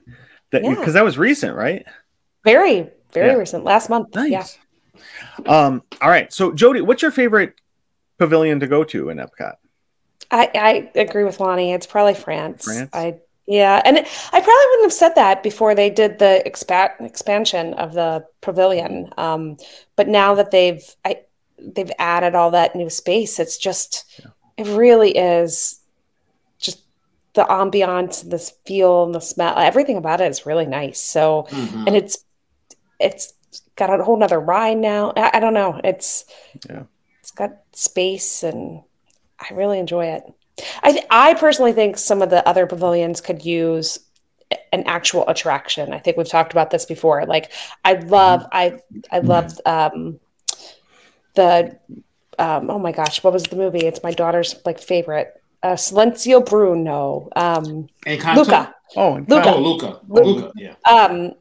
That 0.51 0.63
because 0.63 0.89
yeah. 0.89 0.93
that 0.93 1.05
was 1.05 1.19
recent, 1.19 1.57
right? 1.57 1.85
Very, 2.45 2.91
very 3.13 3.29
yeah. 3.29 3.35
recent. 3.35 3.65
Last 3.65 3.89
month. 3.89 4.15
Nice. 4.15 4.31
Yeah. 4.31 4.45
Um, 5.47 5.83
all 6.01 6.11
right. 6.11 6.33
So, 6.33 6.53
Jody, 6.53 6.81
what's 6.81 7.03
your 7.03 7.11
favorite 7.11 7.55
pavilion 8.19 8.61
to 8.61 8.67
go 8.67 8.85
to 8.85 9.11
in 9.11 9.19
Epcot? 9.19 9.55
I, 10.31 10.51
I 10.55 11.01
agree 11.01 11.25
with 11.25 11.41
Lonnie. 11.41 11.73
It's 11.73 11.87
probably 11.87 12.15
France. 12.15 12.65
France. 12.65 12.91
I 12.93 13.19
yeah, 13.47 13.81
and 13.85 13.97
it, 13.97 14.07
I 14.07 14.41
probably 14.41 14.67
wouldn't 14.71 14.87
have 14.87 14.93
said 14.93 15.15
that 15.15 15.43
before 15.45 15.75
they 15.77 15.89
did 15.89 16.19
the 16.19 16.43
expa- 16.45 17.01
expansion 17.01 17.75
of 17.75 17.93
the 17.93 18.27
pavilion. 18.41 19.11
Um, 19.17 19.57
but 19.95 20.09
now 20.09 20.35
that 20.35 20.51
they've 20.51 20.83
I, 21.05 21.21
they've 21.59 21.93
added 21.99 22.35
all 22.35 22.51
that 22.51 22.75
new 22.75 22.91
space, 22.91 23.39
it's 23.39 23.57
just 23.57 24.05
yeah. 24.19 24.31
it 24.57 24.67
really 24.77 25.17
is 25.17 25.81
just 26.59 26.83
the 27.35 27.45
ambiance, 27.45 28.29
this 28.29 28.53
feel, 28.67 29.05
and 29.05 29.15
the 29.15 29.21
smell. 29.21 29.57
Everything 29.57 29.97
about 29.97 30.21
it 30.21 30.29
is 30.29 30.45
really 30.45 30.67
nice. 30.67 30.99
So, 30.99 31.47
mm-hmm. 31.51 31.85
and 31.87 31.95
it's 31.97 32.25
it's 32.99 33.33
got 33.77 33.99
a 33.99 34.03
whole 34.03 34.17
nother 34.17 34.41
ride 34.41 34.79
now. 34.79 35.13
I, 35.17 35.33
I 35.35 35.41
don't 35.41 35.55
know. 35.55 35.81
It's 35.85 36.25
yeah. 36.69 36.85
It's 37.21 37.31
got 37.31 37.57
space, 37.73 38.43
and 38.43 38.83
I 39.39 39.53
really 39.55 39.79
enjoy 39.79 40.07
it. 40.07 40.23
I 40.83 40.93
th- 40.93 41.07
I 41.11 41.35
personally 41.35 41.73
think 41.73 41.99
some 41.99 42.23
of 42.23 42.31
the 42.31 42.47
other 42.49 42.67
pavilions 42.67 43.21
could 43.21 43.45
use 43.45 43.99
an 44.73 44.85
actual 44.87 45.29
attraction. 45.29 45.93
I 45.93 45.99
think 45.99 46.17
we've 46.17 46.29
talked 46.29 46.53
about 46.53 46.71
this 46.71 46.87
before. 46.87 47.25
Like 47.27 47.53
I 47.85 47.95
love 47.95 48.43
mm-hmm. 48.43 48.49
I 48.53 48.81
I 49.11 49.19
love 49.19 49.61
um 49.67 50.21
the 51.35 51.79
um 52.39 52.71
oh 52.71 52.79
my 52.79 52.93
gosh, 52.93 53.23
what 53.23 53.33
was 53.33 53.45
the 53.45 53.57
movie? 53.57 53.87
It's 53.87 54.03
my 54.03 54.13
daughter's 54.13 54.57
like 54.65 54.81
favorite. 54.81 55.41
Uh 55.63 55.75
Silenzio 55.75 56.45
Bruno. 56.45 57.29
Um 57.37 57.89
Luca. 58.07 58.75
Oh, 58.95 59.25
Luca. 59.27 59.55
Oh, 59.55 59.61
Luca. 59.61 60.01
Luca. 60.09 60.29
Luca. 60.29 60.53
Yeah. 60.57 60.75
Um 60.89 61.33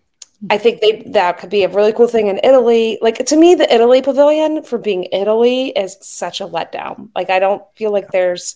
I 0.49 0.57
think 0.57 0.81
they 0.81 1.03
that 1.07 1.37
could 1.37 1.49
be 1.49 1.63
a 1.63 1.69
really 1.69 1.93
cool 1.93 2.07
thing 2.07 2.27
in 2.27 2.39
Italy. 2.43 2.97
Like 3.01 3.25
to 3.25 3.35
me, 3.37 3.55
the 3.55 3.73
Italy 3.73 4.01
pavilion 4.01 4.63
for 4.63 4.77
being 4.77 5.07
Italy 5.11 5.69
is 5.69 5.97
such 6.01 6.41
a 6.41 6.47
letdown. 6.47 7.09
Like 7.15 7.29
I 7.29 7.39
don't 7.39 7.63
feel 7.75 7.91
like 7.91 8.11
there's 8.11 8.55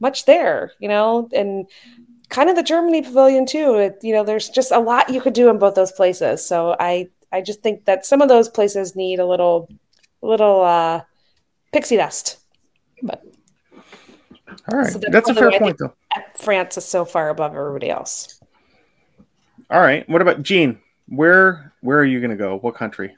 much 0.00 0.24
there, 0.24 0.72
you 0.78 0.88
know, 0.88 1.28
and 1.32 1.66
kind 2.28 2.48
of 2.48 2.56
the 2.56 2.62
Germany 2.62 3.02
pavilion 3.02 3.46
too. 3.46 3.76
It, 3.76 3.98
you 4.02 4.12
know, 4.12 4.24
there's 4.24 4.48
just 4.48 4.72
a 4.72 4.80
lot 4.80 5.10
you 5.10 5.20
could 5.20 5.34
do 5.34 5.48
in 5.48 5.58
both 5.58 5.74
those 5.74 5.92
places. 5.92 6.44
So 6.44 6.76
I 6.80 7.08
I 7.30 7.40
just 7.40 7.62
think 7.62 7.84
that 7.84 8.04
some 8.04 8.22
of 8.22 8.28
those 8.28 8.48
places 8.48 8.96
need 8.96 9.20
a 9.20 9.26
little 9.26 9.68
little 10.22 10.62
uh 10.62 11.02
pixie 11.72 11.96
dust. 11.96 12.38
But 13.02 13.22
all 14.70 14.78
right, 14.78 14.92
so 14.92 14.98
that's 14.98 15.28
a 15.28 15.34
fair 15.34 15.58
point 15.58 15.78
though. 15.78 15.92
France 16.36 16.76
is 16.76 16.84
so 16.84 17.04
far 17.04 17.28
above 17.28 17.54
everybody 17.54 17.90
else. 17.90 18.40
All 19.70 19.80
right, 19.80 20.08
what 20.08 20.22
about 20.22 20.42
Gene? 20.42 20.80
Where 21.08 21.72
where 21.80 21.98
are 21.98 22.04
you 22.04 22.20
going 22.20 22.30
to 22.30 22.36
go? 22.36 22.58
What 22.58 22.74
country? 22.74 23.16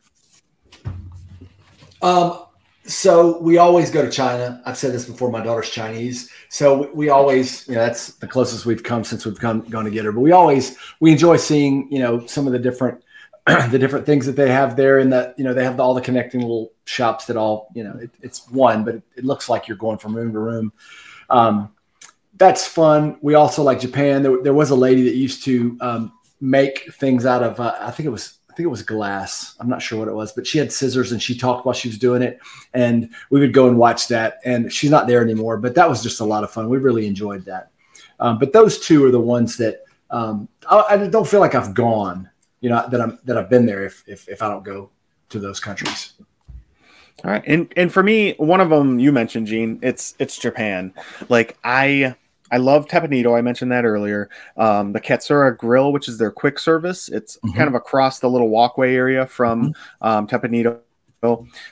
Um, 2.03 2.45
so 2.87 3.41
we 3.41 3.57
always 3.57 3.91
go 3.91 4.03
to 4.03 4.11
China. 4.11 4.61
I've 4.67 4.77
said 4.77 4.93
this 4.93 5.07
before. 5.07 5.31
My 5.31 5.43
daughter's 5.43 5.71
Chinese, 5.71 6.31
so 6.51 6.83
we, 6.83 6.89
we 6.89 7.09
always, 7.09 7.67
you 7.67 7.75
know, 7.75 7.81
that's 7.81 8.15
the 8.15 8.27
closest 8.27 8.67
we've 8.67 8.83
come 8.83 9.05
since 9.05 9.25
we've 9.25 9.39
come 9.39 9.63
gone 9.63 9.85
to 9.87 9.91
get 9.91 10.05
her. 10.05 10.13
But 10.13 10.21
we 10.21 10.33
always 10.33 10.77
we 11.01 11.13
enjoy 11.13 11.39
seeing, 11.39 11.91
you 11.91 11.99
know, 11.99 12.27
some 12.27 12.47
of 12.47 12.53
the 12.53 12.59
different 12.59 13.03
the 13.47 13.79
different 13.79 14.07
things 14.07 14.25
that 14.27 14.37
they 14.37 14.51
have 14.51 14.77
there, 14.77 14.99
and 14.99 15.13
that 15.13 15.39
you 15.39 15.45
know 15.45 15.53
they 15.53 15.65
have 15.65 15.79
all 15.79 15.95
the 15.95 16.01
connecting 16.01 16.41
little 16.41 16.73
shops 16.87 17.27
that 17.27 17.37
all, 17.37 17.69
you 17.75 17.85
know, 17.85 17.95
it, 18.01 18.11
it's 18.23 18.49
one, 18.51 18.85
but 18.85 18.95
it, 18.97 19.03
it, 19.17 19.25
looks 19.25 19.49
like 19.49 19.69
you're 19.69 19.77
going 19.77 19.99
from 19.99 20.17
room 20.17 20.33
to 20.33 20.39
room. 20.39 20.73
Um, 21.29 21.71
that's 22.37 22.67
fun. 22.67 23.19
We 23.21 23.35
also 23.35 23.63
like 23.63 23.81
Japan. 23.81 24.23
There, 24.23 24.43
there 24.43 24.55
was 24.55 24.71
a 24.71 24.75
lady 24.75 25.03
that 25.03 25.15
used 25.15 25.45
to 25.45 25.77
um, 25.81 26.13
make 26.45 26.93
things 26.93 27.25
out 27.25 27.43
of 27.43 27.59
uh, 27.59 27.75
I 27.81 27.91
think 27.91 28.07
it 28.07 28.11
was 28.11 28.39
I 28.51 28.55
think 28.55 28.67
it 28.67 28.71
was 28.71 28.83
glass. 28.83 29.57
I'm 29.59 29.69
not 29.69 29.83
sure 29.83 29.99
what 29.99 30.09
it 30.09 30.15
was, 30.15 30.33
but 30.33 30.47
she 30.47 30.59
had 30.59 30.71
scissors 30.71 31.11
and 31.11 31.21
she 31.21 31.37
talked 31.37 31.67
while 31.67 31.73
she 31.75 31.89
was 31.89 31.99
doing 31.99 32.23
it, 32.23 32.39
and 32.73 33.11
we 33.31 33.41
would 33.41 33.53
go 33.53 33.67
and 33.67 33.77
watch 33.77 34.07
that. 34.09 34.39
And 34.45 34.73
she's 34.73 34.91
not 34.91 35.09
there 35.09 35.23
anymore, 35.23 35.57
but 35.57 35.75
that 35.75 35.89
was 35.89 36.03
just 36.03 36.21
a 36.21 36.25
lot 36.25 36.45
of 36.45 36.53
fun. 36.53 36.69
We 36.69 36.79
really 36.79 37.07
enjoyed 37.07 37.45
that. 37.47 37.71
Um, 38.21 38.39
but 38.39 38.53
those 38.53 38.79
two 38.79 39.05
are 39.05 39.11
the 39.11 39.21
ones 39.21 39.57
that 39.57 39.85
um, 40.11 40.49
I, 40.71 40.85
I, 40.91 41.09
don't 41.09 41.27
feel 41.27 41.41
like 41.41 41.57
I've 41.57 41.75
gone. 41.75 42.31
You 42.61 42.71
know 42.71 42.87
that 42.89 43.01
I'm 43.01 43.19
that 43.25 43.37
I've 43.37 43.51
been 43.51 43.67
there 43.67 43.85
if 43.85 44.05
if, 44.07 44.29
if 44.29 44.43
I 44.43 44.49
don't 44.49 44.63
go 44.63 44.91
to 45.31 45.41
those 45.41 45.59
countries. 45.59 46.13
All 47.25 47.31
right, 47.31 47.43
and 47.47 47.73
and 47.77 47.93
for 47.93 48.03
me, 48.03 48.35
one 48.35 48.61
of 48.61 48.69
them 48.69 49.01
you 49.01 49.11
mentioned, 49.11 49.47
Gene. 49.47 49.79
It's 49.83 50.15
it's 50.19 50.39
Japan. 50.39 50.95
Like 51.29 51.57
I 51.65 52.15
I 52.51 52.59
love 52.59 52.87
Teppan 52.87 53.15
Edo. 53.15 53.35
I 53.35 53.41
mentioned 53.41 53.73
that 53.73 53.85
earlier. 53.85 54.29
Um, 54.57 54.93
the 54.93 55.01
Katsura 55.01 55.57
Grill, 55.57 55.93
which 55.93 56.09
is 56.09 56.19
their 56.19 56.31
quick 56.31 56.59
service, 56.59 57.09
it's 57.09 57.37
mm-hmm. 57.39 57.57
kind 57.57 57.69
of 57.69 57.75
across 57.75 58.21
the 58.21 58.29
little 58.29 58.49
walkway 58.49 58.95
area 58.95 59.27
from 59.27 59.73
mm-hmm. 59.73 60.07
um, 60.07 60.27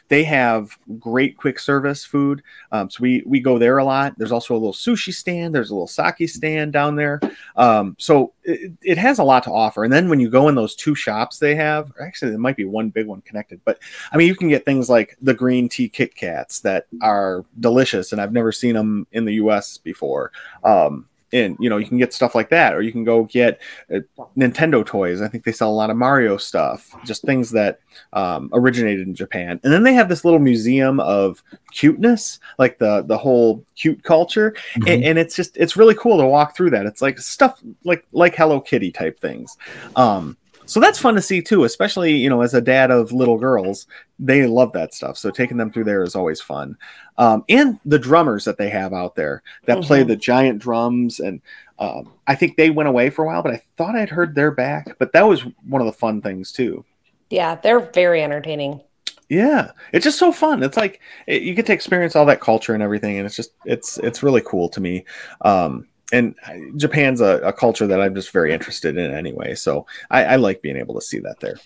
They 0.08 0.24
have 0.24 0.76
great 0.98 1.36
quick 1.36 1.58
service 1.58 2.04
food. 2.04 2.42
Um, 2.70 2.88
so 2.90 2.98
we 3.00 3.22
we 3.26 3.40
go 3.40 3.58
there 3.58 3.78
a 3.78 3.84
lot. 3.84 4.14
There's 4.18 4.32
also 4.32 4.54
a 4.54 4.56
little 4.56 4.72
sushi 4.72 5.12
stand. 5.12 5.54
There's 5.54 5.70
a 5.70 5.74
little 5.74 5.86
sake 5.86 6.28
stand 6.28 6.72
down 6.72 6.96
there. 6.96 7.20
Um, 7.56 7.96
so 7.98 8.32
it, 8.44 8.72
it, 8.82 8.98
has 8.98 9.18
a 9.18 9.24
lot 9.24 9.42
to 9.44 9.50
offer. 9.50 9.84
And 9.84 9.92
then 9.92 10.08
when 10.08 10.20
you 10.20 10.30
go 10.30 10.48
in 10.48 10.54
those 10.54 10.74
two 10.74 10.94
shops 10.94 11.38
they 11.38 11.54
have, 11.54 11.92
actually 12.00 12.30
there 12.30 12.40
might 12.40 12.56
be 12.56 12.64
one 12.64 12.90
big 12.90 13.06
one 13.06 13.20
connected, 13.22 13.60
but 13.64 13.78
I 14.12 14.16
mean 14.16 14.28
you 14.28 14.36
can 14.36 14.48
get 14.48 14.64
things 14.64 14.88
like 14.88 15.16
the 15.20 15.34
green 15.34 15.68
tea 15.68 15.88
Kit 15.88 16.14
Kats 16.14 16.60
that 16.60 16.86
are 17.00 17.44
delicious, 17.60 18.12
and 18.12 18.20
I've 18.20 18.32
never 18.32 18.52
seen 18.52 18.74
them 18.74 19.06
in 19.12 19.24
the 19.24 19.34
U.S. 19.34 19.78
before. 19.78 20.32
Um, 20.64 21.06
and 21.32 21.56
you 21.60 21.70
know 21.70 21.76
you 21.76 21.86
can 21.86 21.98
get 21.98 22.12
stuff 22.12 22.34
like 22.34 22.50
that 22.50 22.74
or 22.74 22.82
you 22.82 22.92
can 22.92 23.04
go 23.04 23.24
get 23.24 23.60
uh, 23.94 24.00
nintendo 24.36 24.84
toys. 24.84 25.20
I 25.20 25.28
think 25.28 25.44
they 25.44 25.52
sell 25.52 25.70
a 25.70 25.72
lot 25.72 25.90
of 25.90 25.96
mario 25.96 26.36
stuff 26.36 26.94
just 27.04 27.22
things 27.22 27.50
that 27.52 27.80
um, 28.12 28.50
originated 28.52 29.06
in 29.06 29.14
japan. 29.14 29.60
And 29.64 29.72
then 29.72 29.82
they 29.82 29.94
have 29.94 30.08
this 30.08 30.24
little 30.24 30.40
museum 30.40 31.00
of 31.00 31.42
cuteness 31.72 32.40
like 32.58 32.78
the 32.78 33.02
the 33.02 33.18
whole 33.18 33.64
cute 33.76 34.02
culture. 34.02 34.52
Mm-hmm. 34.74 34.88
and, 34.88 35.04
and, 35.04 35.18
it's 35.18 35.36
just 35.36 35.56
it's 35.56 35.76
really 35.76 35.94
cool 35.94 36.18
to 36.18 36.26
walk 36.26 36.56
through 36.56 36.70
that. 36.70 36.86
It's 36.86 37.02
like 37.02 37.18
stuff 37.18 37.60
like 37.84 38.06
like 38.12 38.34
hello 38.34 38.60
kitty 38.60 38.90
type 38.90 39.20
things. 39.20 39.56
Um, 39.96 40.36
so 40.72 40.80
that's 40.80 40.98
fun 40.98 41.14
to 41.14 41.22
see 41.22 41.42
too 41.42 41.64
especially 41.64 42.16
you 42.16 42.28
know 42.28 42.42
as 42.42 42.54
a 42.54 42.60
dad 42.60 42.90
of 42.90 43.12
little 43.12 43.38
girls 43.38 43.86
they 44.22 44.46
love 44.46 44.72
that 44.72 44.94
stuff. 44.94 45.18
So 45.18 45.30
taking 45.30 45.56
them 45.56 45.72
through 45.72 45.84
there 45.84 46.02
is 46.02 46.14
always 46.14 46.40
fun. 46.40 46.78
Um, 47.18 47.44
and 47.48 47.78
the 47.84 47.98
drummers 47.98 48.44
that 48.44 48.56
they 48.56 48.70
have 48.70 48.92
out 48.92 49.16
there 49.16 49.42
that 49.66 49.78
mm-hmm. 49.78 49.86
play 49.86 50.02
the 50.04 50.16
giant 50.16 50.60
drums 50.60 51.20
and 51.20 51.40
um, 51.78 52.12
i 52.26 52.34
think 52.34 52.56
they 52.56 52.70
went 52.70 52.88
away 52.88 53.10
for 53.10 53.24
a 53.24 53.26
while 53.26 53.42
but 53.42 53.52
i 53.52 53.60
thought 53.76 53.96
i'd 53.96 54.08
heard 54.08 54.34
they're 54.34 54.52
back 54.52 54.96
but 54.98 55.12
that 55.12 55.26
was 55.26 55.44
one 55.66 55.80
of 55.80 55.86
the 55.86 55.92
fun 55.92 56.22
things 56.22 56.52
too. 56.52 56.84
Yeah 57.28 57.56
they're 57.56 57.80
very 57.80 58.22
entertaining. 58.22 58.80
Yeah 59.28 59.72
it's 59.92 60.04
just 60.04 60.18
so 60.18 60.32
fun. 60.32 60.62
It's 60.62 60.76
like 60.76 61.00
it, 61.26 61.42
you 61.42 61.54
get 61.54 61.66
to 61.66 61.72
experience 61.72 62.16
all 62.16 62.26
that 62.26 62.40
culture 62.40 62.74
and 62.74 62.82
everything 62.82 63.18
and 63.18 63.26
it's 63.26 63.36
just 63.36 63.52
it's 63.64 63.98
it's 63.98 64.22
really 64.22 64.42
cool 64.42 64.68
to 64.70 64.80
me. 64.80 65.04
Um, 65.42 65.86
and 66.12 66.34
Japan's 66.76 67.20
a, 67.20 67.38
a, 67.38 67.52
culture 67.52 67.86
that 67.86 68.00
I'm 68.00 68.14
just 68.14 68.30
very 68.30 68.52
interested 68.52 68.96
in 68.98 69.12
anyway. 69.12 69.54
So 69.54 69.86
I, 70.10 70.24
I, 70.24 70.36
like 70.36 70.60
being 70.60 70.76
able 70.76 70.94
to 70.94 71.00
see 71.00 71.18
that 71.20 71.40
there. 71.40 71.56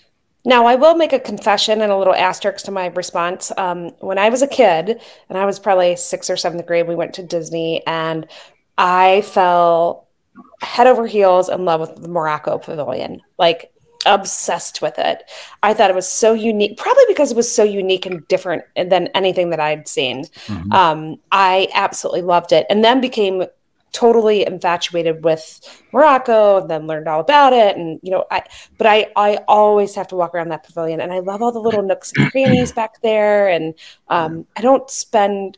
Now, 0.44 0.66
I 0.66 0.76
will 0.76 0.94
make 0.94 1.12
a 1.12 1.18
confession 1.18 1.82
and 1.82 1.90
a 1.90 1.96
little 1.96 2.14
asterisk 2.14 2.64
to 2.66 2.70
my 2.70 2.86
response. 2.86 3.50
Um, 3.56 3.88
when 3.98 4.16
I 4.16 4.28
was 4.28 4.42
a 4.42 4.46
kid, 4.46 5.00
and 5.28 5.36
I 5.36 5.44
was 5.44 5.58
probably 5.58 5.96
sixth 5.96 6.30
or 6.30 6.36
seventh 6.36 6.64
grade, 6.66 6.86
we 6.86 6.94
went 6.94 7.14
to 7.14 7.24
Disney, 7.24 7.84
and 7.86 8.28
I 8.78 9.22
fell 9.22 10.06
head 10.60 10.86
over 10.86 11.06
heels 11.06 11.48
in 11.48 11.64
love 11.64 11.80
with 11.80 11.96
the 11.96 12.08
Morocco 12.08 12.58
Pavilion. 12.58 13.22
Like, 13.38 13.72
obsessed 14.06 14.80
with 14.80 14.98
it. 14.98 15.28
I 15.62 15.74
thought 15.74 15.90
it 15.90 15.96
was 15.96 16.08
so 16.08 16.32
unique, 16.32 16.76
probably 16.78 17.04
because 17.08 17.32
it 17.32 17.36
was 17.36 17.52
so 17.52 17.64
unique 17.64 18.06
and 18.06 18.26
different 18.28 18.62
than 18.76 19.08
anything 19.08 19.50
that 19.50 19.60
I'd 19.60 19.88
seen. 19.88 20.24
Mm-hmm. 20.46 20.72
Um, 20.72 21.16
I 21.32 21.68
absolutely 21.74 22.22
loved 22.22 22.52
it, 22.52 22.66
and 22.70 22.84
then 22.84 23.00
became 23.00 23.44
totally 23.92 24.46
infatuated 24.46 25.24
with 25.24 25.60
Morocco 25.92 26.60
and 26.60 26.70
then 26.70 26.86
learned 26.86 27.08
all 27.08 27.20
about 27.20 27.52
it. 27.52 27.76
And, 27.76 27.98
you 28.02 28.10
know, 28.10 28.24
I, 28.30 28.42
but 28.76 28.86
I, 28.86 29.06
I 29.16 29.38
always 29.48 29.94
have 29.94 30.08
to 30.08 30.16
walk 30.16 30.34
around 30.34 30.50
that 30.50 30.64
pavilion 30.64 31.00
and 31.00 31.12
I 31.12 31.20
love 31.20 31.40
all 31.40 31.52
the 31.52 31.60
little 31.60 31.82
nooks 31.82 32.12
and 32.16 32.30
crannies 32.30 32.72
back 32.72 33.00
there. 33.00 33.48
And 33.48 33.74
um, 34.08 34.46
I 34.56 34.60
don't 34.60 34.90
spend 34.90 35.56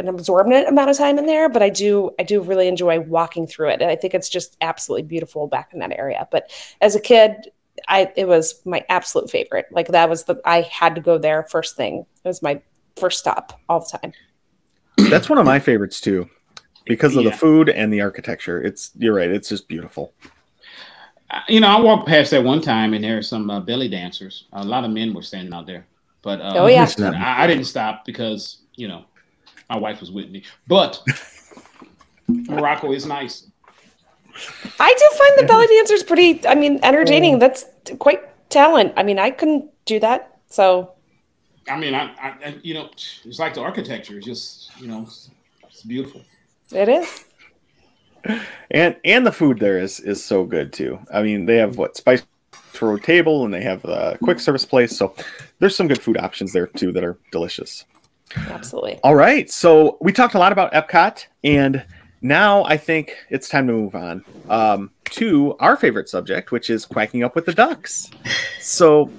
an 0.00 0.08
absorbent 0.08 0.68
amount 0.68 0.90
of 0.90 0.96
time 0.96 1.18
in 1.18 1.26
there, 1.26 1.48
but 1.48 1.62
I 1.62 1.70
do, 1.70 2.10
I 2.18 2.24
do 2.24 2.40
really 2.40 2.68
enjoy 2.68 3.00
walking 3.00 3.46
through 3.46 3.70
it. 3.70 3.80
And 3.80 3.90
I 3.90 3.96
think 3.96 4.12
it's 4.14 4.28
just 4.28 4.56
absolutely 4.60 5.06
beautiful 5.06 5.46
back 5.46 5.72
in 5.72 5.78
that 5.78 5.92
area. 5.92 6.26
But 6.30 6.50
as 6.80 6.96
a 6.96 7.00
kid, 7.00 7.50
I, 7.86 8.12
it 8.16 8.26
was 8.26 8.60
my 8.64 8.84
absolute 8.88 9.30
favorite. 9.30 9.66
Like 9.70 9.88
that 9.88 10.08
was 10.08 10.24
the, 10.24 10.40
I 10.44 10.62
had 10.62 10.96
to 10.96 11.00
go 11.00 11.18
there 11.18 11.44
first 11.44 11.76
thing. 11.76 12.06
It 12.24 12.28
was 12.28 12.42
my 12.42 12.60
first 12.96 13.20
stop 13.20 13.60
all 13.68 13.80
the 13.80 13.98
time. 13.98 14.12
That's 15.10 15.28
one 15.28 15.38
of 15.38 15.46
my 15.46 15.60
favorites 15.60 16.00
too 16.00 16.28
because 16.88 17.14
of 17.16 17.24
yeah. 17.24 17.30
the 17.30 17.36
food 17.36 17.68
and 17.68 17.92
the 17.92 18.00
architecture. 18.00 18.62
It's 18.62 18.90
you're 18.96 19.14
right. 19.14 19.30
It's 19.30 19.48
just 19.48 19.68
beautiful. 19.68 20.12
Uh, 21.30 21.40
you 21.48 21.60
know, 21.60 21.68
I 21.68 21.80
walked 21.80 22.08
past 22.08 22.30
that 22.30 22.42
one 22.42 22.60
time, 22.60 22.94
and 22.94 23.04
there 23.04 23.18
are 23.18 23.22
some 23.22 23.50
uh, 23.50 23.60
belly 23.60 23.88
dancers. 23.88 24.44
A 24.54 24.64
lot 24.64 24.84
of 24.84 24.90
men 24.90 25.12
were 25.12 25.22
standing 25.22 25.52
out 25.52 25.66
there, 25.66 25.86
but 26.22 26.40
uh, 26.40 26.52
oh 26.56 26.66
yeah, 26.66 26.88
I, 26.98 27.44
I, 27.44 27.46
didn't 27.46 27.64
stop 27.64 28.04
because 28.06 28.58
you 28.76 28.88
know 28.88 29.04
my 29.68 29.76
wife 29.76 30.00
was 30.00 30.10
with 30.10 30.30
me. 30.30 30.44
But 30.66 31.02
Morocco 32.28 32.92
is 32.92 33.04
nice. 33.04 33.46
I 34.78 34.94
do 34.98 35.18
find 35.18 35.38
the 35.38 35.46
belly 35.46 35.66
dancers 35.66 36.02
pretty. 36.02 36.46
I 36.46 36.54
mean, 36.54 36.80
entertaining. 36.82 37.36
Oh. 37.36 37.38
That's 37.38 37.66
quite 37.98 38.22
talent. 38.48 38.94
I 38.96 39.02
mean, 39.02 39.18
I 39.18 39.30
couldn't 39.30 39.70
do 39.84 40.00
that. 40.00 40.38
So, 40.46 40.92
I 41.68 41.78
mean, 41.78 41.94
I, 41.94 42.14
I 42.22 42.58
you 42.62 42.72
know, 42.72 42.88
it's 43.24 43.38
like 43.38 43.52
the 43.52 43.60
architecture. 43.60 44.16
It's 44.16 44.26
just 44.26 44.80
you 44.80 44.88
know, 44.88 45.02
it's 45.02 45.82
beautiful. 45.82 46.22
It 46.72 46.88
is. 46.88 47.24
And 48.70 48.96
and 49.04 49.26
the 49.26 49.32
food 49.32 49.58
there 49.58 49.78
is 49.78 50.00
is 50.00 50.22
so 50.22 50.44
good 50.44 50.72
too. 50.72 50.98
I 51.12 51.22
mean, 51.22 51.46
they 51.46 51.56
have 51.56 51.78
what 51.78 51.96
spice 51.96 52.22
road 52.80 53.02
table 53.02 53.44
and 53.44 53.52
they 53.52 53.62
have 53.62 53.84
a 53.84 54.18
quick 54.22 54.38
service 54.38 54.64
place. 54.64 54.96
So 54.96 55.14
there's 55.58 55.74
some 55.74 55.88
good 55.88 56.00
food 56.00 56.16
options 56.16 56.52
there 56.52 56.66
too 56.66 56.92
that 56.92 57.04
are 57.04 57.18
delicious. 57.32 57.84
Absolutely. 58.36 59.00
All 59.02 59.16
right. 59.16 59.50
So 59.50 59.98
we 60.00 60.12
talked 60.12 60.34
a 60.34 60.38
lot 60.38 60.52
about 60.52 60.72
Epcot 60.72 61.26
and 61.42 61.84
now 62.20 62.64
I 62.64 62.76
think 62.76 63.16
it's 63.30 63.48
time 63.48 63.66
to 63.68 63.72
move 63.72 63.94
on 63.94 64.24
um, 64.48 64.90
to 65.10 65.56
our 65.60 65.76
favorite 65.76 66.08
subject, 66.08 66.52
which 66.52 66.70
is 66.70 66.84
quacking 66.84 67.22
up 67.22 67.34
with 67.34 67.46
the 67.46 67.52
ducks. 67.52 68.10
So, 68.60 69.10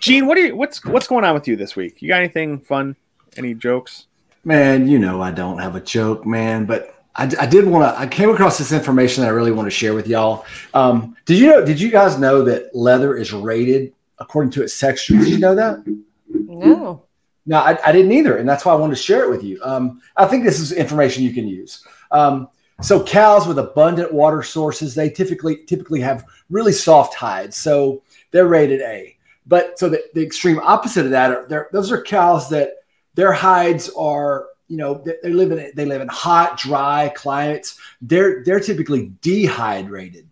Gene, 0.00 0.26
what 0.26 0.38
are 0.38 0.46
you, 0.46 0.56
what's 0.56 0.84
what's 0.84 1.06
going 1.06 1.24
on 1.24 1.34
with 1.34 1.48
you 1.48 1.56
this 1.56 1.76
week? 1.76 2.00
You 2.00 2.08
got 2.08 2.18
anything 2.18 2.60
fun? 2.60 2.96
Any 3.36 3.54
jokes? 3.54 4.07
Man, 4.48 4.88
you 4.88 4.98
know 4.98 5.20
I 5.20 5.30
don't 5.30 5.58
have 5.58 5.76
a 5.76 5.80
joke, 5.80 6.24
man, 6.24 6.64
but 6.64 7.04
I, 7.14 7.24
I 7.38 7.44
did 7.44 7.66
want 7.66 7.84
to. 7.84 8.00
I 8.00 8.06
came 8.06 8.30
across 8.30 8.56
this 8.56 8.72
information 8.72 9.20
that 9.20 9.28
I 9.28 9.32
really 9.32 9.52
want 9.52 9.66
to 9.66 9.70
share 9.70 9.92
with 9.92 10.08
y'all. 10.08 10.46
Um, 10.72 11.14
did 11.26 11.38
you 11.38 11.48
know? 11.48 11.62
Did 11.62 11.78
you 11.78 11.90
guys 11.90 12.18
know 12.18 12.40
that 12.44 12.74
leather 12.74 13.14
is 13.14 13.30
rated 13.30 13.92
according 14.18 14.50
to 14.52 14.62
its 14.62 14.80
texture? 14.80 15.18
Did 15.18 15.28
you 15.28 15.38
know 15.38 15.54
that? 15.54 15.86
No. 16.30 17.04
No, 17.44 17.58
I, 17.58 17.78
I 17.86 17.92
didn't 17.92 18.10
either, 18.12 18.38
and 18.38 18.48
that's 18.48 18.64
why 18.64 18.72
I 18.72 18.76
wanted 18.76 18.96
to 18.96 19.02
share 19.02 19.24
it 19.24 19.28
with 19.28 19.44
you. 19.44 19.60
Um, 19.62 20.00
I 20.16 20.24
think 20.24 20.44
this 20.44 20.60
is 20.60 20.72
information 20.72 21.24
you 21.24 21.34
can 21.34 21.46
use. 21.46 21.84
Um, 22.10 22.48
so 22.80 23.04
cows 23.04 23.46
with 23.46 23.58
abundant 23.58 24.14
water 24.14 24.42
sources, 24.42 24.94
they 24.94 25.10
typically 25.10 25.66
typically 25.66 26.00
have 26.00 26.24
really 26.48 26.72
soft 26.72 27.12
hides, 27.12 27.58
so 27.58 28.02
they're 28.30 28.48
rated 28.48 28.80
A. 28.80 29.14
But 29.46 29.78
so 29.78 29.90
the, 29.90 30.02
the 30.14 30.22
extreme 30.22 30.58
opposite 30.60 31.04
of 31.04 31.10
that 31.10 31.32
are 31.32 31.68
those 31.70 31.92
are 31.92 32.00
cows 32.00 32.48
that 32.48 32.77
their 33.18 33.32
hides 33.32 33.90
are 33.96 34.46
you 34.68 34.76
know 34.76 35.02
they, 35.04 35.14
they 35.24 35.30
live 35.30 35.50
in 35.50 35.72
they 35.74 35.84
live 35.84 36.00
in 36.00 36.06
hot 36.06 36.56
dry 36.56 37.12
climates 37.16 37.76
they're 38.00 38.44
they're 38.44 38.60
typically 38.60 39.12
dehydrated 39.20 40.28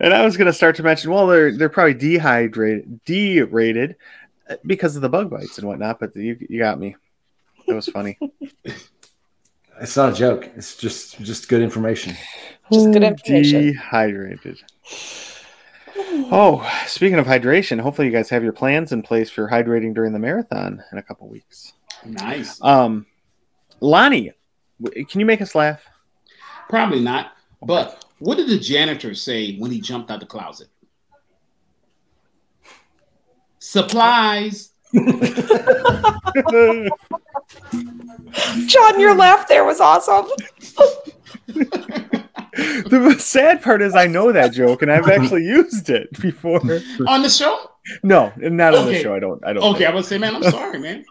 and 0.00 0.12
I 0.12 0.24
was 0.24 0.36
going 0.36 0.46
to 0.46 0.52
start 0.52 0.76
to 0.76 0.82
mention, 0.82 1.12
well, 1.12 1.26
they're 1.26 1.56
they're 1.56 1.68
probably 1.68 1.94
dehydrated, 1.94 3.04
derated 3.04 3.96
uh, 4.48 4.56
because 4.66 4.96
of 4.96 5.02
the 5.02 5.08
bug 5.08 5.30
bites 5.30 5.58
and 5.58 5.68
whatnot. 5.68 6.00
But 6.00 6.16
you, 6.16 6.36
you 6.48 6.58
got 6.58 6.80
me. 6.80 6.96
That 7.68 7.74
was 7.74 7.86
funny. 7.86 8.18
it's 9.80 9.96
not 9.96 10.12
a 10.12 10.16
joke. 10.16 10.50
It's 10.56 10.76
just 10.76 11.20
just 11.20 11.48
good 11.48 11.62
information. 11.62 12.16
Just 12.72 12.92
good 12.92 13.04
information. 13.04 13.62
Dehydrated. 13.62 14.58
Oh, 15.96 16.68
speaking 16.86 17.18
of 17.18 17.26
hydration, 17.26 17.80
hopefully 17.80 18.08
you 18.08 18.12
guys 18.12 18.30
have 18.30 18.42
your 18.42 18.52
plans 18.52 18.92
in 18.92 19.02
place 19.02 19.30
for 19.30 19.48
hydrating 19.48 19.94
during 19.94 20.12
the 20.12 20.18
marathon 20.18 20.82
in 20.90 20.98
a 20.98 21.02
couple 21.02 21.28
weeks. 21.28 21.74
Nice. 22.04 22.60
Um, 22.62 23.06
Lonnie, 23.80 24.32
can 25.08 25.20
you 25.20 25.26
make 25.26 25.42
us 25.42 25.54
laugh? 25.54 25.84
Probably 26.68 27.00
not. 27.00 27.32
But 27.60 28.04
what 28.18 28.36
did 28.36 28.48
the 28.48 28.58
janitor 28.58 29.14
say 29.14 29.56
when 29.56 29.70
he 29.70 29.80
jumped 29.80 30.10
out 30.10 30.20
the 30.20 30.26
closet? 30.26 30.68
Supplies. 33.58 34.70
John, 38.66 39.00
your 39.00 39.14
laugh 39.14 39.48
there 39.48 39.64
was 39.64 39.80
awesome. 39.80 40.26
the 42.56 43.16
sad 43.18 43.62
part 43.62 43.80
is 43.80 43.94
I 43.94 44.06
know 44.06 44.30
that 44.30 44.52
joke 44.52 44.82
and 44.82 44.92
I've 44.92 45.08
actually 45.08 45.44
used 45.46 45.88
it 45.88 46.10
before 46.20 46.60
on 47.06 47.22
the 47.22 47.30
show. 47.30 47.70
No, 48.02 48.32
not 48.36 48.74
on 48.74 48.86
the 48.86 49.00
show. 49.00 49.14
I 49.14 49.18
don't. 49.18 49.44
I 49.44 49.54
don't. 49.54 49.74
Okay, 49.74 49.86
I 49.86 49.94
would 49.94 50.04
say, 50.04 50.18
man, 50.18 50.36
I'm 50.36 50.42
sorry, 50.44 50.78
man. 50.78 51.04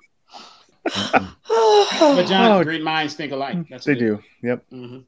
but 0.84 2.26
John, 2.28 2.52
oh, 2.52 2.64
great 2.64 2.84
minds 2.84 3.16
think 3.16 3.32
alike. 3.32 3.58
That's 3.70 3.86
they 3.86 3.96
do. 3.96 4.22
Yep. 4.44 4.66
Mm-hmm. 4.72 5.00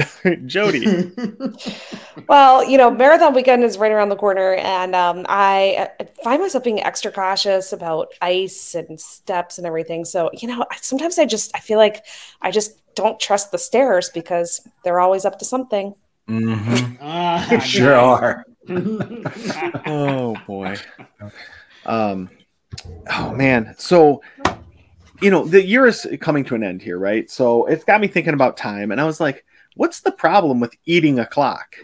Jody. 0.46 1.12
well, 2.28 2.68
you 2.68 2.78
know, 2.78 2.90
marathon 2.90 3.34
weekend 3.34 3.64
is 3.64 3.78
right 3.78 3.92
around 3.92 4.08
the 4.08 4.16
corner, 4.16 4.54
and 4.54 4.94
um, 4.94 5.26
I 5.28 5.90
find 6.22 6.40
myself 6.40 6.64
being 6.64 6.82
extra 6.82 7.10
cautious 7.10 7.72
about 7.72 8.12
ice 8.20 8.74
and 8.74 9.00
steps 9.00 9.58
and 9.58 9.66
everything. 9.66 10.04
So, 10.04 10.30
you 10.32 10.48
know, 10.48 10.64
sometimes 10.80 11.18
I 11.18 11.26
just 11.26 11.54
I 11.54 11.60
feel 11.60 11.78
like 11.78 12.04
I 12.40 12.50
just 12.50 12.78
don't 12.94 13.18
trust 13.20 13.52
the 13.52 13.58
stairs 13.58 14.10
because 14.10 14.60
they're 14.84 15.00
always 15.00 15.24
up 15.24 15.38
to 15.40 15.44
something. 15.44 15.94
Mm-hmm. 16.28 16.96
Uh, 17.00 17.58
sure 17.60 17.94
are. 17.94 18.44
oh 19.86 20.36
boy. 20.46 20.76
Um. 21.84 22.30
Oh 23.10 23.32
man. 23.34 23.74
So 23.78 24.22
you 25.22 25.30
know, 25.30 25.44
the 25.44 25.64
year 25.64 25.86
is 25.86 26.06
coming 26.20 26.44
to 26.44 26.56
an 26.56 26.64
end 26.64 26.82
here, 26.82 26.98
right? 26.98 27.30
So 27.30 27.66
it's 27.66 27.84
got 27.84 28.00
me 28.00 28.08
thinking 28.08 28.34
about 28.34 28.56
time. 28.56 28.90
And 28.90 29.00
I 29.00 29.04
was 29.04 29.20
like, 29.20 29.44
what's 29.76 30.00
the 30.00 30.12
problem 30.12 30.60
with 30.60 30.74
eating 30.84 31.18
a 31.18 31.26
clock? 31.26 31.76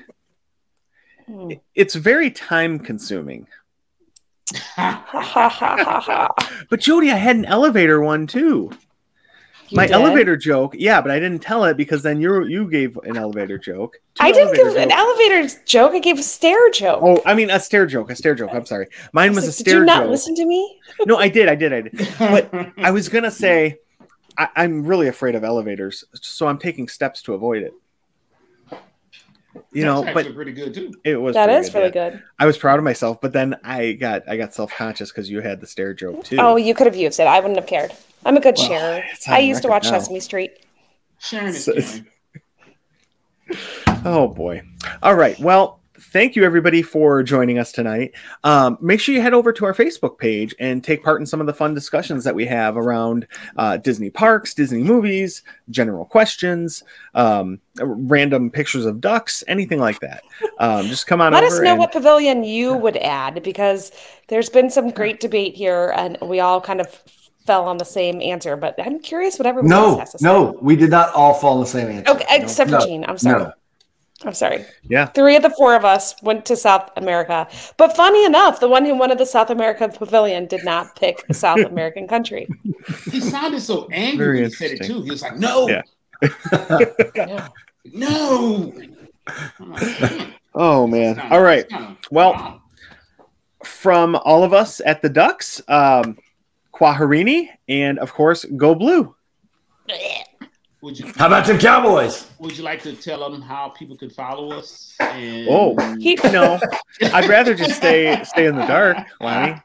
Hmm. 1.26 1.52
It's 1.74 1.94
very 1.94 2.30
time 2.30 2.78
consuming. 2.78 3.46
but 4.76 6.78
Jody, 6.78 7.10
I 7.10 7.16
had 7.16 7.36
an 7.36 7.44
elevator 7.44 8.00
one 8.00 8.26
too. 8.26 8.70
You 9.68 9.76
My 9.76 9.86
did? 9.86 9.92
elevator 9.92 10.34
joke, 10.34 10.74
yeah, 10.78 11.02
but 11.02 11.10
I 11.10 11.18
didn't 11.18 11.42
tell 11.42 11.64
it 11.64 11.76
because 11.76 12.02
then 12.02 12.22
you 12.22 12.46
you 12.46 12.70
gave 12.70 12.96
an 13.04 13.18
elevator 13.18 13.58
joke. 13.58 14.00
I 14.18 14.32
didn't 14.32 14.54
give 14.54 14.68
jokes. 14.68 14.78
an 14.78 14.90
elevator 14.90 15.46
joke. 15.66 15.92
I 15.92 15.98
gave 15.98 16.18
a 16.18 16.22
stair 16.22 16.70
joke. 16.70 17.00
Oh, 17.02 17.20
I 17.26 17.34
mean 17.34 17.50
a 17.50 17.60
stair 17.60 17.84
joke. 17.84 18.10
A 18.10 18.16
stair 18.16 18.34
joke. 18.34 18.48
I'm 18.54 18.64
sorry. 18.64 18.86
Mine 19.12 19.34
was, 19.34 19.44
was 19.44 19.44
like, 19.44 19.50
a 19.50 19.52
stair 19.52 19.74
joke. 19.74 19.86
Did 19.86 19.90
you 19.92 20.00
not 20.00 20.08
listen 20.08 20.34
to 20.36 20.46
me? 20.46 20.80
no, 21.04 21.18
I 21.18 21.28
did. 21.28 21.50
I 21.50 21.54
did. 21.54 21.74
I 21.74 21.82
did. 21.82 22.08
But 22.18 22.72
I 22.78 22.92
was 22.92 23.10
gonna 23.10 23.30
say, 23.30 23.76
I, 24.38 24.48
I'm 24.56 24.84
really 24.84 25.08
afraid 25.08 25.34
of 25.34 25.44
elevators, 25.44 26.04
so 26.14 26.46
I'm 26.46 26.58
taking 26.58 26.88
steps 26.88 27.20
to 27.22 27.34
avoid 27.34 27.64
it. 27.64 27.74
You 29.72 29.84
know 29.84 30.04
but 30.14 30.34
pretty 30.34 30.52
good 30.52 30.72
too. 30.72 30.92
it 31.04 31.16
was 31.16 31.34
that 31.34 31.50
is 31.50 31.68
good, 31.68 31.78
really 31.78 31.92
yeah. 31.94 32.10
good. 32.10 32.22
I 32.38 32.46
was 32.46 32.56
proud 32.56 32.78
of 32.78 32.84
myself 32.84 33.20
but 33.20 33.32
then 33.32 33.56
i 33.64 33.92
got 33.92 34.28
i 34.28 34.36
got 34.36 34.54
self-conscious 34.54 35.10
because 35.10 35.28
you 35.28 35.40
had 35.40 35.60
the 35.60 35.66
stair 35.66 35.92
joke 35.94 36.24
too. 36.24 36.36
Oh 36.38 36.56
you 36.56 36.74
could 36.74 36.86
have 36.86 36.94
used 36.94 37.18
it. 37.18 37.26
I 37.26 37.40
wouldn't 37.40 37.58
have 37.58 37.66
cared. 37.66 37.92
I'm 38.24 38.36
a 38.36 38.40
good 38.40 38.56
well, 38.56 38.68
sharer. 38.68 39.04
i 39.28 39.40
used 39.40 39.62
to 39.62 39.68
watch 39.68 39.84
now. 39.84 39.98
sesame 39.98 40.20
street. 40.20 40.64
Sharing 41.18 41.52
so, 41.52 41.72
oh 44.04 44.28
boy. 44.28 44.62
All 45.02 45.14
right 45.14 45.38
well 45.40 45.77
thank 46.10 46.34
you 46.34 46.44
everybody 46.44 46.82
for 46.82 47.22
joining 47.22 47.58
us 47.58 47.72
tonight. 47.72 48.12
Um, 48.44 48.78
make 48.80 49.00
sure 49.00 49.14
you 49.14 49.20
head 49.20 49.34
over 49.34 49.52
to 49.52 49.64
our 49.64 49.74
Facebook 49.74 50.18
page 50.18 50.54
and 50.58 50.82
take 50.82 51.04
part 51.04 51.20
in 51.20 51.26
some 51.26 51.40
of 51.40 51.46
the 51.46 51.52
fun 51.52 51.74
discussions 51.74 52.24
that 52.24 52.34
we 52.34 52.46
have 52.46 52.76
around 52.76 53.26
uh, 53.56 53.76
Disney 53.76 54.10
parks, 54.10 54.54
Disney 54.54 54.82
movies, 54.82 55.42
general 55.70 56.04
questions, 56.04 56.82
um, 57.14 57.60
random 57.76 58.50
pictures 58.50 58.86
of 58.86 59.00
ducks, 59.00 59.44
anything 59.48 59.80
like 59.80 60.00
that. 60.00 60.22
Um, 60.58 60.86
just 60.86 61.06
come 61.06 61.20
on. 61.20 61.32
Let 61.32 61.44
us 61.44 61.60
know 61.60 61.70
and... 61.70 61.78
what 61.78 61.92
pavilion 61.92 62.44
you 62.44 62.74
would 62.74 62.96
add 62.96 63.42
because 63.42 63.92
there's 64.28 64.48
been 64.48 64.70
some 64.70 64.90
great 64.90 65.20
debate 65.20 65.54
here, 65.54 65.92
and 65.96 66.18
we 66.22 66.40
all 66.40 66.60
kind 66.60 66.80
of 66.80 66.88
fell 67.46 67.64
on 67.64 67.78
the 67.78 67.84
same 67.84 68.20
answer, 68.20 68.56
but 68.56 68.74
I'm 68.78 69.00
curious 69.00 69.38
what 69.38 69.46
everyone 69.46 69.70
no, 69.70 69.84
else 69.84 69.98
has 70.00 70.12
to 70.12 70.18
say. 70.18 70.24
No, 70.24 70.58
we 70.60 70.76
did 70.76 70.90
not 70.90 71.14
all 71.14 71.32
fall 71.34 71.54
on 71.54 71.60
the 71.60 71.66
same 71.66 71.88
answer. 71.88 72.12
Okay, 72.12 72.24
except 72.30 72.70
no, 72.70 72.80
for 72.80 72.86
Gene. 72.86 73.04
I'm 73.06 73.16
sorry. 73.16 73.44
No. 73.44 73.52
I'm 74.24 74.34
sorry. 74.34 74.64
Yeah. 74.82 75.06
Three 75.06 75.36
of 75.36 75.42
the 75.42 75.50
four 75.50 75.76
of 75.76 75.84
us 75.84 76.20
went 76.22 76.44
to 76.46 76.56
South 76.56 76.90
America. 76.96 77.46
But 77.76 77.94
funny 77.94 78.24
enough, 78.24 78.58
the 78.58 78.68
one 78.68 78.84
who 78.84 78.96
wanted 78.96 79.18
the 79.18 79.26
South 79.26 79.50
America 79.50 79.88
pavilion 79.88 80.46
did 80.46 80.64
not 80.64 80.96
pick 80.96 81.24
a 81.28 81.34
South 81.34 81.60
American 81.66 82.08
country. 82.08 82.48
He 83.10 83.20
sounded 83.20 83.60
so 83.60 83.88
angry 83.92 84.24
Very 84.24 84.40
when 84.40 84.50
he 84.50 84.56
said 84.56 84.70
it 84.72 84.82
too. 84.84 85.02
He 85.02 85.10
was 85.10 85.22
like, 85.22 85.36
no. 85.36 85.68
Yeah. 85.68 85.82
no. 87.92 88.72
oh 90.54 90.86
man. 90.88 91.20
All 91.30 91.42
right. 91.42 91.66
Well, 92.10 92.60
from 93.62 94.16
all 94.16 94.42
of 94.42 94.52
us 94.52 94.80
at 94.84 95.00
the 95.00 95.08
Ducks, 95.08 95.62
um, 95.68 96.18
Quaharini, 96.74 97.48
and 97.68 98.00
of 98.00 98.12
course, 98.12 98.44
go 98.44 98.74
blue. 98.74 99.14
Would 100.88 100.98
you, 100.98 101.12
how 101.16 101.26
about 101.26 101.46
the 101.46 101.58
Cowboys? 101.58 102.26
Would 102.38 102.56
you 102.56 102.64
like 102.64 102.82
to 102.84 102.94
tell 102.94 103.30
them 103.30 103.42
how 103.42 103.68
people 103.68 103.94
could 103.94 104.10
follow 104.10 104.52
us? 104.52 104.96
And... 104.98 105.46
Oh, 105.50 105.76
he, 106.00 106.14
no, 106.14 106.58
I'd 107.12 107.28
rather 107.28 107.54
just 107.54 107.76
stay 107.76 108.18
stay 108.24 108.46
in 108.46 108.56
the 108.56 108.64
dark, 108.64 108.96
Lonnie. 109.20 109.60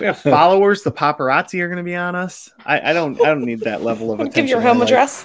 We 0.00 0.06
have 0.06 0.18
followers. 0.22 0.82
The 0.82 0.90
paparazzi 0.90 1.60
are 1.60 1.68
going 1.68 1.76
to 1.76 1.84
be 1.84 1.94
on 1.94 2.16
us. 2.16 2.50
I, 2.64 2.90
I, 2.90 2.92
don't. 2.92 3.14
I 3.20 3.26
don't 3.26 3.44
need 3.44 3.60
that 3.60 3.82
level 3.82 4.10
of 4.10 4.18
attention. 4.18 4.42
Give 4.42 4.50
your 4.50 4.60
home 4.60 4.82
address. 4.82 5.24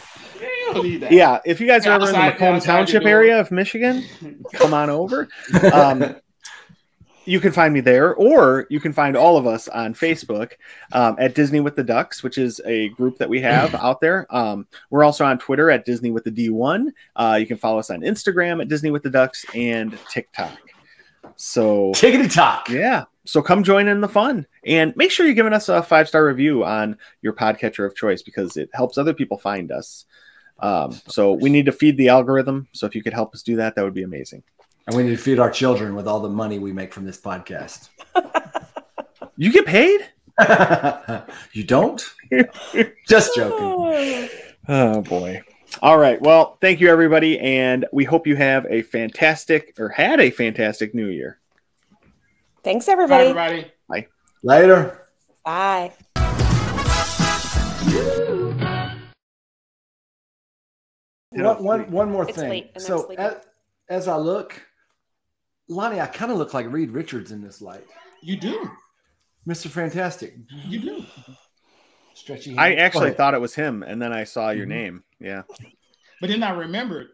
Yeah, 1.09 1.39
if 1.43 1.59
you 1.59 1.65
guys 1.65 1.87
are 1.87 1.93
ever 1.93 2.05
in 2.05 2.11
the 2.11 2.19
Macomb 2.19 2.59
Township 2.59 3.05
area 3.05 3.39
of 3.39 3.49
Michigan, 3.49 4.05
come 4.53 4.75
on 4.75 4.91
over. 4.91 5.27
Um, 5.73 6.17
you 7.25 7.39
can 7.39 7.51
find 7.51 7.73
me 7.73 7.81
there, 7.81 8.15
or 8.15 8.65
you 8.69 8.79
can 8.79 8.93
find 8.93 9.15
all 9.15 9.37
of 9.37 9.45
us 9.45 9.67
on 9.67 9.93
Facebook 9.93 10.53
um, 10.93 11.15
at 11.19 11.35
Disney 11.35 11.59
with 11.59 11.75
the 11.75 11.83
Ducks, 11.83 12.23
which 12.23 12.37
is 12.37 12.59
a 12.65 12.89
group 12.89 13.17
that 13.17 13.29
we 13.29 13.39
have 13.41 13.75
out 13.81 14.01
there. 14.01 14.27
Um, 14.35 14.67
we're 14.89 15.03
also 15.03 15.25
on 15.25 15.37
Twitter 15.37 15.69
at 15.69 15.85
Disney 15.85 16.11
with 16.11 16.23
the 16.23 16.31
D1. 16.31 16.87
Uh, 17.15 17.37
you 17.39 17.45
can 17.45 17.57
follow 17.57 17.79
us 17.79 17.89
on 17.89 18.01
Instagram 18.01 18.61
at 18.61 18.67
Disney 18.67 18.91
with 18.91 19.03
the 19.03 19.09
Ducks 19.09 19.45
and 19.53 19.97
TikTok. 20.09 20.57
So, 21.35 21.91
tickety 21.91 22.33
talk. 22.33 22.69
Yeah. 22.69 23.05
So 23.25 23.41
come 23.41 23.63
join 23.63 23.87
in 23.87 24.01
the 24.01 24.09
fun 24.09 24.47
and 24.65 24.95
make 24.95 25.11
sure 25.11 25.25
you're 25.25 25.35
giving 25.35 25.53
us 25.53 25.69
a 25.69 25.83
five 25.83 26.07
star 26.07 26.25
review 26.25 26.65
on 26.65 26.97
your 27.21 27.33
podcatcher 27.33 27.85
of 27.85 27.95
choice 27.95 28.21
because 28.21 28.57
it 28.57 28.69
helps 28.73 28.97
other 28.97 29.13
people 29.13 29.37
find 29.37 29.71
us. 29.71 30.05
Um, 30.59 30.91
so 31.07 31.33
we 31.33 31.49
need 31.49 31.65
to 31.65 31.71
feed 31.71 31.97
the 31.97 32.09
algorithm. 32.09 32.67
So 32.71 32.87
if 32.87 32.95
you 32.95 33.03
could 33.03 33.13
help 33.13 33.33
us 33.33 33.43
do 33.43 33.55
that, 33.57 33.75
that 33.75 33.83
would 33.83 33.93
be 33.93 34.03
amazing. 34.03 34.43
And 34.91 34.97
we 34.97 35.03
need 35.03 35.15
to 35.15 35.23
feed 35.23 35.39
our 35.39 35.49
children 35.49 35.95
with 35.95 36.05
all 36.05 36.19
the 36.19 36.27
money 36.27 36.59
we 36.59 36.73
make 36.73 36.93
from 36.93 37.05
this 37.05 37.17
podcast. 37.17 37.87
you 39.37 39.49
get 39.49 39.65
paid? 39.65 40.01
you 41.53 41.63
don't? 41.63 42.03
Just 43.07 43.33
joking. 43.33 44.29
Oh 44.67 45.01
boy. 45.01 45.41
All 45.81 45.97
right. 45.97 46.21
Well, 46.21 46.57
thank 46.61 46.81
you 46.81 46.89
everybody 46.89 47.39
and 47.39 47.85
we 47.91 48.03
hope 48.03 48.27
you 48.27 48.35
have 48.35 48.67
a 48.69 48.83
fantastic 48.83 49.73
or 49.79 49.89
had 49.89 50.19
a 50.19 50.29
fantastic 50.29 50.93
new 50.93 51.07
year. 51.07 51.39
Thanks 52.63 52.87
everybody. 52.87 53.33
Bye 53.33 53.47
everybody. 53.47 53.71
Bye. 53.89 54.07
Later. 54.43 55.07
Bye. 55.43 55.93
One, 61.31 61.63
one, 61.63 61.91
one 61.91 62.11
more 62.11 62.31
thing. 62.31 62.69
So 62.77 63.09
as, 63.13 63.37
as 63.89 64.07
I 64.07 64.17
look, 64.17 64.61
Lonnie, 65.71 66.01
I 66.01 66.07
kind 66.07 66.31
of 66.31 66.37
look 66.37 66.53
like 66.53 66.71
Reed 66.71 66.91
Richards 66.91 67.31
in 67.31 67.41
this 67.41 67.61
light. 67.61 67.85
You 68.21 68.35
do. 68.35 68.69
Mr. 69.47 69.67
Fantastic. 69.67 70.35
You 70.67 70.79
do. 70.79 71.05
Stretchy. 72.13 72.57
I 72.57 72.73
actually 72.73 73.11
thought 73.11 73.33
it 73.33 73.41
was 73.41 73.55
him, 73.55 73.81
and 73.81 74.01
then 74.01 74.13
I 74.13 74.25
saw 74.25 74.51
your 74.51 74.65
mm-hmm. 74.65 74.69
name. 74.69 75.03
Yeah. 75.19 75.41
But 76.19 76.29
then 76.29 76.43
I 76.43 76.51
remembered 76.51 77.07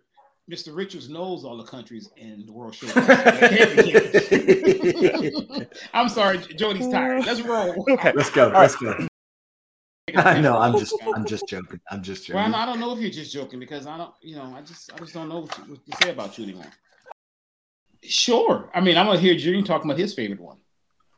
Mr. 0.51 0.75
Richards 0.75 1.07
knows 1.07 1.45
all 1.45 1.55
the 1.55 1.63
countries 1.63 2.09
in 2.17 2.45
the 2.45 2.51
World 2.51 2.75
Show. 2.75 2.87
I'm 5.93 6.09
sorry, 6.09 6.39
Jody's 6.55 6.89
tired. 6.89 7.25
Let's 7.25 7.41
roll. 7.41 7.85
Okay, 7.89 8.11
let's 8.15 8.31
go. 8.31 8.51
All 8.51 8.61
let's 8.61 8.81
right. 8.81 8.97
go. 8.97 9.07
I 10.15 10.41
know. 10.41 10.57
I'm 10.57 10.79
just. 10.79 10.95
I'm 11.15 11.25
just 11.25 11.47
joking. 11.47 11.79
I'm 11.91 12.01
just 12.01 12.25
joking. 12.25 12.41
Well, 12.41 12.55
I 12.55 12.65
don't 12.65 12.79
know 12.79 12.91
if 12.93 12.99
you're 12.99 13.11
just 13.11 13.31
joking 13.31 13.59
because 13.59 13.85
I 13.87 13.97
don't. 13.97 14.13
You 14.21 14.37
know, 14.37 14.53
I 14.55 14.61
just. 14.61 14.91
I 14.93 14.97
just 14.97 15.13
don't 15.13 15.29
know 15.29 15.41
what, 15.41 15.57
you, 15.57 15.73
what 15.73 15.85
to 15.85 15.97
say 16.03 16.11
about 16.11 16.37
you 16.37 16.45
anymore. 16.45 16.71
Sure. 18.03 18.69
I 18.73 18.81
mean, 18.81 18.97
I'm 18.97 19.05
gonna 19.05 19.19
hear 19.19 19.35
Junior 19.35 19.63
talking 19.63 19.89
about 19.89 19.99
his 19.99 20.13
favorite 20.13 20.39
one. 20.39 20.57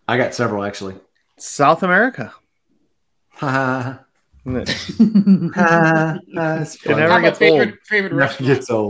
I 0.08 0.18
got 0.18 0.34
several 0.34 0.64
actually. 0.64 0.96
South 1.38 1.84
America. 1.84 2.34
Ha. 3.36 4.04
it 4.46 4.60
never 6.86 7.22
gets 7.22 7.42
old. 7.42 7.74
Favorite 7.86 8.14
restaurant. 8.14 8.48
Gets 8.48 8.70
old. 8.70 8.88